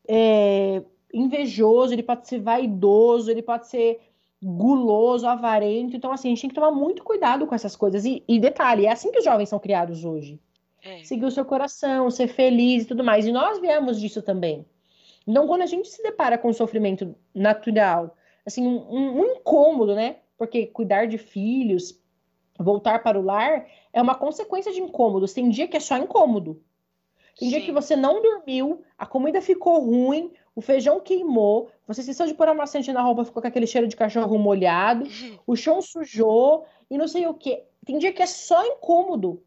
é, 0.09 0.83
invejoso, 1.13 1.93
ele 1.93 2.03
pode 2.03 2.27
ser 2.27 2.41
vaidoso, 2.41 3.31
ele 3.31 3.43
pode 3.43 3.69
ser 3.69 4.01
guloso, 4.43 5.29
avarento. 5.29 5.95
Então, 5.95 6.11
assim, 6.11 6.29
a 6.29 6.31
gente 6.31 6.41
tem 6.41 6.49
que 6.49 6.55
tomar 6.55 6.71
muito 6.71 7.05
cuidado 7.05 7.47
com 7.47 7.55
essas 7.55 7.77
coisas. 7.77 8.07
E, 8.07 8.25
e 8.27 8.41
detalhe, 8.41 8.87
é 8.87 8.91
assim 8.91 9.13
que 9.13 9.19
os 9.19 9.25
jovens 9.25 9.51
são 9.51 9.59
criados 9.59 10.03
hoje. 10.03 10.41
É. 10.83 11.05
Seguir 11.05 11.27
o 11.27 11.31
seu 11.31 11.45
coração, 11.45 12.11
ser 12.11 12.29
feliz 12.29 12.85
e 12.85 12.87
tudo 12.87 13.05
mais. 13.05 13.27
E 13.27 13.33
nós 13.33 13.61
viemos 13.61 14.01
disso 14.01 14.23
também. 14.23 14.65
Então, 15.29 15.47
quando 15.47 15.61
a 15.61 15.67
gente 15.67 15.91
se 15.91 16.03
depara 16.03 16.39
com 16.39 16.49
um 16.49 16.55
sofrimento 16.55 17.15
natural, 17.35 18.17
assim, 18.47 18.67
um, 18.67 19.21
um 19.21 19.25
incômodo, 19.37 19.95
né? 19.95 20.17
Porque 20.39 20.67
cuidar 20.67 21.07
de 21.07 21.19
filhos, 21.19 22.02
voltar 22.59 23.03
para 23.03 23.19
o 23.19 23.23
lar, 23.23 23.67
é 23.93 24.01
uma 24.01 24.15
consequência 24.15 24.73
de 24.73 24.81
incômodos. 24.81 25.33
Tem 25.33 25.49
dia 25.49 25.69
que 25.69 25.77
é 25.77 25.81
só 25.81 25.97
incômodo. 25.97 26.63
Tem 27.39 27.49
Sim. 27.49 27.57
dia 27.57 27.65
que 27.65 27.73
você 27.73 27.97
não 27.97 28.21
dormiu, 28.21 28.83
a 28.97 29.07
comida 29.07 29.41
ficou 29.41 29.81
ruim, 29.81 30.31
o 30.55 30.61
feijão 30.61 31.01
queimou, 31.01 31.71
você 31.87 32.03
esqueceu 32.03 32.27
de 32.27 32.35
pôr 32.35 32.49
a 32.49 32.55
maçante 32.55 32.93
na 32.93 33.01
roupa, 33.01 33.25
ficou 33.25 33.41
com 33.41 33.49
aquele 33.49 33.67
cheiro 33.67 33.89
de 33.89 33.97
cachorro 33.97 34.39
molhado, 34.39 35.07
o 35.47 35.57
chão 35.57 35.81
sujou 35.81 36.67
e 36.91 36.99
não 36.99 37.09
sei 37.09 37.27
o 37.27 37.35
que. 37.35 37.63
Tem 37.87 37.99
dia 37.99 38.13
que 38.13 38.23
é 38.23 38.27
só 38.27 38.65
incômodo. 38.67 39.43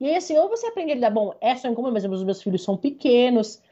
E 0.00 0.08
aí, 0.08 0.16
assim, 0.16 0.36
ou 0.36 0.48
você 0.48 0.66
aprende 0.66 0.92
a 0.92 0.94
lidar, 0.96 1.10
bom, 1.10 1.32
é 1.40 1.54
só 1.54 1.68
incômodo, 1.68 1.94
mas 1.94 2.04
os 2.04 2.24
meus 2.24 2.42
filhos 2.42 2.64
são 2.64 2.76
pequenos, 2.76 3.62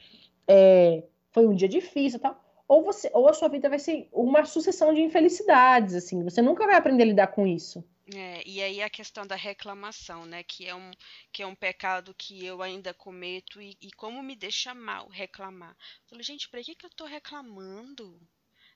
é, 0.47 1.03
foi 1.29 1.45
um 1.45 1.53
dia 1.53 1.67
difícil 1.67 2.17
e 2.17 2.21
tal. 2.21 2.41
Ou, 2.69 2.81
você, 2.83 3.11
ou 3.13 3.27
a 3.27 3.33
sua 3.33 3.49
vida 3.49 3.67
vai 3.67 3.79
ser 3.79 4.07
uma 4.13 4.45
sucessão 4.45 4.93
de 4.93 5.01
infelicidades, 5.01 5.93
assim. 5.93 6.23
Você 6.23 6.41
nunca 6.41 6.65
vai 6.65 6.77
aprender 6.77 7.03
a 7.03 7.07
lidar 7.07 7.27
com 7.27 7.45
isso. 7.45 7.83
É, 8.15 8.43
e 8.45 8.61
aí 8.61 8.81
a 8.81 8.89
questão 8.89 9.25
da 9.25 9.35
reclamação, 9.35 10.25
né? 10.25 10.43
Que 10.43 10.67
é 10.67 10.75
um, 10.75 10.91
que 11.31 11.43
é 11.43 11.47
um 11.47 11.55
pecado 11.55 12.13
que 12.13 12.45
eu 12.45 12.61
ainda 12.61 12.93
cometo 12.93 13.61
e, 13.61 13.77
e 13.81 13.91
como 13.91 14.21
me 14.23 14.35
deixa 14.35 14.73
mal 14.73 15.07
reclamar. 15.09 15.71
Eu 15.71 16.09
falo, 16.09 16.23
gente, 16.23 16.49
para 16.49 16.63
que, 16.63 16.75
que 16.75 16.85
eu 16.85 16.89
tô 16.89 17.05
reclamando? 17.05 18.19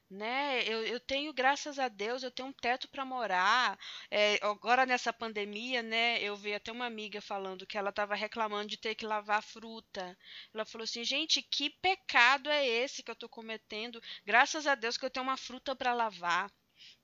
né? 0.09 0.61
Eu, 0.67 0.85
eu 0.85 0.99
tenho, 0.99 1.33
graças 1.33 1.79
a 1.79 1.87
Deus, 1.87 2.23
eu 2.23 2.31
tenho 2.31 2.49
um 2.49 2.53
teto 2.53 2.87
para 2.89 3.05
morar. 3.05 3.77
É, 4.09 4.35
agora 4.41 4.85
nessa 4.85 5.11
pandemia, 5.11 5.81
né? 5.81 6.21
Eu 6.21 6.35
vi 6.35 6.53
até 6.53 6.71
uma 6.71 6.85
amiga 6.85 7.21
falando 7.21 7.65
que 7.65 7.77
ela 7.77 7.89
estava 7.89 8.15
reclamando 8.15 8.67
de 8.67 8.77
ter 8.77 8.95
que 8.95 9.05
lavar 9.05 9.41
fruta. 9.43 10.17
Ela 10.53 10.65
falou 10.65 10.83
assim, 10.83 11.03
gente, 11.03 11.41
que 11.41 11.69
pecado 11.69 12.49
é 12.49 12.65
esse 12.65 13.03
que 13.03 13.11
eu 13.11 13.13
estou 13.13 13.29
cometendo? 13.29 14.01
Graças 14.25 14.67
a 14.67 14.75
Deus 14.75 14.97
que 14.97 15.05
eu 15.05 15.09
tenho 15.09 15.25
uma 15.25 15.37
fruta 15.37 15.75
para 15.75 15.93
lavar. 15.93 16.51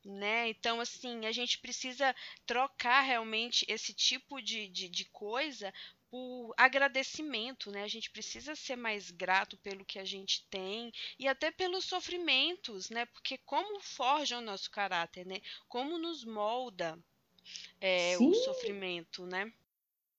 Né? 0.03 0.49
Então, 0.49 0.81
assim, 0.81 1.25
a 1.27 1.31
gente 1.31 1.59
precisa 1.59 2.15
trocar 2.45 3.01
realmente 3.01 3.65
esse 3.67 3.93
tipo 3.93 4.41
de, 4.41 4.67
de, 4.67 4.89
de 4.89 5.05
coisa 5.05 5.71
por 6.11 6.53
agradecimento, 6.57 7.71
né? 7.71 7.83
A 7.83 7.87
gente 7.87 8.11
precisa 8.11 8.53
ser 8.53 8.75
mais 8.75 9.09
grato 9.09 9.57
pelo 9.57 9.85
que 9.85 9.97
a 9.97 10.03
gente 10.03 10.45
tem 10.49 10.91
e 11.17 11.25
até 11.25 11.49
pelos 11.51 11.85
sofrimentos, 11.85 12.89
né? 12.89 13.05
Porque 13.05 13.37
como 13.45 13.79
forja 13.79 14.37
o 14.37 14.41
nosso 14.41 14.69
caráter, 14.69 15.25
né? 15.25 15.39
Como 15.69 15.97
nos 15.97 16.25
molda 16.25 16.99
é, 17.79 18.17
o 18.19 18.33
sofrimento, 18.33 19.25
né? 19.25 19.51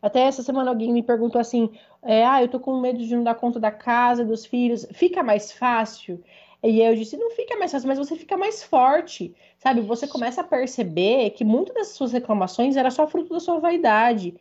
Até 0.00 0.20
essa 0.20 0.42
semana 0.42 0.70
alguém 0.70 0.92
me 0.92 1.02
perguntou 1.02 1.40
assim: 1.40 1.78
é, 2.02 2.24
ah, 2.24 2.42
eu 2.42 2.48
tô 2.48 2.58
com 2.58 2.80
medo 2.80 2.98
de 2.98 3.14
não 3.14 3.22
dar 3.22 3.34
conta 3.34 3.60
da 3.60 3.70
casa, 3.70 4.24
dos 4.24 4.46
filhos, 4.46 4.86
fica 4.92 5.22
mais 5.22 5.52
fácil? 5.52 6.24
E 6.62 6.80
eu 6.80 6.94
disse: 6.94 7.16
não 7.16 7.30
fica 7.30 7.56
mais 7.56 7.72
fácil, 7.72 7.88
mas 7.88 7.98
você 7.98 8.16
fica 8.16 8.36
mais 8.36 8.62
forte, 8.62 9.34
sabe? 9.58 9.80
Você 9.80 10.06
começa 10.06 10.40
a 10.42 10.44
perceber 10.44 11.30
que 11.30 11.44
muitas 11.44 11.74
das 11.74 11.88
suas 11.88 12.12
reclamações 12.12 12.76
era 12.76 12.90
só 12.90 13.06
fruto 13.06 13.32
da 13.32 13.40
sua 13.40 13.58
vaidade 13.58 14.34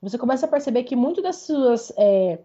você 0.00 0.16
começa 0.16 0.46
a 0.46 0.48
perceber 0.48 0.84
que 0.84 0.94
muito 0.94 1.20
das 1.20 1.36
suas 1.36 1.92
é, 1.96 2.38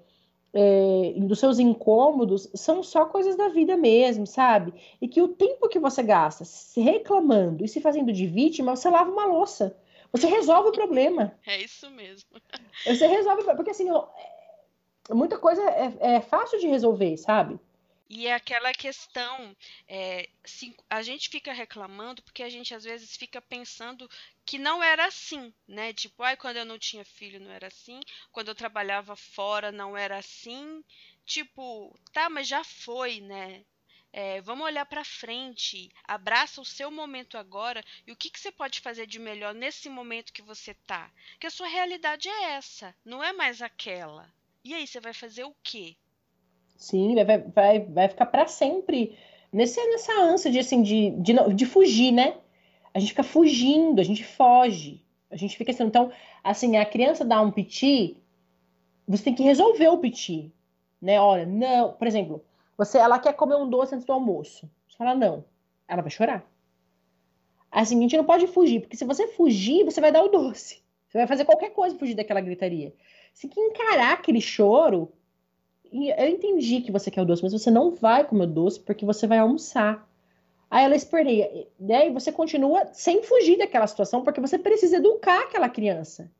é, 0.53 1.13
dos 1.17 1.39
seus 1.39 1.59
incômodos 1.59 2.49
são 2.55 2.82
só 2.82 3.05
coisas 3.05 3.36
da 3.36 3.49
vida 3.49 3.78
mesmo, 3.78 4.26
sabe? 4.26 4.74
E 4.99 5.07
que 5.07 5.21
o 5.21 5.28
tempo 5.28 5.69
que 5.69 5.80
você 5.80 6.01
gasta 6.01 6.43
se 6.45 6.82
reclamando 6.82 7.63
e 7.63 7.67
se 7.67 7.80
fazendo 7.80 8.11
de 8.11 8.26
vítima, 8.26 8.76
você 8.76 8.89
lava 8.89 9.11
uma 9.11 9.26
louça. 9.26 9.78
Você 10.11 10.28
resolve 10.28 10.69
o 10.69 10.74
problema. 10.74 11.34
É 11.45 11.61
isso 11.61 11.89
mesmo. 11.91 12.30
Você 12.86 13.05
resolve, 13.05 13.43
porque 13.55 13.71
assim, 13.71 13.88
muita 15.11 15.38
coisa 15.38 15.61
é, 15.61 16.15
é 16.15 16.21
fácil 16.21 16.59
de 16.59 16.67
resolver, 16.67 17.17
sabe? 17.17 17.59
E 18.09 18.27
é 18.27 18.33
aquela 18.33 18.73
questão, 18.73 19.55
é, 19.87 20.29
a 20.89 21.01
gente 21.01 21.29
fica 21.29 21.53
reclamando 21.53 22.21
porque 22.21 22.43
a 22.43 22.49
gente 22.49 22.73
às 22.75 22.83
vezes 22.83 23.15
fica 23.15 23.41
pensando 23.41 24.09
que 24.45 24.59
não 24.59 24.83
era 24.83 25.05
assim, 25.05 25.53
né? 25.67 25.93
Tipo, 25.93 26.21
ai, 26.23 26.35
quando 26.37 26.57
eu 26.57 26.65
não 26.65 26.77
tinha 26.77 27.03
filho 27.05 27.39
não 27.39 27.49
era 27.51 27.67
assim, 27.67 28.01
quando 28.31 28.49
eu 28.49 28.55
trabalhava 28.55 29.15
fora 29.15 29.71
não 29.71 29.97
era 29.97 30.17
assim. 30.17 30.83
Tipo, 31.25 31.97
tá, 32.11 32.29
mas 32.29 32.47
já 32.47 32.63
foi, 32.63 33.21
né? 33.21 33.65
É, 34.11 34.41
vamos 34.41 34.65
olhar 34.65 34.85
para 34.85 35.03
frente, 35.03 35.89
abraça 36.03 36.61
o 36.61 36.65
seu 36.65 36.91
momento 36.91 37.35
agora 37.37 37.83
e 38.05 38.11
o 38.11 38.15
que, 38.15 38.29
que 38.29 38.39
você 38.39 38.51
pode 38.51 38.79
fazer 38.79 39.07
de 39.07 39.17
melhor 39.17 39.55
nesse 39.55 39.89
momento 39.89 40.33
que 40.33 40.41
você 40.41 40.75
tá. 40.85 41.11
Que 41.39 41.47
a 41.47 41.49
sua 41.49 41.67
realidade 41.67 42.29
é 42.29 42.51
essa, 42.51 42.95
não 43.03 43.23
é 43.23 43.33
mais 43.33 43.61
aquela. 43.61 44.31
E 44.63 44.73
aí, 44.73 44.85
você 44.85 44.99
vai 44.99 45.13
fazer 45.13 45.45
o 45.45 45.55
quê? 45.63 45.97
Sim, 46.84 47.15
vai, 47.23 47.38
vai, 47.38 47.79
vai 47.79 48.09
ficar 48.09 48.25
para 48.25 48.45
sempre 48.45 49.17
nesse, 49.53 49.81
nessa 49.88 50.19
ânsia 50.19 50.51
de, 50.51 50.59
assim, 50.59 50.81
de, 50.81 51.11
de, 51.11 51.34
de 51.55 51.65
fugir, 51.65 52.11
né? 52.11 52.36
A 52.93 52.99
gente 52.99 53.11
fica 53.11 53.23
fugindo, 53.23 54.01
a 54.01 54.03
gente 54.03 54.21
foge. 54.21 55.01
A 55.31 55.38
gente 55.38 55.55
fica 55.55 55.71
assim, 55.71 55.86
então, 55.86 56.11
assim, 56.43 56.75
a 56.75 56.86
criança 56.86 57.23
dá 57.23 57.41
um 57.41 57.51
piti, 57.51 58.17
você 59.07 59.23
tem 59.23 59.34
que 59.34 59.43
resolver 59.43 59.88
o 59.88 59.97
piti, 59.97 60.51
né? 61.01 61.21
Olha, 61.21 61.45
não, 61.45 61.93
por 61.93 62.05
exemplo, 62.05 62.43
você, 62.77 62.97
ela 62.97 63.17
quer 63.17 63.31
comer 63.31 63.55
um 63.55 63.69
doce 63.69 63.95
antes 63.95 64.05
do 64.05 64.11
almoço. 64.11 64.69
Você 64.89 64.97
fala 64.97 65.15
não, 65.15 65.45
ela 65.88 66.01
vai 66.01 66.11
chorar. 66.11 66.45
Assim, 67.71 67.97
a 67.97 68.01
gente 68.01 68.17
não 68.17 68.25
pode 68.25 68.45
fugir, 68.47 68.81
porque 68.81 68.97
se 68.97 69.05
você 69.05 69.29
fugir, 69.29 69.86
você 69.86 70.01
vai 70.01 70.11
dar 70.11 70.21
o 70.21 70.27
doce. 70.27 70.84
Você 71.07 71.17
vai 71.17 71.27
fazer 71.27 71.45
qualquer 71.45 71.69
coisa 71.69 71.97
fugir 71.97 72.13
daquela 72.13 72.41
gritaria. 72.41 72.93
Você 73.34 73.47
tem 73.47 73.55
que 73.55 73.61
encarar 73.61 74.11
aquele 74.11 74.41
choro 74.41 75.13
eu 75.93 76.27
entendi 76.27 76.81
que 76.81 76.91
você 76.91 77.11
quer 77.11 77.21
o 77.21 77.25
doce, 77.25 77.43
mas 77.43 77.53
você 77.53 77.69
não 77.69 77.91
vai 77.91 78.23
comer 78.23 78.45
o 78.45 78.47
doce 78.47 78.79
porque 78.79 79.05
você 79.05 79.27
vai 79.27 79.37
almoçar. 79.37 80.09
Aí 80.69 80.85
ela 80.85 80.95
esperneia. 80.95 81.67
Daí 81.77 82.11
você 82.11 82.31
continua 82.31 82.87
sem 82.93 83.21
fugir 83.21 83.59
daquela 83.59 83.85
situação 83.85 84.23
porque 84.23 84.41
você 84.41 84.57
precisa 84.57 84.97
educar 84.97 85.41
aquela 85.41 85.69
criança. 85.69 86.31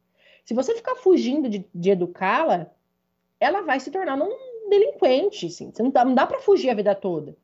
Se 0.44 0.56
você 0.56 0.74
ficar 0.74 0.96
fugindo 0.96 1.48
de, 1.48 1.64
de 1.74 1.92
educá-la, 1.92 2.68
ela 3.40 3.62
vai 3.62 3.80
se 3.80 3.92
tornar 3.92 4.20
um 4.20 4.70
delinquente. 4.70 5.46
Assim. 5.46 5.72
Você 5.72 5.84
não 5.84 5.92
dá, 5.92 6.04
dá 6.04 6.26
para 6.26 6.40
fugir 6.40 6.72
a 6.72 6.74
vida 6.74 6.96
toda. 6.96 7.38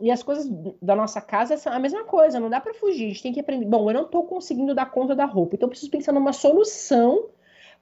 E 0.00 0.10
as 0.10 0.22
coisas 0.22 0.48
da 0.80 0.96
nossa 0.96 1.20
casa 1.20 1.58
são 1.58 1.72
a 1.72 1.78
mesma 1.78 2.04
coisa, 2.04 2.40
não 2.40 2.48
dá 2.48 2.58
para 2.58 2.72
fugir. 2.72 3.04
A 3.04 3.08
gente 3.08 3.22
tem 3.22 3.32
que 3.34 3.40
aprender. 3.40 3.66
Bom, 3.66 3.90
eu 3.90 3.94
não 3.94 4.04
estou 4.06 4.24
conseguindo 4.24 4.74
dar 4.74 4.90
conta 4.90 5.14
da 5.14 5.26
roupa, 5.26 5.56
então 5.56 5.66
eu 5.66 5.70
preciso 5.70 5.90
pensar 5.90 6.12
numa 6.12 6.32
solução 6.32 7.28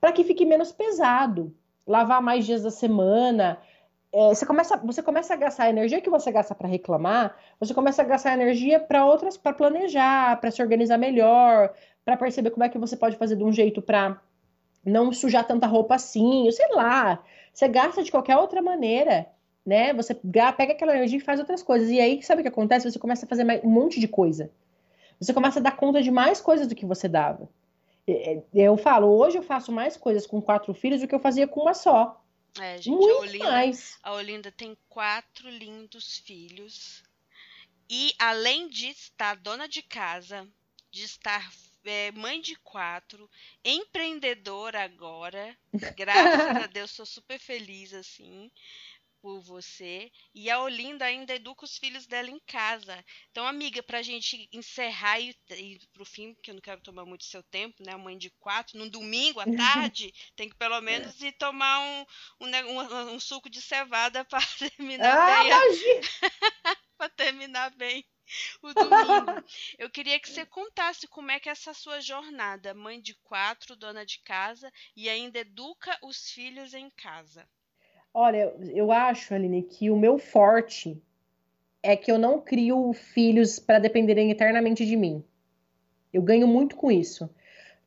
para 0.00 0.10
que 0.10 0.24
fique 0.24 0.44
menos 0.44 0.72
pesado 0.72 1.54
lavar 1.86 2.22
mais 2.22 2.46
dias 2.46 2.62
da 2.62 2.70
semana. 2.70 3.58
É, 4.12 4.28
você, 4.28 4.44
começa, 4.44 4.76
você 4.76 5.02
começa 5.02 5.32
a 5.32 5.36
gastar 5.36 5.64
a 5.64 5.70
energia 5.70 6.00
que 6.00 6.10
você 6.10 6.30
gasta 6.30 6.54
para 6.54 6.68
reclamar, 6.68 7.34
você 7.58 7.72
começa 7.72 8.02
a 8.02 8.04
gastar 8.04 8.34
energia 8.34 8.78
para 8.78 9.06
outras, 9.06 9.38
para 9.38 9.54
planejar, 9.54 10.38
para 10.38 10.50
se 10.50 10.60
organizar 10.60 10.98
melhor, 10.98 11.72
para 12.04 12.16
perceber 12.16 12.50
como 12.50 12.64
é 12.64 12.68
que 12.68 12.78
você 12.78 12.96
pode 12.96 13.16
fazer 13.16 13.36
de 13.36 13.44
um 13.44 13.52
jeito 13.52 13.80
para 13.80 14.20
não 14.84 15.12
sujar 15.12 15.46
tanta 15.46 15.66
roupa 15.66 15.94
assim, 15.94 16.50
sei 16.50 16.68
lá. 16.74 17.22
Você 17.54 17.68
gasta 17.68 18.02
de 18.02 18.10
qualquer 18.10 18.36
outra 18.36 18.60
maneira, 18.60 19.26
né? 19.64 19.94
Você 19.94 20.14
pega 20.14 20.72
aquela 20.72 20.94
energia 20.94 21.18
e 21.18 21.22
faz 21.22 21.38
outras 21.40 21.62
coisas. 21.62 21.88
E 21.88 22.00
aí, 22.00 22.22
sabe 22.22 22.40
o 22.40 22.42
que 22.42 22.48
acontece? 22.48 22.90
Você 22.90 22.98
começa 22.98 23.24
a 23.24 23.28
fazer 23.28 23.46
um 23.64 23.70
monte 23.70 24.00
de 24.00 24.08
coisa. 24.08 24.50
Você 25.20 25.32
começa 25.32 25.60
a 25.60 25.62
dar 25.62 25.76
conta 25.76 26.02
de 26.02 26.10
mais 26.10 26.40
coisas 26.40 26.66
do 26.66 26.74
que 26.74 26.84
você 26.84 27.08
dava. 27.08 27.48
É, 28.06 28.34
é, 28.34 28.42
eu 28.54 28.76
falo, 28.76 29.08
hoje 29.08 29.38
eu 29.38 29.42
faço 29.42 29.70
mais 29.70 29.96
coisas 29.96 30.26
com 30.26 30.42
quatro 30.42 30.74
filhos 30.74 31.00
do 31.00 31.08
que 31.08 31.14
eu 31.14 31.20
fazia 31.20 31.46
com 31.46 31.60
uma 31.60 31.74
só. 31.74 32.20
É, 32.60 32.76
gente, 32.76 32.96
Muito 32.96 33.16
a 33.16 33.20
Olinda, 33.20 33.44
mais. 33.50 33.98
A 34.02 34.12
Olinda 34.12 34.52
tem 34.52 34.76
quatro 34.88 35.48
lindos 35.48 36.18
filhos. 36.18 37.02
E 37.88 38.12
além 38.18 38.68
de 38.68 38.88
estar 38.88 39.36
dona 39.36 39.68
de 39.68 39.82
casa, 39.82 40.46
de 40.90 41.04
estar 41.04 41.50
é, 41.84 42.10
mãe 42.12 42.40
de 42.40 42.56
quatro, 42.56 43.28
empreendedora 43.64 44.82
agora, 44.82 45.56
graças 45.96 46.62
a 46.62 46.66
Deus, 46.66 46.90
sou 46.90 47.06
super 47.06 47.38
feliz 47.38 47.94
assim 47.94 48.50
por 49.22 49.40
você. 49.40 50.10
E 50.34 50.50
a 50.50 50.60
Olinda 50.60 51.04
ainda 51.04 51.34
educa 51.34 51.64
os 51.64 51.78
filhos 51.78 52.06
dela 52.06 52.28
em 52.28 52.40
casa. 52.40 53.02
Então, 53.30 53.46
amiga, 53.46 53.80
pra 53.82 54.02
gente 54.02 54.48
encerrar 54.52 55.20
e 55.20 55.34
ir 55.50 55.80
pro 55.92 56.04
fim, 56.04 56.34
porque 56.34 56.50
eu 56.50 56.54
não 56.54 56.60
quero 56.60 56.80
tomar 56.80 57.06
muito 57.06 57.24
seu 57.24 57.42
tempo, 57.44 57.82
né? 57.84 57.94
Mãe 57.96 58.18
de 58.18 58.30
quatro, 58.30 58.76
num 58.76 58.88
domingo 58.88 59.38
à 59.38 59.46
tarde, 59.46 60.12
tem 60.34 60.48
que 60.48 60.56
pelo 60.56 60.80
menos 60.80 61.22
ir 61.22 61.32
tomar 61.32 61.78
um, 61.78 62.06
um, 62.40 62.48
um, 62.48 63.14
um 63.14 63.20
suco 63.20 63.48
de 63.48 63.62
cevada 63.62 64.24
para 64.26 64.44
terminar. 64.58 65.46
Ah, 65.46 66.76
para 66.98 67.08
terminar 67.10 67.70
bem 67.76 68.04
o 68.60 68.74
domingo. 68.74 69.44
Eu 69.78 69.88
queria 69.90 70.18
que 70.18 70.28
você 70.28 70.44
contasse 70.44 71.06
como 71.06 71.30
é 71.30 71.38
que 71.38 71.48
é 71.48 71.52
essa 71.52 71.72
sua 71.72 72.00
jornada, 72.00 72.74
mãe 72.74 73.00
de 73.00 73.14
quatro, 73.22 73.76
dona 73.76 74.04
de 74.04 74.18
casa 74.20 74.72
e 74.96 75.08
ainda 75.08 75.38
educa 75.38 75.96
os 76.02 76.30
filhos 76.30 76.74
em 76.74 76.90
casa. 76.90 77.48
Olha, 78.14 78.54
eu 78.74 78.92
acho, 78.92 79.34
Aline, 79.34 79.62
que 79.62 79.90
o 79.90 79.96
meu 79.96 80.18
forte 80.18 81.00
é 81.82 81.96
que 81.96 82.12
eu 82.12 82.18
não 82.18 82.40
crio 82.40 82.92
filhos 82.92 83.58
para 83.58 83.78
dependerem 83.78 84.30
eternamente 84.30 84.84
de 84.84 84.96
mim. 84.96 85.24
Eu 86.12 86.20
ganho 86.22 86.46
muito 86.46 86.76
com 86.76 86.90
isso. 86.90 87.28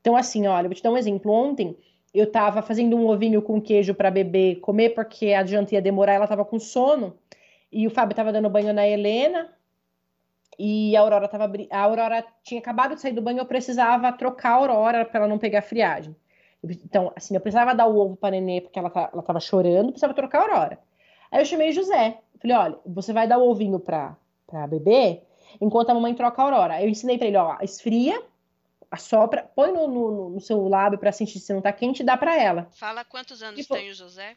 Então, 0.02 0.16
assim, 0.16 0.48
olha, 0.48 0.68
vou 0.68 0.76
te 0.76 0.82
dar 0.82 0.92
um 0.92 0.98
exemplo. 0.98 1.32
Ontem 1.32 1.78
eu 2.14 2.32
tava 2.32 2.62
fazendo 2.62 2.98
um 2.98 3.08
ovinho 3.08 3.42
com 3.42 3.62
queijo 3.62 3.94
para 3.94 4.10
bebê 4.10 4.56
comer, 4.56 4.90
porque 4.90 5.34
a 5.34 5.46
janta 5.46 5.76
ia 5.76 5.82
demorar, 5.82 6.14
ela 6.14 6.28
tava 6.28 6.44
com 6.44 6.60
sono. 6.60 7.18
E 7.72 7.86
o 7.86 7.92
Fábio 7.92 8.16
tava 8.16 8.34
dando 8.34 8.50
banho 8.50 8.74
na 8.74 8.88
Helena. 8.88 9.54
E 10.58 10.96
a 10.96 11.02
Aurora 11.02 11.28
tava. 11.28 11.52
A 11.70 11.80
Aurora 11.80 12.26
tinha 12.44 12.60
acabado 12.60 12.96
de 12.96 13.02
sair 13.02 13.14
do 13.14 13.22
banho, 13.22 13.40
eu 13.40 13.46
precisava 13.46 14.12
trocar 14.12 14.52
a 14.52 14.56
Aurora 14.56 15.06
para 15.06 15.20
ela 15.20 15.28
não 15.28 15.38
pegar 15.38 15.62
friagem. 15.62 16.16
Então, 16.74 17.12
assim, 17.16 17.36
eu 17.36 17.42
precisava 17.42 17.76
dar 17.76 17.88
o 17.88 17.98
ovo 17.98 18.16
para 18.16 18.32
nenê 18.32 18.62
porque 18.62 18.80
ela, 18.80 18.92
ela 19.14 19.24
tava 19.24 19.40
chorando, 19.40 19.92
precisava 19.92 20.14
trocar 20.14 20.40
a 20.40 20.42
Aurora. 20.42 20.80
Aí 21.32 21.42
eu 21.42 21.46
chamei 21.46 21.72
José. 21.72 22.20
Falei, 22.42 22.56
olha, 22.56 22.80
você 22.86 23.14
vai 23.14 23.28
dar 23.28 23.38
o 23.38 23.50
ovinho 23.50 23.80
pra, 23.80 24.16
pra 24.48 24.68
bebê 24.68 25.22
enquanto 25.60 25.90
a 25.90 25.94
mamãe 25.94 26.14
troca 26.14 26.42
a 26.42 26.46
Aurora. 26.46 26.74
Aí 26.76 26.86
eu 26.86 26.90
ensinei 26.90 27.18
pra 27.18 27.28
ele, 27.28 27.38
ó, 27.38 27.58
esfria, 27.62 28.22
assopra, 28.90 29.50
põe 29.56 29.72
no, 29.72 29.88
no, 29.88 30.30
no 30.30 30.42
seu 30.42 30.68
lábio 30.68 31.00
pra 31.00 31.12
sentir 31.12 31.40
se 31.40 31.54
não 31.54 31.62
tá 31.62 31.72
quente 31.72 32.02
e 32.02 32.06
dá 32.06 32.18
pra 32.18 32.42
ela. 32.42 32.68
Fala 32.72 33.04
quantos 33.04 33.42
anos 33.42 33.66
tem 33.68 33.90
o 33.90 33.94
José? 33.94 34.36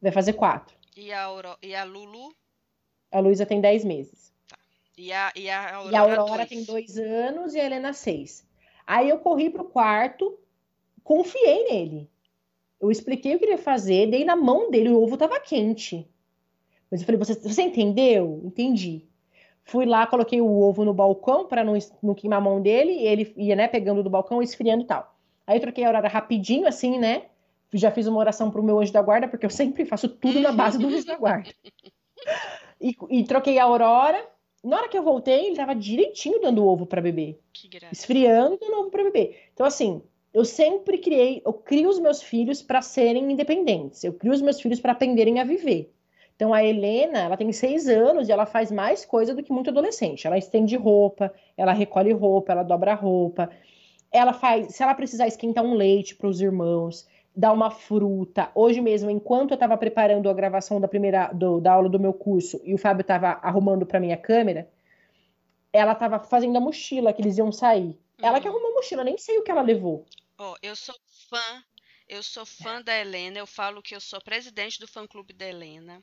Vai 0.00 0.12
fazer 0.12 0.34
quatro. 0.34 0.76
E 0.96 1.12
a, 1.12 1.24
Auro... 1.24 1.56
e 1.62 1.74
a 1.74 1.84
Lulu? 1.84 2.34
A 3.10 3.20
Luísa 3.20 3.46
tem 3.46 3.60
dez 3.60 3.84
meses. 3.84 4.32
Tá. 4.48 4.56
E 4.96 5.12
a, 5.12 5.32
e 5.34 5.48
a 5.48 5.76
Aurora, 5.76 5.92
e 5.92 5.96
a 5.96 6.00
Aurora 6.00 6.36
dois. 6.36 6.48
tem 6.48 6.64
dois 6.64 6.98
anos 6.98 7.54
e 7.54 7.60
a 7.60 7.64
Helena 7.64 7.92
seis. 7.92 8.46
Aí 8.86 9.08
eu 9.08 9.18
corri 9.18 9.50
pro 9.50 9.64
quarto, 9.64 10.38
confiei 11.08 11.64
nele. 11.64 12.10
Eu 12.78 12.90
expliquei 12.90 13.34
o 13.34 13.38
que 13.38 13.46
ele 13.46 13.52
ia 13.52 13.58
fazer, 13.58 14.10
dei 14.10 14.26
na 14.26 14.36
mão 14.36 14.70
dele, 14.70 14.90
o 14.90 15.02
ovo 15.02 15.16
tava 15.16 15.40
quente. 15.40 16.06
Mas 16.90 17.00
eu 17.00 17.06
falei, 17.06 17.18
você, 17.18 17.34
você 17.34 17.62
entendeu? 17.62 18.42
Entendi. 18.44 19.06
Fui 19.64 19.86
lá, 19.86 20.06
coloquei 20.06 20.38
o 20.42 20.60
ovo 20.60 20.84
no 20.84 20.92
balcão 20.92 21.46
para 21.46 21.64
não, 21.64 21.72
não 22.02 22.14
queimar 22.14 22.40
a 22.40 22.42
mão 22.42 22.60
dele, 22.60 22.92
e 22.92 23.06
ele 23.06 23.32
ia, 23.38 23.56
né, 23.56 23.66
pegando 23.66 24.02
do 24.02 24.10
balcão, 24.10 24.42
esfriando 24.42 24.84
e 24.84 24.86
tal. 24.86 25.16
Aí 25.46 25.56
eu 25.56 25.62
troquei 25.62 25.82
a 25.84 25.88
hora 25.88 26.06
rapidinho, 26.08 26.68
assim, 26.68 26.98
né? 26.98 27.22
Já 27.72 27.90
fiz 27.90 28.06
uma 28.06 28.18
oração 28.18 28.50
pro 28.50 28.62
meu 28.62 28.78
anjo 28.78 28.92
da 28.92 29.00
guarda, 29.00 29.28
porque 29.28 29.46
eu 29.46 29.50
sempre 29.50 29.86
faço 29.86 30.10
tudo 30.10 30.40
na 30.40 30.52
base 30.52 30.78
do 30.78 30.88
anjo 30.88 31.06
da 31.06 31.16
guarda. 31.16 31.50
E, 32.80 32.96
e 33.10 33.24
troquei 33.24 33.58
a 33.58 33.64
aurora. 33.64 34.24
Na 34.62 34.76
hora 34.76 34.88
que 34.88 34.96
eu 34.96 35.02
voltei, 35.02 35.46
ele 35.46 35.56
tava 35.56 35.74
direitinho 35.74 36.40
dando 36.40 36.64
ovo 36.64 36.86
para 36.86 37.02
beber. 37.02 37.40
Esfriando 37.90 38.54
e 38.54 38.58
dando 38.58 38.78
ovo 38.78 38.90
para 38.90 39.02
beber. 39.02 39.48
Então, 39.52 39.66
assim, 39.66 40.00
eu 40.32 40.44
sempre 40.44 40.98
criei, 40.98 41.42
eu 41.44 41.52
crio 41.52 41.88
os 41.88 41.98
meus 41.98 42.22
filhos 42.22 42.62
para 42.62 42.82
serem 42.82 43.32
independentes. 43.32 44.04
Eu 44.04 44.12
crio 44.12 44.32
os 44.32 44.42
meus 44.42 44.60
filhos 44.60 44.80
para 44.80 44.92
aprenderem 44.92 45.40
a 45.40 45.44
viver. 45.44 45.92
Então 46.36 46.54
a 46.54 46.62
Helena, 46.62 47.20
ela 47.20 47.36
tem 47.36 47.50
seis 47.52 47.88
anos 47.88 48.28
e 48.28 48.32
ela 48.32 48.46
faz 48.46 48.70
mais 48.70 49.04
coisa 49.04 49.34
do 49.34 49.42
que 49.42 49.52
muito 49.52 49.70
adolescente. 49.70 50.26
Ela 50.26 50.38
estende 50.38 50.76
roupa, 50.76 51.32
ela 51.56 51.72
recolhe 51.72 52.12
roupa, 52.12 52.52
ela 52.52 52.62
dobra 52.62 52.94
roupa. 52.94 53.50
Ela 54.12 54.32
faz, 54.32 54.74
se 54.74 54.82
ela 54.82 54.94
precisar 54.94 55.26
esquentar 55.26 55.64
um 55.64 55.74
leite 55.74 56.14
para 56.14 56.28
os 56.28 56.40
irmãos, 56.40 57.08
dar 57.34 57.52
uma 57.52 57.70
fruta. 57.70 58.50
Hoje 58.54 58.80
mesmo, 58.80 59.10
enquanto 59.10 59.50
eu 59.52 59.54
estava 59.54 59.76
preparando 59.76 60.28
a 60.28 60.34
gravação 60.34 60.80
da 60.80 60.86
primeira 60.86 61.32
do, 61.32 61.60
da 61.60 61.72
aula 61.72 61.88
do 61.88 61.98
meu 61.98 62.12
curso 62.12 62.60
e 62.64 62.74
o 62.74 62.78
Fábio 62.78 63.02
estava 63.02 63.38
arrumando 63.42 63.84
para 63.84 63.98
minha 63.98 64.16
câmera, 64.16 64.68
ela 65.72 65.92
estava 65.92 66.18
fazendo 66.20 66.56
a 66.56 66.60
mochila 66.60 67.12
que 67.12 67.22
eles 67.22 67.38
iam 67.38 67.50
sair. 67.50 67.98
Uhum. 68.18 68.26
Ela 68.26 68.40
que 68.40 68.48
arrumou 68.48 68.72
a 68.72 68.74
mochila, 68.74 69.04
nem 69.04 69.16
sei 69.16 69.38
o 69.38 69.42
que 69.42 69.50
ela 69.50 69.62
levou. 69.62 70.04
Oh, 70.38 70.56
eu 70.62 70.74
sou 70.76 70.94
fã 71.28 71.64
eu 72.08 72.22
sou 72.22 72.46
fã 72.46 72.80
da 72.80 72.96
Helena, 72.98 73.38
eu 73.38 73.46
falo 73.46 73.82
que 73.82 73.94
eu 73.94 74.00
sou 74.00 74.18
presidente 74.20 74.80
do 74.80 74.88
fã-clube 74.88 75.34
da 75.34 75.46
Helena. 75.46 76.00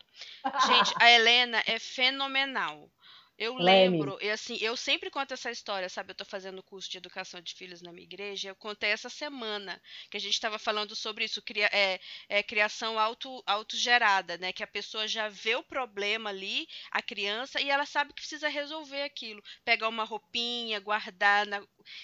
Gente, 0.67 0.93
a 1.01 1.09
Helena 1.09 1.63
é 1.65 1.79
fenomenal. 1.79 2.91
Eu 3.37 3.55
lembro, 3.55 4.17
e 4.21 4.29
assim, 4.29 4.57
eu 4.61 4.77
sempre 4.77 5.09
conto 5.09 5.33
essa 5.33 5.51
história, 5.51 5.89
sabe? 5.89 6.11
Eu 6.11 6.15
tô 6.15 6.23
fazendo 6.23 6.63
curso 6.63 6.89
de 6.89 6.97
educação 6.97 7.41
de 7.41 7.53
filhos 7.53 7.81
na 7.81 7.91
minha 7.91 8.05
igreja. 8.05 8.47
Eu 8.47 8.55
contei 8.55 8.91
essa 8.91 9.09
semana 9.09 9.81
que 10.09 10.15
a 10.15 10.19
gente 10.19 10.33
estava 10.33 10.57
falando 10.57 10.95
sobre 10.95 11.25
isso, 11.25 11.41
cria, 11.41 11.69
é, 11.73 11.99
é, 12.29 12.41
criação 12.41 12.97
auto, 12.97 13.43
autogerada, 13.45 14.37
né? 14.37 14.53
Que 14.53 14.63
a 14.63 14.67
pessoa 14.67 15.05
já 15.05 15.27
vê 15.27 15.55
o 15.55 15.63
problema 15.63 16.29
ali, 16.29 16.65
a 16.91 17.01
criança, 17.01 17.59
e 17.59 17.69
ela 17.69 17.85
sabe 17.85 18.13
que 18.13 18.21
precisa 18.21 18.47
resolver 18.47 19.01
aquilo. 19.01 19.43
Pegar 19.65 19.89
uma 19.89 20.05
roupinha, 20.05 20.79
guardar 20.79 21.45
na, 21.45 21.61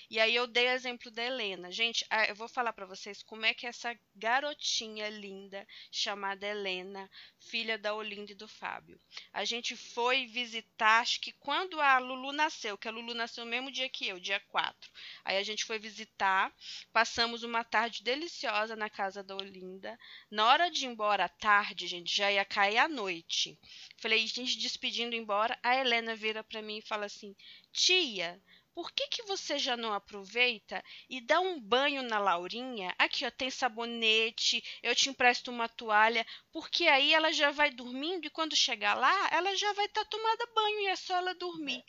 e 0.09 0.19
aí 0.19 0.35
eu 0.35 0.47
dei 0.47 0.67
o 0.67 0.71
exemplo 0.71 1.11
da 1.11 1.23
Helena. 1.23 1.71
Gente, 1.71 2.05
eu 2.27 2.35
vou 2.35 2.47
falar 2.47 2.73
para 2.73 2.85
vocês 2.85 3.23
como 3.23 3.45
é 3.45 3.53
que 3.53 3.67
essa 3.67 3.97
garotinha 4.15 5.09
linda 5.09 5.67
chamada 5.91 6.47
Helena, 6.47 7.09
filha 7.39 7.77
da 7.77 7.93
Olinda 7.93 8.31
e 8.31 8.35
do 8.35 8.47
Fábio. 8.47 8.99
A 9.33 9.43
gente 9.45 9.75
foi 9.75 10.25
visitar, 10.25 11.01
acho 11.01 11.19
que 11.19 11.31
quando 11.33 11.79
a 11.79 11.97
Lulu 11.97 12.31
nasceu, 12.31 12.77
que 12.77 12.87
a 12.87 12.91
Lulu 12.91 13.13
nasceu 13.13 13.45
no 13.45 13.51
mesmo 13.51 13.71
dia 13.71 13.89
que 13.89 14.07
eu, 14.07 14.19
dia 14.19 14.39
4. 14.49 14.91
Aí 15.23 15.37
a 15.37 15.43
gente 15.43 15.65
foi 15.65 15.79
visitar, 15.79 16.53
passamos 16.91 17.43
uma 17.43 17.63
tarde 17.63 18.03
deliciosa 18.03 18.75
na 18.75 18.89
casa 18.89 19.23
da 19.23 19.35
Olinda. 19.35 19.97
Na 20.29 20.47
hora 20.47 20.69
de 20.69 20.85
ir 20.85 20.89
embora 20.89 21.25
à 21.25 21.29
tarde, 21.29 21.87
gente, 21.87 22.15
já 22.15 22.31
ia 22.31 22.45
cair 22.45 22.77
a 22.77 22.87
noite. 22.87 23.57
Falei, 23.97 24.25
gente, 24.27 24.57
despedindo 24.57 25.15
embora, 25.15 25.57
a 25.63 25.75
Helena 25.75 26.15
vira 26.15 26.43
para 26.43 26.61
mim 26.61 26.77
e 26.77 26.87
fala 26.87 27.05
assim: 27.05 27.35
"Tia, 27.71 28.41
por 28.73 28.91
que, 28.91 29.07
que 29.07 29.23
você 29.23 29.59
já 29.59 29.75
não 29.75 29.93
aproveita 29.93 30.83
e 31.09 31.19
dá 31.21 31.39
um 31.39 31.59
banho 31.59 32.01
na 32.03 32.19
Laurinha? 32.19 32.93
Aqui, 32.97 33.25
ó, 33.25 33.31
tem 33.31 33.49
sabonete, 33.49 34.63
eu 34.81 34.95
te 34.95 35.09
empresto 35.09 35.51
uma 35.51 35.67
toalha, 35.67 36.25
porque 36.51 36.87
aí 36.87 37.13
ela 37.13 37.31
já 37.31 37.51
vai 37.51 37.69
dormindo 37.69 38.25
e 38.25 38.29
quando 38.29 38.55
chegar 38.55 38.93
lá, 38.93 39.29
ela 39.31 39.55
já 39.55 39.73
vai 39.73 39.85
estar 39.85 40.03
tá 40.03 40.09
tomada 40.09 40.45
banho 40.53 40.79
e 40.81 40.87
é 40.87 40.95
só 40.95 41.15
ela 41.17 41.35
dormir. 41.35 41.83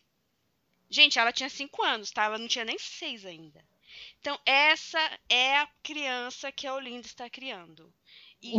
Gente, 0.90 1.18
ela 1.18 1.32
tinha 1.32 1.48
cinco 1.48 1.82
anos, 1.82 2.10
tá? 2.10 2.24
Ela 2.24 2.38
não 2.38 2.48
tinha 2.48 2.64
nem 2.64 2.78
seis 2.78 3.24
ainda. 3.24 3.64
Então, 4.20 4.38
essa 4.44 5.20
é 5.28 5.56
a 5.58 5.68
criança 5.82 6.52
que 6.52 6.66
a 6.66 6.74
Olinda 6.74 7.06
está 7.06 7.28
criando. 7.28 7.92
E, 8.42 8.54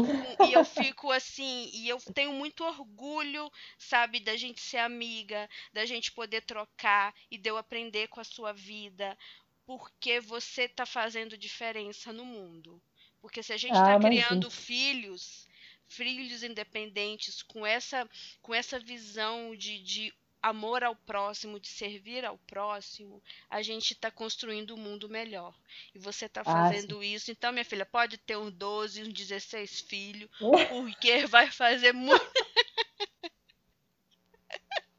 e, 0.47 0.53
eu 0.53 0.63
fico 0.63 1.11
assim, 1.11 1.69
e 1.73 1.89
eu 1.89 1.99
tenho 2.13 2.31
muito 2.31 2.63
orgulho, 2.63 3.51
sabe, 3.77 4.21
da 4.21 4.37
gente 4.37 4.61
ser 4.61 4.77
amiga, 4.77 5.49
da 5.73 5.85
gente 5.85 6.11
poder 6.11 6.41
trocar 6.41 7.13
e 7.29 7.37
de 7.37 7.49
eu 7.49 7.57
aprender 7.57 8.07
com 8.07 8.21
a 8.21 8.23
sua 8.23 8.53
vida, 8.53 9.17
porque 9.65 10.21
você 10.21 10.63
está 10.63 10.85
fazendo 10.85 11.37
diferença 11.37 12.13
no 12.13 12.23
mundo. 12.23 12.81
Porque 13.21 13.43
se 13.43 13.51
a 13.51 13.57
gente 13.57 13.73
está 13.73 13.95
ah, 13.95 13.99
criando 13.99 14.49
filhos, 14.49 15.47
filhos 15.87 16.43
independentes, 16.43 17.41
com 17.41 17.65
essa, 17.65 18.09
com 18.41 18.53
essa 18.53 18.79
visão 18.79 19.55
de, 19.55 19.79
de 19.79 20.13
amor 20.43 20.83
ao 20.83 20.93
próximo, 20.93 21.57
de 21.57 21.69
servir 21.69 22.25
ao 22.25 22.37
próximo, 22.45 23.21
a 23.49 23.61
gente 23.61 23.93
está 23.93 24.11
construindo 24.11 24.75
um 24.75 24.77
mundo 24.77 25.07
melhor. 25.07 25.55
E 25.95 25.99
você 25.99 26.25
está 26.25 26.41
ah, 26.41 26.43
fazendo 26.43 26.99
ah, 26.99 27.05
isso. 27.05 27.31
Então, 27.31 27.53
minha 27.53 27.63
filha, 27.63 27.85
pode 27.85 28.17
ter 28.17 28.37
uns 28.37 28.51
12, 28.51 29.03
uns 29.03 29.13
16 29.13 29.81
filhos, 29.81 30.29
porque 30.37 31.25
vai 31.27 31.49
fazer 31.49 31.93
muito. 31.93 32.21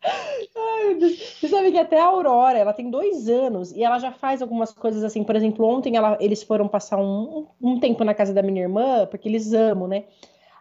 Ai, 0.07 0.95
Você 1.01 1.49
sabe 1.49 1.73
que 1.73 1.79
até 1.79 1.99
a 1.99 2.05
Aurora, 2.05 2.59
ela 2.59 2.75
tem 2.75 2.91
dois 2.91 3.29
anos 3.29 3.73
e 3.73 3.83
ela 3.83 3.99
já 3.99 4.13
faz 4.13 4.43
algumas 4.43 4.71
coisas 4.73 5.03
assim. 5.03 5.25
Por 5.25 5.35
exemplo, 5.35 5.67
ontem 5.67 5.97
ela, 5.97 6.19
eles 6.21 6.43
foram 6.43 6.69
passar 6.69 6.99
um, 6.99 7.47
um 7.61 7.81
tempo 7.81 8.05
na 8.05 8.15
casa 8.15 8.35
da 8.35 8.43
minha 8.43 8.63
irmã, 8.63 9.07
porque 9.07 9.29
eles 9.29 9.53
amam, 9.55 9.89
né? 9.89 10.05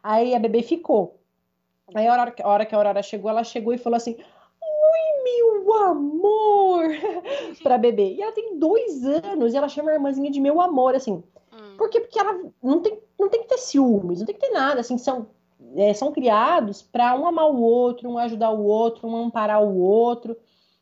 Aí 0.01 0.33
a 0.33 0.39
bebê 0.39 0.61
ficou. 0.61 1.19
Aí 1.93 2.07
a 2.07 2.13
hora, 2.13 2.35
a 2.41 2.47
hora 2.47 2.65
que 2.65 2.73
a 2.73 2.77
Aurora 2.77 3.03
chegou, 3.03 3.29
ela 3.29 3.43
chegou 3.43 3.73
e 3.73 3.77
falou 3.77 3.97
assim: 3.97 4.17
meu 5.23 5.73
amor 5.73 6.83
para 7.61 7.77
bebê. 7.77 8.13
E 8.13 8.21
ela 8.21 8.31
tem 8.31 8.57
dois 8.57 9.03
anos 9.05 9.53
e 9.53 9.57
ela 9.57 9.69
chama 9.69 9.91
a 9.91 9.93
irmãzinha 9.93 10.29
de 10.29 10.39
meu 10.39 10.59
amor, 10.61 10.95
assim. 10.95 11.23
Hum. 11.51 11.77
Por 11.77 11.89
quê? 11.89 11.99
Porque 11.99 12.19
ela 12.19 12.39
não 12.61 12.81
tem, 12.81 12.99
não 13.19 13.29
tem 13.29 13.41
que 13.41 13.47
ter 13.47 13.57
ciúmes, 13.57 14.19
não 14.19 14.25
tem 14.25 14.35
que 14.35 14.41
ter 14.41 14.51
nada, 14.51 14.81
assim, 14.81 14.97
são, 14.97 15.27
é, 15.75 15.93
são 15.93 16.11
criados 16.11 16.81
para 16.81 17.15
um 17.15 17.25
amar 17.25 17.49
o 17.49 17.61
outro, 17.61 18.09
um 18.09 18.17
ajudar 18.17 18.51
o 18.51 18.63
outro, 18.63 19.07
um 19.07 19.15
amparar 19.15 19.63
o 19.63 19.77
outro. 19.77 20.35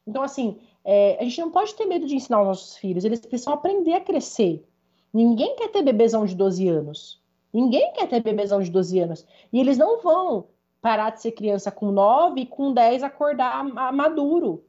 Então, 0.06 0.24
assim, 0.24 0.58
é, 0.84 1.18
a 1.20 1.24
gente 1.24 1.42
não 1.42 1.52
pode 1.52 1.74
ter 1.76 1.86
medo 1.86 2.08
de 2.08 2.16
ensinar 2.16 2.42
os 2.42 2.48
nossos 2.48 2.78
filhos, 2.78 3.06
eles 3.06 3.20
precisam 3.20 3.54
aprender 3.54 3.94
a 3.94 4.02
crescer. 4.02 4.66
Ninguém 5.14 5.56
quer 5.56 5.70
ter 5.70 5.84
bebezão 5.84 6.26
de 6.26 6.36
12 6.36 6.68
anos. 6.68 7.22
Ninguém 7.54 7.92
quer 7.94 8.08
ter 8.08 8.22
bebezão 8.22 8.62
de 8.62 8.72
12 8.72 9.00
anos. 9.00 9.26
E 9.52 9.60
eles 9.60 9.78
não 9.78 10.02
vão 10.02 10.46
parar 10.82 11.12
de 11.12 11.22
ser 11.22 11.32
criança 11.32 11.72
com 11.72 11.92
9 11.92 12.42
e 12.42 12.46
com 12.46 12.74
10 12.74 13.04
acordar 13.04 13.64
maduro. 13.94 14.66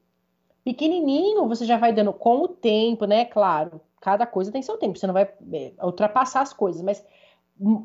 Pequenininho, 0.65 1.49
você 1.49 1.65
já 1.65 1.77
vai 1.77 1.93
dando 1.93 2.13
com 2.13 2.43
o 2.43 2.49
tempo, 2.49 3.05
né? 3.05 3.25
Claro, 3.25 3.81
cada 4.01 4.27
coisa 4.27 4.53
tem 4.53 4.63
seu 4.63 4.77
tempo, 4.77 4.99
você 4.99 5.07
não 5.07 5.15
vai 5.15 5.23
é, 5.53 5.73
ultrapassar 5.83 6.43
as 6.43 6.53
coisas, 6.53 6.83
mas 6.83 7.05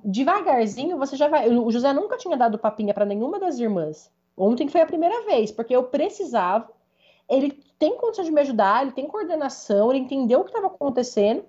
devagarzinho 0.03 0.97
você 0.97 1.15
já 1.15 1.27
vai. 1.27 1.49
O 1.49 1.71
José 1.71 1.93
nunca 1.93 2.17
tinha 2.17 2.37
dado 2.37 2.59
papinha 2.59 2.93
para 2.93 3.05
nenhuma 3.05 3.39
das 3.39 3.57
irmãs. 3.59 4.11
Ontem 4.35 4.67
foi 4.67 4.81
a 4.81 4.85
primeira 4.85 5.25
vez, 5.25 5.51
porque 5.51 5.75
eu 5.75 5.83
precisava. 5.83 6.69
Ele 7.29 7.51
tem 7.79 7.97
condição 7.97 8.23
de 8.23 8.31
me 8.31 8.41
ajudar, 8.41 8.83
ele 8.83 8.91
tem 8.91 9.07
coordenação, 9.07 9.91
ele 9.91 9.99
entendeu 9.99 10.39
o 10.39 10.43
que 10.43 10.49
estava 10.49 10.67
acontecendo. 10.67 11.43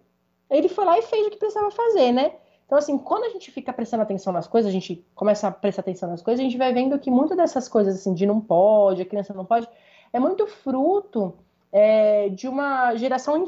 Ele 0.51 0.69
foi 0.69 0.85
lá 0.85 0.99
e 0.99 1.03
fez 1.03 1.27
o 1.27 1.31
que 1.31 1.37
precisava 1.37 1.71
fazer, 1.71 2.13
né? 2.13 2.35
Então, 2.69 2.77
assim, 2.77 2.99
quando 2.99 3.25
a 3.25 3.31
gente 3.31 3.51
fica 3.51 3.73
prestando 3.73 4.03
atenção 4.03 4.31
nas 4.31 4.47
coisas, 4.47 4.69
a 4.69 4.73
gente 4.73 5.03
começa 5.15 5.49
a 5.49 5.51
prestar 5.51 5.81
atenção 5.81 6.07
nas 6.07 6.21
coisas, 6.21 6.39
a 6.39 6.45
gente 6.45 6.59
vai 6.59 6.71
vendo 6.71 6.99
que 6.99 7.11
muitas 7.11 7.35
dessas 7.35 7.67
coisas, 7.67 7.95
assim, 7.95 8.13
de 8.13 8.27
não 8.27 8.43
pode, 8.43 9.01
a 9.01 9.07
criança 9.07 9.33
não 9.33 9.47
pode, 9.47 9.67
é 10.13 10.21
muito 10.21 10.47
fruto 10.47 11.35
é, 11.73 12.29
de 12.29 12.47
uma 12.47 12.95
geração 12.95 13.43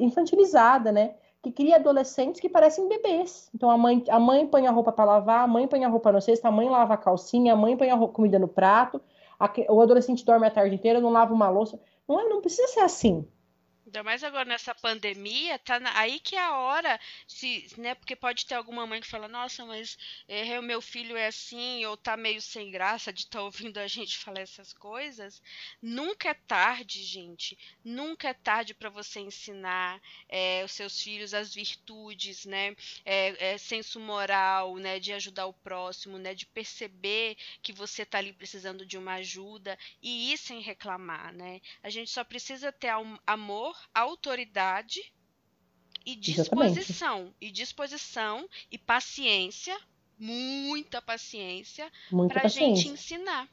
infantilizada, 0.00 0.90
né? 0.90 1.14
Que 1.40 1.52
cria 1.52 1.76
adolescentes 1.76 2.40
que 2.40 2.48
parecem 2.48 2.88
bebês. 2.88 3.48
Então 3.54 3.70
a 3.70 3.78
mãe, 3.78 4.02
a 4.08 4.18
mãe 4.18 4.44
põe 4.44 4.66
a 4.66 4.72
roupa 4.72 4.90
para 4.90 5.04
lavar, 5.04 5.44
a 5.44 5.46
mãe 5.46 5.68
põe 5.68 5.84
a 5.84 5.88
roupa 5.88 6.10
no 6.10 6.20
cesto, 6.20 6.44
a 6.44 6.50
mãe 6.50 6.68
lava 6.68 6.94
a 6.94 6.96
calcinha, 6.96 7.52
a 7.52 7.56
mãe 7.56 7.76
põe 7.76 7.90
a 7.90 7.94
roupa, 7.94 8.14
comida 8.14 8.40
no 8.40 8.48
prato, 8.48 9.00
a, 9.38 9.48
o 9.68 9.80
adolescente 9.80 10.24
dorme 10.24 10.48
a 10.48 10.50
tarde 10.50 10.74
inteira, 10.74 11.00
não 11.00 11.10
lava 11.10 11.32
uma 11.32 11.48
louça. 11.48 11.80
Não, 12.08 12.18
é, 12.18 12.24
não 12.24 12.40
precisa 12.40 12.66
ser 12.66 12.80
assim. 12.80 13.24
Ainda 13.88 14.02
mais 14.02 14.22
agora 14.22 14.44
nessa 14.44 14.74
pandemia, 14.74 15.58
tá 15.60 15.80
na... 15.80 15.98
aí 15.98 16.20
que 16.20 16.36
é 16.36 16.40
a 16.40 16.58
hora, 16.58 17.00
se, 17.26 17.66
né? 17.78 17.94
Porque 17.94 18.14
pode 18.14 18.44
ter 18.44 18.54
alguma 18.54 18.86
mãe 18.86 19.00
que 19.00 19.06
fala, 19.06 19.26
nossa, 19.28 19.64
mas 19.64 19.96
é, 20.28 20.60
meu 20.60 20.82
filho 20.82 21.16
é 21.16 21.28
assim, 21.28 21.86
ou 21.86 21.96
tá 21.96 22.14
meio 22.14 22.42
sem 22.42 22.70
graça 22.70 23.10
de 23.10 23.20
estar 23.20 23.38
tá 23.38 23.44
ouvindo 23.46 23.78
a 23.78 23.86
gente 23.86 24.18
falar 24.18 24.40
essas 24.40 24.74
coisas. 24.74 25.42
Nunca 25.80 26.28
é 26.28 26.34
tarde, 26.34 27.02
gente. 27.02 27.58
Nunca 27.82 28.28
é 28.28 28.34
tarde 28.34 28.74
para 28.74 28.90
você 28.90 29.20
ensinar 29.20 29.98
é, 30.28 30.62
os 30.66 30.72
seus 30.72 31.00
filhos 31.00 31.32
as 31.32 31.54
virtudes, 31.54 32.44
né? 32.44 32.76
É, 33.06 33.52
é, 33.52 33.58
senso 33.58 33.98
moral, 33.98 34.76
né? 34.76 35.00
De 35.00 35.14
ajudar 35.14 35.46
o 35.46 35.54
próximo, 35.54 36.18
né? 36.18 36.34
De 36.34 36.44
perceber 36.44 37.38
que 37.62 37.72
você 37.72 38.04
tá 38.04 38.18
ali 38.18 38.34
precisando 38.34 38.84
de 38.84 38.98
uma 38.98 39.14
ajuda 39.14 39.78
e 40.02 40.34
ir 40.34 40.36
sem 40.36 40.60
reclamar, 40.60 41.32
né? 41.32 41.62
A 41.82 41.88
gente 41.88 42.10
só 42.10 42.22
precisa 42.22 42.70
ter 42.70 42.92
amor 43.26 43.77
autoridade 43.94 45.00
e 46.04 46.16
disposição. 46.16 47.18
Exatamente. 47.18 47.34
E 47.40 47.50
disposição 47.50 48.48
e 48.70 48.78
paciência, 48.78 49.78
muita 50.18 51.02
paciência, 51.02 51.90
para 52.28 52.44
a 52.44 52.48
gente 52.48 52.88
ensinar. 52.88 53.48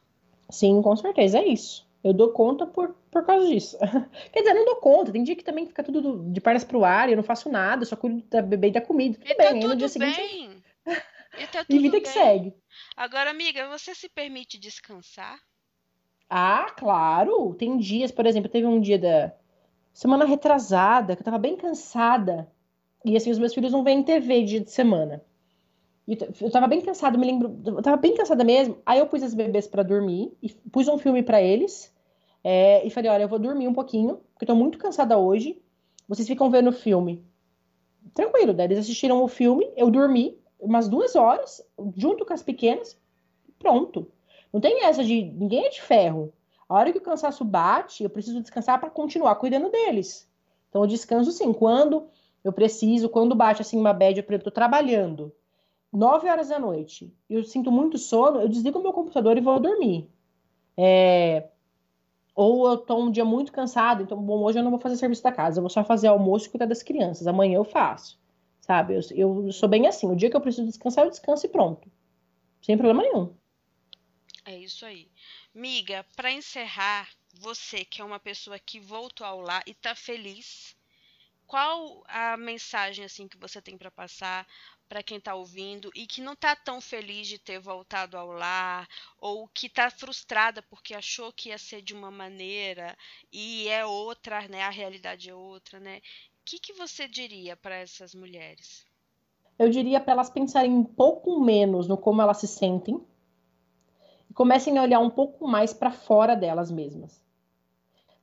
Sim, 0.49 0.81
com 0.81 0.95
certeza, 0.95 1.39
é 1.39 1.47
isso. 1.47 1.85
Eu 2.03 2.13
dou 2.13 2.29
conta 2.29 2.67
por, 2.67 2.95
por 3.09 3.25
causa 3.25 3.47
disso. 3.47 3.77
Quer 4.31 4.39
dizer, 4.39 4.51
eu 4.51 4.55
não 4.57 4.65
dou 4.65 4.75
conta. 4.75 5.11
Tem 5.11 5.23
dia 5.23 5.35
que 5.35 5.43
também 5.43 5.65
fica 5.65 5.83
tudo 5.83 6.31
de 6.31 6.39
pernas 6.39 6.63
pro 6.63 6.85
ar 6.85 7.09
e 7.09 7.13
eu 7.13 7.17
não 7.17 7.23
faço 7.23 7.49
nada, 7.49 7.83
só 7.83 7.95
cuido 7.95 8.21
da 8.29 8.41
bebê 8.41 8.67
e 8.67 8.71
da 8.71 8.81
comida. 8.81 9.17
Tudo 9.17 9.31
e 9.31 9.35
bem, 9.35 9.59
tá 9.59 9.67
no 9.67 9.75
dia 9.75 9.89
bem. 9.97 10.13
seguinte. 10.13 10.63
E, 11.37 11.47
tá 11.47 11.65
e 11.67 11.79
vida 11.79 11.91
bem. 11.91 12.01
que 12.01 12.07
segue. 12.07 12.53
Agora, 12.95 13.29
amiga, 13.29 13.67
você 13.67 13.93
se 13.93 14.07
permite 14.07 14.57
descansar? 14.57 15.37
Ah, 16.29 16.73
claro. 16.77 17.53
Tem 17.55 17.77
dias, 17.77 18.09
por 18.09 18.25
exemplo, 18.25 18.49
teve 18.49 18.65
um 18.65 18.79
dia 18.79 18.97
da, 18.97 19.33
semana 19.95 20.25
retrasada, 20.25 21.15
que 21.15 21.21
eu 21.21 21.25
tava 21.25 21.39
bem 21.39 21.55
cansada. 21.55 22.51
E 23.03 23.15
assim, 23.15 23.31
os 23.31 23.39
meus 23.39 23.53
filhos 23.53 23.71
não 23.71 23.81
vêm 23.81 24.03
TV 24.03 24.43
dia 24.43 24.59
de 24.59 24.69
semana. 24.69 25.23
E 26.05 26.17
eu 26.41 26.51
tava 26.51 26.67
bem 26.67 26.81
cansada, 26.81 27.17
me 27.17 27.25
lembro, 27.25 27.57
eu 27.65 27.81
tava 27.81 27.95
bem 27.95 28.13
cansada 28.13 28.43
mesmo. 28.43 28.77
Aí 28.85 28.99
eu 28.99 29.07
pus 29.07 29.23
as 29.23 29.33
bebês 29.33 29.67
para 29.67 29.83
dormir 29.83 30.37
e 30.43 30.49
pus 30.69 30.89
um 30.89 30.97
filme 30.97 31.23
para 31.23 31.41
eles. 31.41 31.95
É, 32.43 32.85
e 32.85 32.89
falei, 32.89 33.09
olha, 33.09 33.23
eu 33.23 33.29
vou 33.29 33.39
dormir 33.39 33.69
um 33.69 33.73
pouquinho, 33.73 34.19
porque 34.33 34.43
eu 34.43 34.47
tô 34.47 34.55
muito 34.55 34.77
cansada 34.77 35.17
hoje. 35.17 35.59
Vocês 36.09 36.27
ficam 36.27 36.51
vendo 36.51 36.69
o 36.69 36.73
filme. 36.73 37.23
Tranquilo, 38.13 38.51
né? 38.51 38.65
Eles 38.65 38.79
assistiram 38.79 39.23
o 39.23 39.27
filme, 39.29 39.71
eu 39.77 39.89
dormi 39.89 40.37
umas 40.59 40.89
duas 40.89 41.15
horas, 41.15 41.65
junto 41.95 42.25
com 42.25 42.33
as 42.33 42.43
pequenas, 42.43 42.99
pronto. 43.57 44.11
Não 44.51 44.59
tem 44.59 44.83
essa 44.83 45.03
de 45.03 45.23
ninguém 45.23 45.65
é 45.65 45.69
de 45.69 45.81
ferro. 45.81 46.33
A 46.67 46.73
hora 46.73 46.91
que 46.91 46.97
o 46.97 47.01
cansaço 47.01 47.43
bate, 47.45 48.03
eu 48.03 48.09
preciso 48.09 48.41
descansar 48.41 48.79
para 48.79 48.89
continuar 48.89 49.35
cuidando 49.35 49.69
deles. 49.69 50.29
Então, 50.69 50.81
eu 50.81 50.87
descanso 50.87 51.31
sim. 51.31 51.53
Quando 51.53 52.07
eu 52.43 52.51
preciso, 52.51 53.09
quando 53.09 53.35
bate 53.35 53.61
assim 53.61 53.77
uma 53.77 53.93
bad, 53.93 54.19
eu 54.19 54.35
estou 54.35 54.51
trabalhando, 54.51 55.33
9 55.91 56.29
horas 56.29 56.49
da 56.49 56.59
noite, 56.59 57.11
eu 57.29 57.43
sinto 57.43 57.71
muito 57.71 57.97
sono, 57.97 58.41
eu 58.41 58.49
desligo 58.49 58.81
meu 58.81 58.93
computador 58.93 59.37
e 59.37 59.41
vou 59.41 59.59
dormir. 59.59 60.09
É... 60.77 61.47
Ou 62.35 62.67
eu 62.69 62.77
tô 62.77 62.99
um 62.99 63.09
dia 63.09 63.23
muito 63.23 63.51
cansado, 63.51 64.03
então, 64.03 64.21
bom, 64.21 64.43
hoje 64.43 64.59
eu 64.59 64.63
não 64.63 64.71
vou 64.71 64.79
fazer 64.79 64.97
serviço 64.97 65.23
da 65.23 65.31
casa, 65.31 65.59
eu 65.59 65.63
vou 65.63 65.69
só 65.69 65.83
fazer 65.85 66.07
almoço 66.07 66.47
e 66.47 66.49
cuidar 66.49 66.65
das 66.65 66.83
crianças. 66.83 67.27
Amanhã 67.27 67.55
eu 67.55 67.63
faço, 67.63 68.19
sabe? 68.59 68.95
Eu, 69.11 69.45
eu 69.45 69.51
sou 69.53 69.69
bem 69.69 69.87
assim. 69.87 70.11
O 70.11 70.15
dia 70.15 70.29
que 70.29 70.35
eu 70.35 70.41
preciso 70.41 70.67
descansar, 70.67 71.05
eu 71.05 71.11
descanso 71.11 71.45
e 71.45 71.49
pronto. 71.49 71.89
Sem 72.61 72.77
problema 72.77 73.03
nenhum. 73.03 73.33
É 74.45 74.57
isso 74.57 74.85
aí. 74.85 75.07
Miga, 75.57 76.05
para 76.17 76.33
encerrar, 76.33 77.09
você 77.35 77.85
que 77.85 78.01
é 78.01 78.03
uma 78.03 78.19
pessoa 78.19 78.59
que 78.59 78.77
voltou 78.77 79.25
ao 79.25 79.39
lar 79.39 79.63
e 79.65 79.71
está 79.71 79.95
feliz, 79.95 80.75
qual 81.47 82.03
a 82.09 82.35
mensagem 82.35 83.05
assim 83.05 83.25
que 83.25 83.37
você 83.37 83.61
tem 83.61 83.77
para 83.77 83.89
passar 83.89 84.45
para 84.89 85.01
quem 85.01 85.17
está 85.17 85.33
ouvindo 85.33 85.89
e 85.95 86.05
que 86.05 86.19
não 86.19 86.33
está 86.33 86.57
tão 86.57 86.81
feliz 86.81 87.29
de 87.29 87.39
ter 87.39 87.57
voltado 87.57 88.17
ao 88.17 88.33
lar 88.33 88.85
ou 89.17 89.47
que 89.47 89.67
está 89.67 89.89
frustrada 89.89 90.61
porque 90.61 90.93
achou 90.93 91.31
que 91.31 91.47
ia 91.47 91.57
ser 91.57 91.81
de 91.81 91.93
uma 91.93 92.11
maneira 92.11 92.93
e 93.31 93.69
é 93.69 93.85
outra, 93.85 94.45
né? 94.49 94.61
A 94.61 94.69
realidade 94.69 95.29
é 95.29 95.33
outra, 95.33 95.79
né? 95.79 95.99
O 95.99 96.01
que, 96.43 96.59
que 96.59 96.73
você 96.73 97.07
diria 97.07 97.55
para 97.55 97.75
essas 97.75 98.13
mulheres? 98.13 98.85
Eu 99.57 99.69
diria 99.69 100.01
para 100.01 100.11
elas 100.11 100.29
pensarem 100.29 100.73
um 100.73 100.83
pouco 100.83 101.39
menos 101.39 101.87
no 101.87 101.97
como 101.97 102.21
elas 102.21 102.41
se 102.41 102.47
sentem 102.47 103.01
comecem 104.35 104.77
a 104.77 104.83
olhar 104.83 104.99
um 104.99 105.09
pouco 105.09 105.47
mais 105.47 105.73
para 105.73 105.89
fora 105.89 106.35
delas 106.35 106.69
mesmas. 106.69 107.23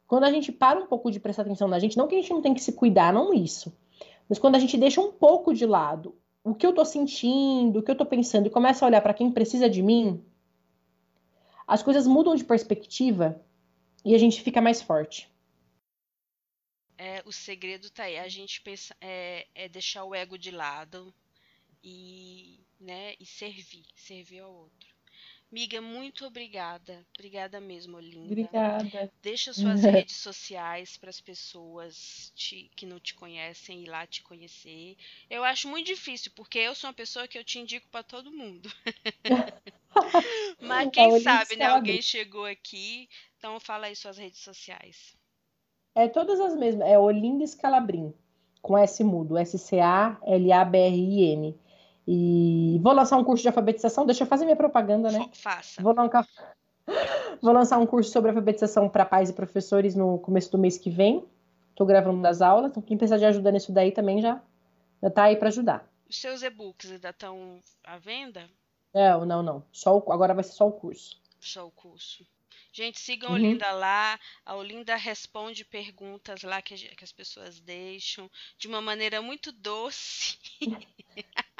Quando 0.07 0.25
a 0.25 0.31
gente 0.31 0.53
para 0.53 0.79
um 0.79 0.87
pouco 0.87 1.11
de 1.11 1.19
prestar 1.19 1.43
atenção 1.43 1.67
na 1.67 1.79
gente, 1.79 1.97
não 1.97 2.07
que 2.07 2.15
a 2.15 2.21
gente 2.21 2.33
não 2.33 2.43
tem 2.43 2.53
que 2.53 2.63
se 2.63 2.75
cuidar, 2.75 3.13
não 3.13 3.33
isso. 3.33 3.75
Mas 4.29 4.39
quando 4.39 4.55
a 4.55 4.59
gente 4.59 4.77
deixa 4.77 5.01
um 5.01 5.11
pouco 5.11 5.55
de 5.55 5.67
lado 5.67 6.15
o 6.45 6.55
que 6.55 6.67
eu 6.67 6.75
tô 6.75 6.85
sentindo, 6.85 7.79
o 7.79 7.83
que 7.83 7.91
eu 7.91 7.97
tô 7.97 8.05
pensando 8.05 8.47
e 8.47 8.51
começa 8.51 8.85
a 8.85 8.89
olhar 8.89 9.01
para 9.01 9.15
quem 9.15 9.33
precisa 9.33 9.71
de 9.71 9.83
mim, 9.83 10.23
as 11.67 11.83
coisas 11.83 12.07
mudam 12.07 12.35
de 12.35 12.45
perspectiva 12.45 13.41
e 14.05 14.15
a 14.15 14.19
gente 14.19 14.43
fica 14.43 14.61
mais 14.61 14.83
forte. 14.83 15.31
É, 16.99 17.23
o 17.25 17.33
segredo 17.33 17.89
tá 17.91 18.05
aí. 18.05 18.19
A 18.19 18.29
gente 18.29 18.61
pensa, 18.61 18.95
é, 19.01 19.47
é 19.55 19.69
deixar 19.69 20.05
o 20.05 20.15
ego 20.15 20.37
de 20.37 20.51
lado 20.51 21.15
e, 21.83 22.61
né, 22.79 23.15
e 23.19 23.25
servir, 23.25 23.85
servir 23.97 24.41
ao 24.41 24.53
outro. 24.53 24.92
Miga, 25.53 25.81
muito 25.83 26.25
obrigada. 26.25 27.07
Obrigada 27.15 27.61
mesmo, 27.61 27.99
Olinda. 27.99 28.25
Obrigada. 28.25 29.13
Deixa 29.23 29.53
suas 29.53 29.83
redes 29.85 30.17
sociais 30.17 30.97
para 30.97 31.11
as 31.11 31.21
pessoas 31.21 32.33
te, 32.35 32.71
que 32.75 32.87
não 32.87 32.99
te 32.99 33.13
conhecem 33.15 33.83
ir 33.83 33.87
lá 33.87 34.07
te 34.07 34.23
conhecer. 34.23 34.97
Eu 35.29 35.45
acho 35.45 35.69
muito 35.69 35.89
difícil, 35.89 36.33
porque 36.35 36.59
eu 36.59 36.75
sou 36.75 36.89
uma 36.89 36.95
pessoa 36.95 37.29
que 37.29 37.39
eu 37.39 37.45
te 37.45 37.59
indico 37.59 37.87
para 37.91 38.03
todo 38.03 38.33
mundo. 38.33 38.73
Mas 40.59 40.89
quem 40.91 41.21
sabe, 41.21 41.57
né? 41.57 41.67
Alguém 41.67 42.01
chegou 42.01 42.47
aqui. 42.47 43.07
Então 43.37 43.61
fala 43.61 43.89
aí 43.89 43.95
suas 43.95 44.17
redes 44.17 44.41
sociais. 44.41 45.15
É 45.95 46.09
todas 46.09 46.41
as 46.41 46.57
mesmas. 46.57 46.89
É 46.89 46.99
Olinda 46.99 47.47
Scalabrin, 47.47 48.15
com 48.63 48.79
S 48.79 49.05
mudo. 49.05 49.37
S-C-A-L-A-B-R-I-N. 49.37 50.15
E 52.07 52.81
vou 52.83 52.93
lançar 52.93 53.17
um 53.17 53.25
curso 53.25 53.43
de 53.43 53.49
alfabetização. 53.49 54.05
Deixa 54.05 54.25
eu 54.25 54.27
fazer 54.29 54.45
minha 54.45 54.57
propaganda, 54.57 55.11
né? 55.11 55.29
Faça. 55.35 55.81
Vou 55.83 55.95
lançar, 55.95 56.27
vou 57.41 57.53
lançar 57.53 57.79
um 57.79 57.87
curso 57.87 58.11
sobre 58.11 58.31
alfabetização 58.31 58.89
para 58.89 59.05
pais 59.05 59.31
e 59.31 59.33
professores 59.33 59.95
no 59.95 60.19
começo 60.19 60.51
do 60.51 60.59
mês 60.59 60.77
que 60.77 60.91
vem. 60.91 61.25
Estou 61.71 61.87
gravando 61.87 62.27
as 62.27 62.43
aulas. 62.43 62.71
Então, 62.71 62.83
quem 62.83 62.97
precisar 62.97 63.19
de 63.19 63.25
ajuda 63.25 63.51
nisso 63.53 63.73
daí 63.73 63.93
também 63.93 64.21
já, 64.21 64.43
já 65.03 65.11
tá 65.11 65.25
aí 65.25 65.37
para 65.37 65.49
ajudar. 65.49 65.89
Os 66.09 66.21
seus 66.21 66.43
e-books 66.43 66.91
ainda 66.91 67.11
estão 67.11 67.61
à 67.85 67.97
venda? 67.99 68.49
Não, 68.93 69.25
não, 69.25 69.43
não. 69.43 69.65
Só 69.73 69.97
o, 69.97 70.13
agora 70.13 70.35
vai 70.35 70.45
ser 70.45 70.53
só 70.53 70.69
o 70.69 70.73
curso. 70.73 71.21
Só 71.41 71.67
o 71.67 71.71
curso. 71.71 72.27
Gente, 72.73 73.01
sigam 73.01 73.31
uhum. 73.31 73.37
a 73.37 73.39
Olinda 73.39 73.71
lá. 73.73 74.21
A 74.45 74.55
Olinda 74.55 74.97
responde 74.97 75.65
perguntas 75.65 76.43
lá 76.43 76.61
que, 76.63 76.75
que 76.75 77.05
as 77.05 77.13
pessoas 77.13 77.61
deixam 77.61 78.31
de 78.59 78.67
uma 78.67 78.81
maneira 78.81 79.21
muito 79.21 79.53
doce. 79.53 80.39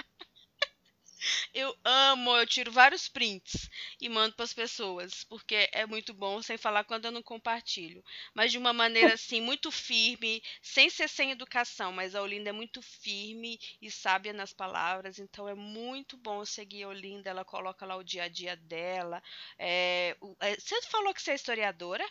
Eu 1.55 1.77
amo, 1.85 2.37
eu 2.37 2.47
tiro 2.47 2.73
vários 2.73 3.09
prints 3.09 3.69
e 4.01 4.09
mando 4.09 4.35
para 4.35 4.45
as 4.45 4.53
pessoas, 4.53 5.25
porque 5.25 5.69
é 5.73 5.87
muito 5.87 6.13
bom, 6.13 6.43
sem 6.43 6.57
falar 6.57 6.85
quando 6.85 7.05
eu 7.05 7.13
não 7.13 7.23
compartilho. 7.23 8.03
Mas 8.35 8.53
de 8.53 8.59
uma 8.59 8.73
maneira 8.73 9.15
assim, 9.15 9.41
muito 9.41 9.71
firme, 9.71 10.43
sem 10.61 10.91
ser 10.91 11.09
sem 11.09 11.31
educação, 11.31 11.93
mas 11.93 12.15
a 12.15 12.23
Olinda 12.23 12.51
é 12.51 12.53
muito 12.53 12.83
firme 12.83 13.59
e 13.81 13.91
sábia 13.91 14.33
nas 14.33 14.53
palavras, 14.53 15.19
então 15.19 15.49
é 15.49 15.55
muito 15.55 16.17
bom 16.17 16.45
seguir 16.45 16.85
a 16.85 16.89
Olinda, 16.89 17.31
ela 17.31 17.45
coloca 17.45 17.87
lá 17.87 17.97
o 17.97 18.05
dia 18.05 18.25
a 18.25 18.29
dia 18.29 18.57
dela. 18.57 19.23
É, 19.59 20.17
você 20.59 20.81
falou 20.83 21.15
que 21.15 21.23
você 21.23 21.33
é 21.33 21.35
historiadora? 21.35 22.05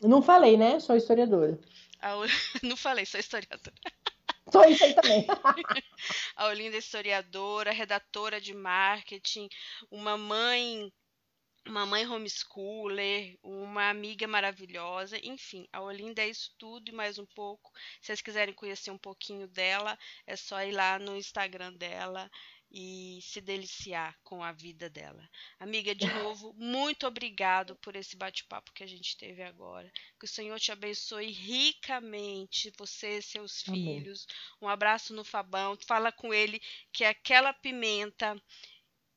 Não 0.00 0.22
falei, 0.22 0.56
né? 0.56 0.80
Sou 0.80 0.96
historiadora. 0.96 1.58
Não 2.62 2.76
falei, 2.76 3.04
sou 3.04 3.20
historiadora. 3.20 3.74
Sou 4.52 4.64
isso 4.64 4.84
aí 4.84 4.94
também. 4.94 5.26
a 6.36 6.46
Olinda 6.46 6.76
é 6.76 6.78
historiadora, 6.78 7.70
redatora 7.70 8.40
de 8.40 8.54
marketing, 8.54 9.48
uma 9.90 10.16
mãe 10.16 10.92
uma 11.66 11.84
mãe 11.84 12.06
homeschooler, 12.06 13.38
uma 13.42 13.90
amiga 13.90 14.26
maravilhosa, 14.26 15.18
enfim, 15.22 15.68
a 15.72 15.80
Olinda 15.82 16.22
é 16.22 16.28
isso 16.28 16.54
tudo 16.58 16.88
e 16.88 16.92
mais 16.92 17.18
um 17.18 17.26
pouco. 17.26 17.70
Se 18.00 18.06
vocês 18.06 18.22
quiserem 18.22 18.54
conhecer 18.54 18.90
um 18.90 18.98
pouquinho 18.98 19.46
dela, 19.46 19.98
é 20.26 20.36
só 20.36 20.62
ir 20.62 20.72
lá 20.72 20.98
no 20.98 21.16
Instagram 21.16 21.74
dela 21.74 22.30
e 22.70 23.18
se 23.22 23.40
deliciar 23.40 24.16
com 24.22 24.44
a 24.44 24.52
vida 24.52 24.88
dela. 24.88 25.28
Amiga, 25.58 25.94
de 25.94 26.06
novo, 26.06 26.54
muito 26.56 27.06
obrigado 27.06 27.74
por 27.76 27.96
esse 27.96 28.16
bate-papo 28.16 28.72
que 28.72 28.84
a 28.84 28.86
gente 28.86 29.16
teve 29.16 29.42
agora. 29.42 29.90
Que 30.18 30.24
o 30.24 30.28
Senhor 30.28 30.58
te 30.60 30.70
abençoe 30.70 31.30
ricamente, 31.30 32.72
você 32.78 33.18
e 33.18 33.22
seus 33.22 33.66
Amém. 33.66 33.98
filhos. 33.98 34.26
Um 34.62 34.68
abraço 34.68 35.12
no 35.12 35.24
Fabão. 35.24 35.76
Fala 35.86 36.12
com 36.12 36.32
ele 36.32 36.60
que 36.92 37.04
aquela 37.04 37.52
pimenta 37.52 38.40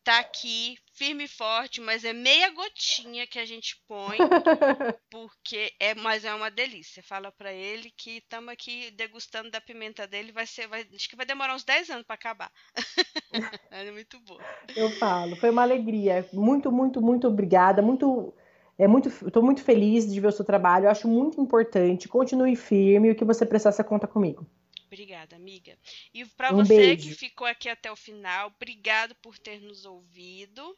tá 0.04 0.20
aqui 0.20 0.76
firme 0.94 1.24
e 1.24 1.28
forte, 1.28 1.82
mas 1.82 2.04
é 2.04 2.14
meia 2.14 2.52
gotinha 2.52 3.26
que 3.26 3.40
a 3.40 3.46
gente 3.46 3.82
põe, 3.88 4.18
porque 5.10 5.72
é, 5.80 5.96
mas 5.96 6.26
é 6.26 6.34
uma 6.34 6.52
delícia. 6.52 7.02
Fala 7.02 7.32
para 7.32 7.52
ele 7.52 7.92
que 7.98 8.18
estamos 8.18 8.50
aqui 8.50 8.92
degustando 8.92 9.50
da 9.50 9.62
pimenta 9.62 10.06
dele, 10.06 10.32
vai 10.32 10.46
ser, 10.46 10.68
vai, 10.68 10.86
acho 10.94 11.10
que 11.10 11.16
vai 11.16 11.26
demorar 11.26 11.56
uns 11.56 11.64
10 11.64 11.90
anos 11.90 12.06
para 12.06 12.16
acabar. 12.16 12.52
é 13.72 13.92
muito 13.92 14.20
bom. 14.20 14.38
Eu 14.76 14.90
falo, 14.92 15.36
foi 15.36 15.50
uma 15.50 15.64
alegria. 15.64 16.28
Muito, 16.34 16.72
muito, 16.72 17.02
muito 17.02 17.28
obrigada. 17.28 17.82
Muito 17.82 18.34
é 18.78 18.88
muito, 18.88 19.10
estou 19.10 19.44
muito 19.44 19.64
feliz 19.64 20.12
de 20.12 20.20
ver 20.20 20.28
o 20.28 20.32
seu 20.32 20.46
trabalho. 20.46 20.86
Eu 20.86 20.92
acho 20.92 21.08
muito 21.08 21.40
importante. 21.40 22.08
Continue 22.08 22.56
firme. 22.56 23.12
O 23.12 23.16
que 23.16 23.26
você 23.26 23.46
precisar, 23.46 23.72
você 23.72 23.84
conta 23.84 24.08
comigo. 24.08 24.46
Obrigada, 24.94 25.36
amiga. 25.36 25.76
E 26.14 26.24
para 26.24 26.54
um 26.54 26.58
você 26.58 26.76
beijo. 26.76 27.10
que 27.10 27.16
ficou 27.16 27.48
aqui 27.48 27.68
até 27.68 27.92
o 27.92 27.96
final, 27.96 28.50
obrigado 28.50 29.16
por 29.16 29.40
ter 29.40 29.60
nos 29.60 29.86
ouvido 29.86 30.78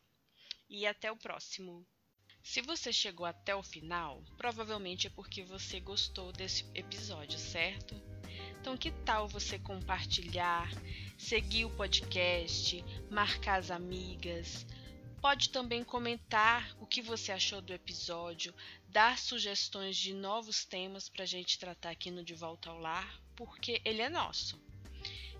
e 0.69 0.87
até 0.87 1.11
o 1.11 1.17
próximo. 1.17 1.85
Se 2.41 2.61
você 2.61 2.93
chegou 2.93 3.25
até 3.25 3.53
o 3.53 3.61
final, 3.61 4.23
provavelmente 4.37 5.07
é 5.07 5.09
porque 5.09 5.43
você 5.43 5.81
gostou 5.81 6.31
desse 6.31 6.65
episódio, 6.73 7.37
certo? 7.37 8.01
Então, 8.61 8.77
que 8.77 8.89
tal 8.89 9.27
você 9.27 9.59
compartilhar, 9.59 10.71
seguir 11.17 11.65
o 11.65 11.75
podcast, 11.75 12.81
marcar 13.11 13.59
as 13.59 13.69
amigas? 13.69 14.65
Pode 15.19 15.49
também 15.49 15.83
comentar 15.83 16.73
o 16.79 16.87
que 16.87 17.01
você 17.01 17.33
achou 17.33 17.61
do 17.61 17.73
episódio, 17.73 18.55
dar 18.87 19.17
sugestões 19.17 19.97
de 19.97 20.13
novos 20.13 20.63
temas 20.63 21.09
para 21.09 21.23
a 21.23 21.27
gente 21.27 21.59
tratar 21.59 21.89
aqui 21.89 22.09
no 22.09 22.23
De 22.23 22.33
Volta 22.33 22.69
ao 22.69 22.79
Lar 22.79 23.24
porque 23.35 23.81
ele 23.83 24.01
é 24.01 24.09
nosso. 24.09 24.59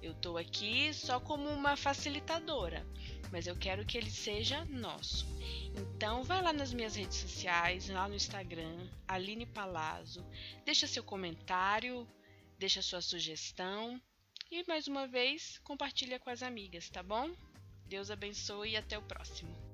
Eu 0.01 0.11
estou 0.11 0.37
aqui 0.37 0.93
só 0.93 1.19
como 1.19 1.49
uma 1.49 1.75
facilitadora, 1.75 2.85
mas 3.31 3.47
eu 3.47 3.55
quero 3.55 3.85
que 3.85 3.97
ele 3.97 4.11
seja 4.11 4.63
nosso. 4.65 5.25
Então 5.75 6.23
vai 6.23 6.41
lá 6.41 6.53
nas 6.53 6.73
minhas 6.73 6.95
redes 6.95 7.17
sociais, 7.17 7.89
lá 7.89 8.07
no 8.07 8.15
Instagram, 8.15 8.87
Aline 9.07 9.45
Palazzo, 9.45 10.25
deixa 10.63 10.85
seu 10.87 11.03
comentário, 11.03 12.07
deixa 12.59 12.81
sua 12.81 13.01
sugestão 13.01 13.99
e 14.51 14.63
mais 14.67 14.87
uma 14.87 15.07
vez 15.07 15.59
compartilha 15.63 16.19
com 16.19 16.29
as 16.29 16.43
amigas, 16.43 16.89
tá 16.89 17.01
bom? 17.01 17.31
Deus 17.87 18.11
abençoe 18.11 18.71
e 18.71 18.77
até 18.77 18.97
o 18.97 19.01
próximo. 19.01 19.64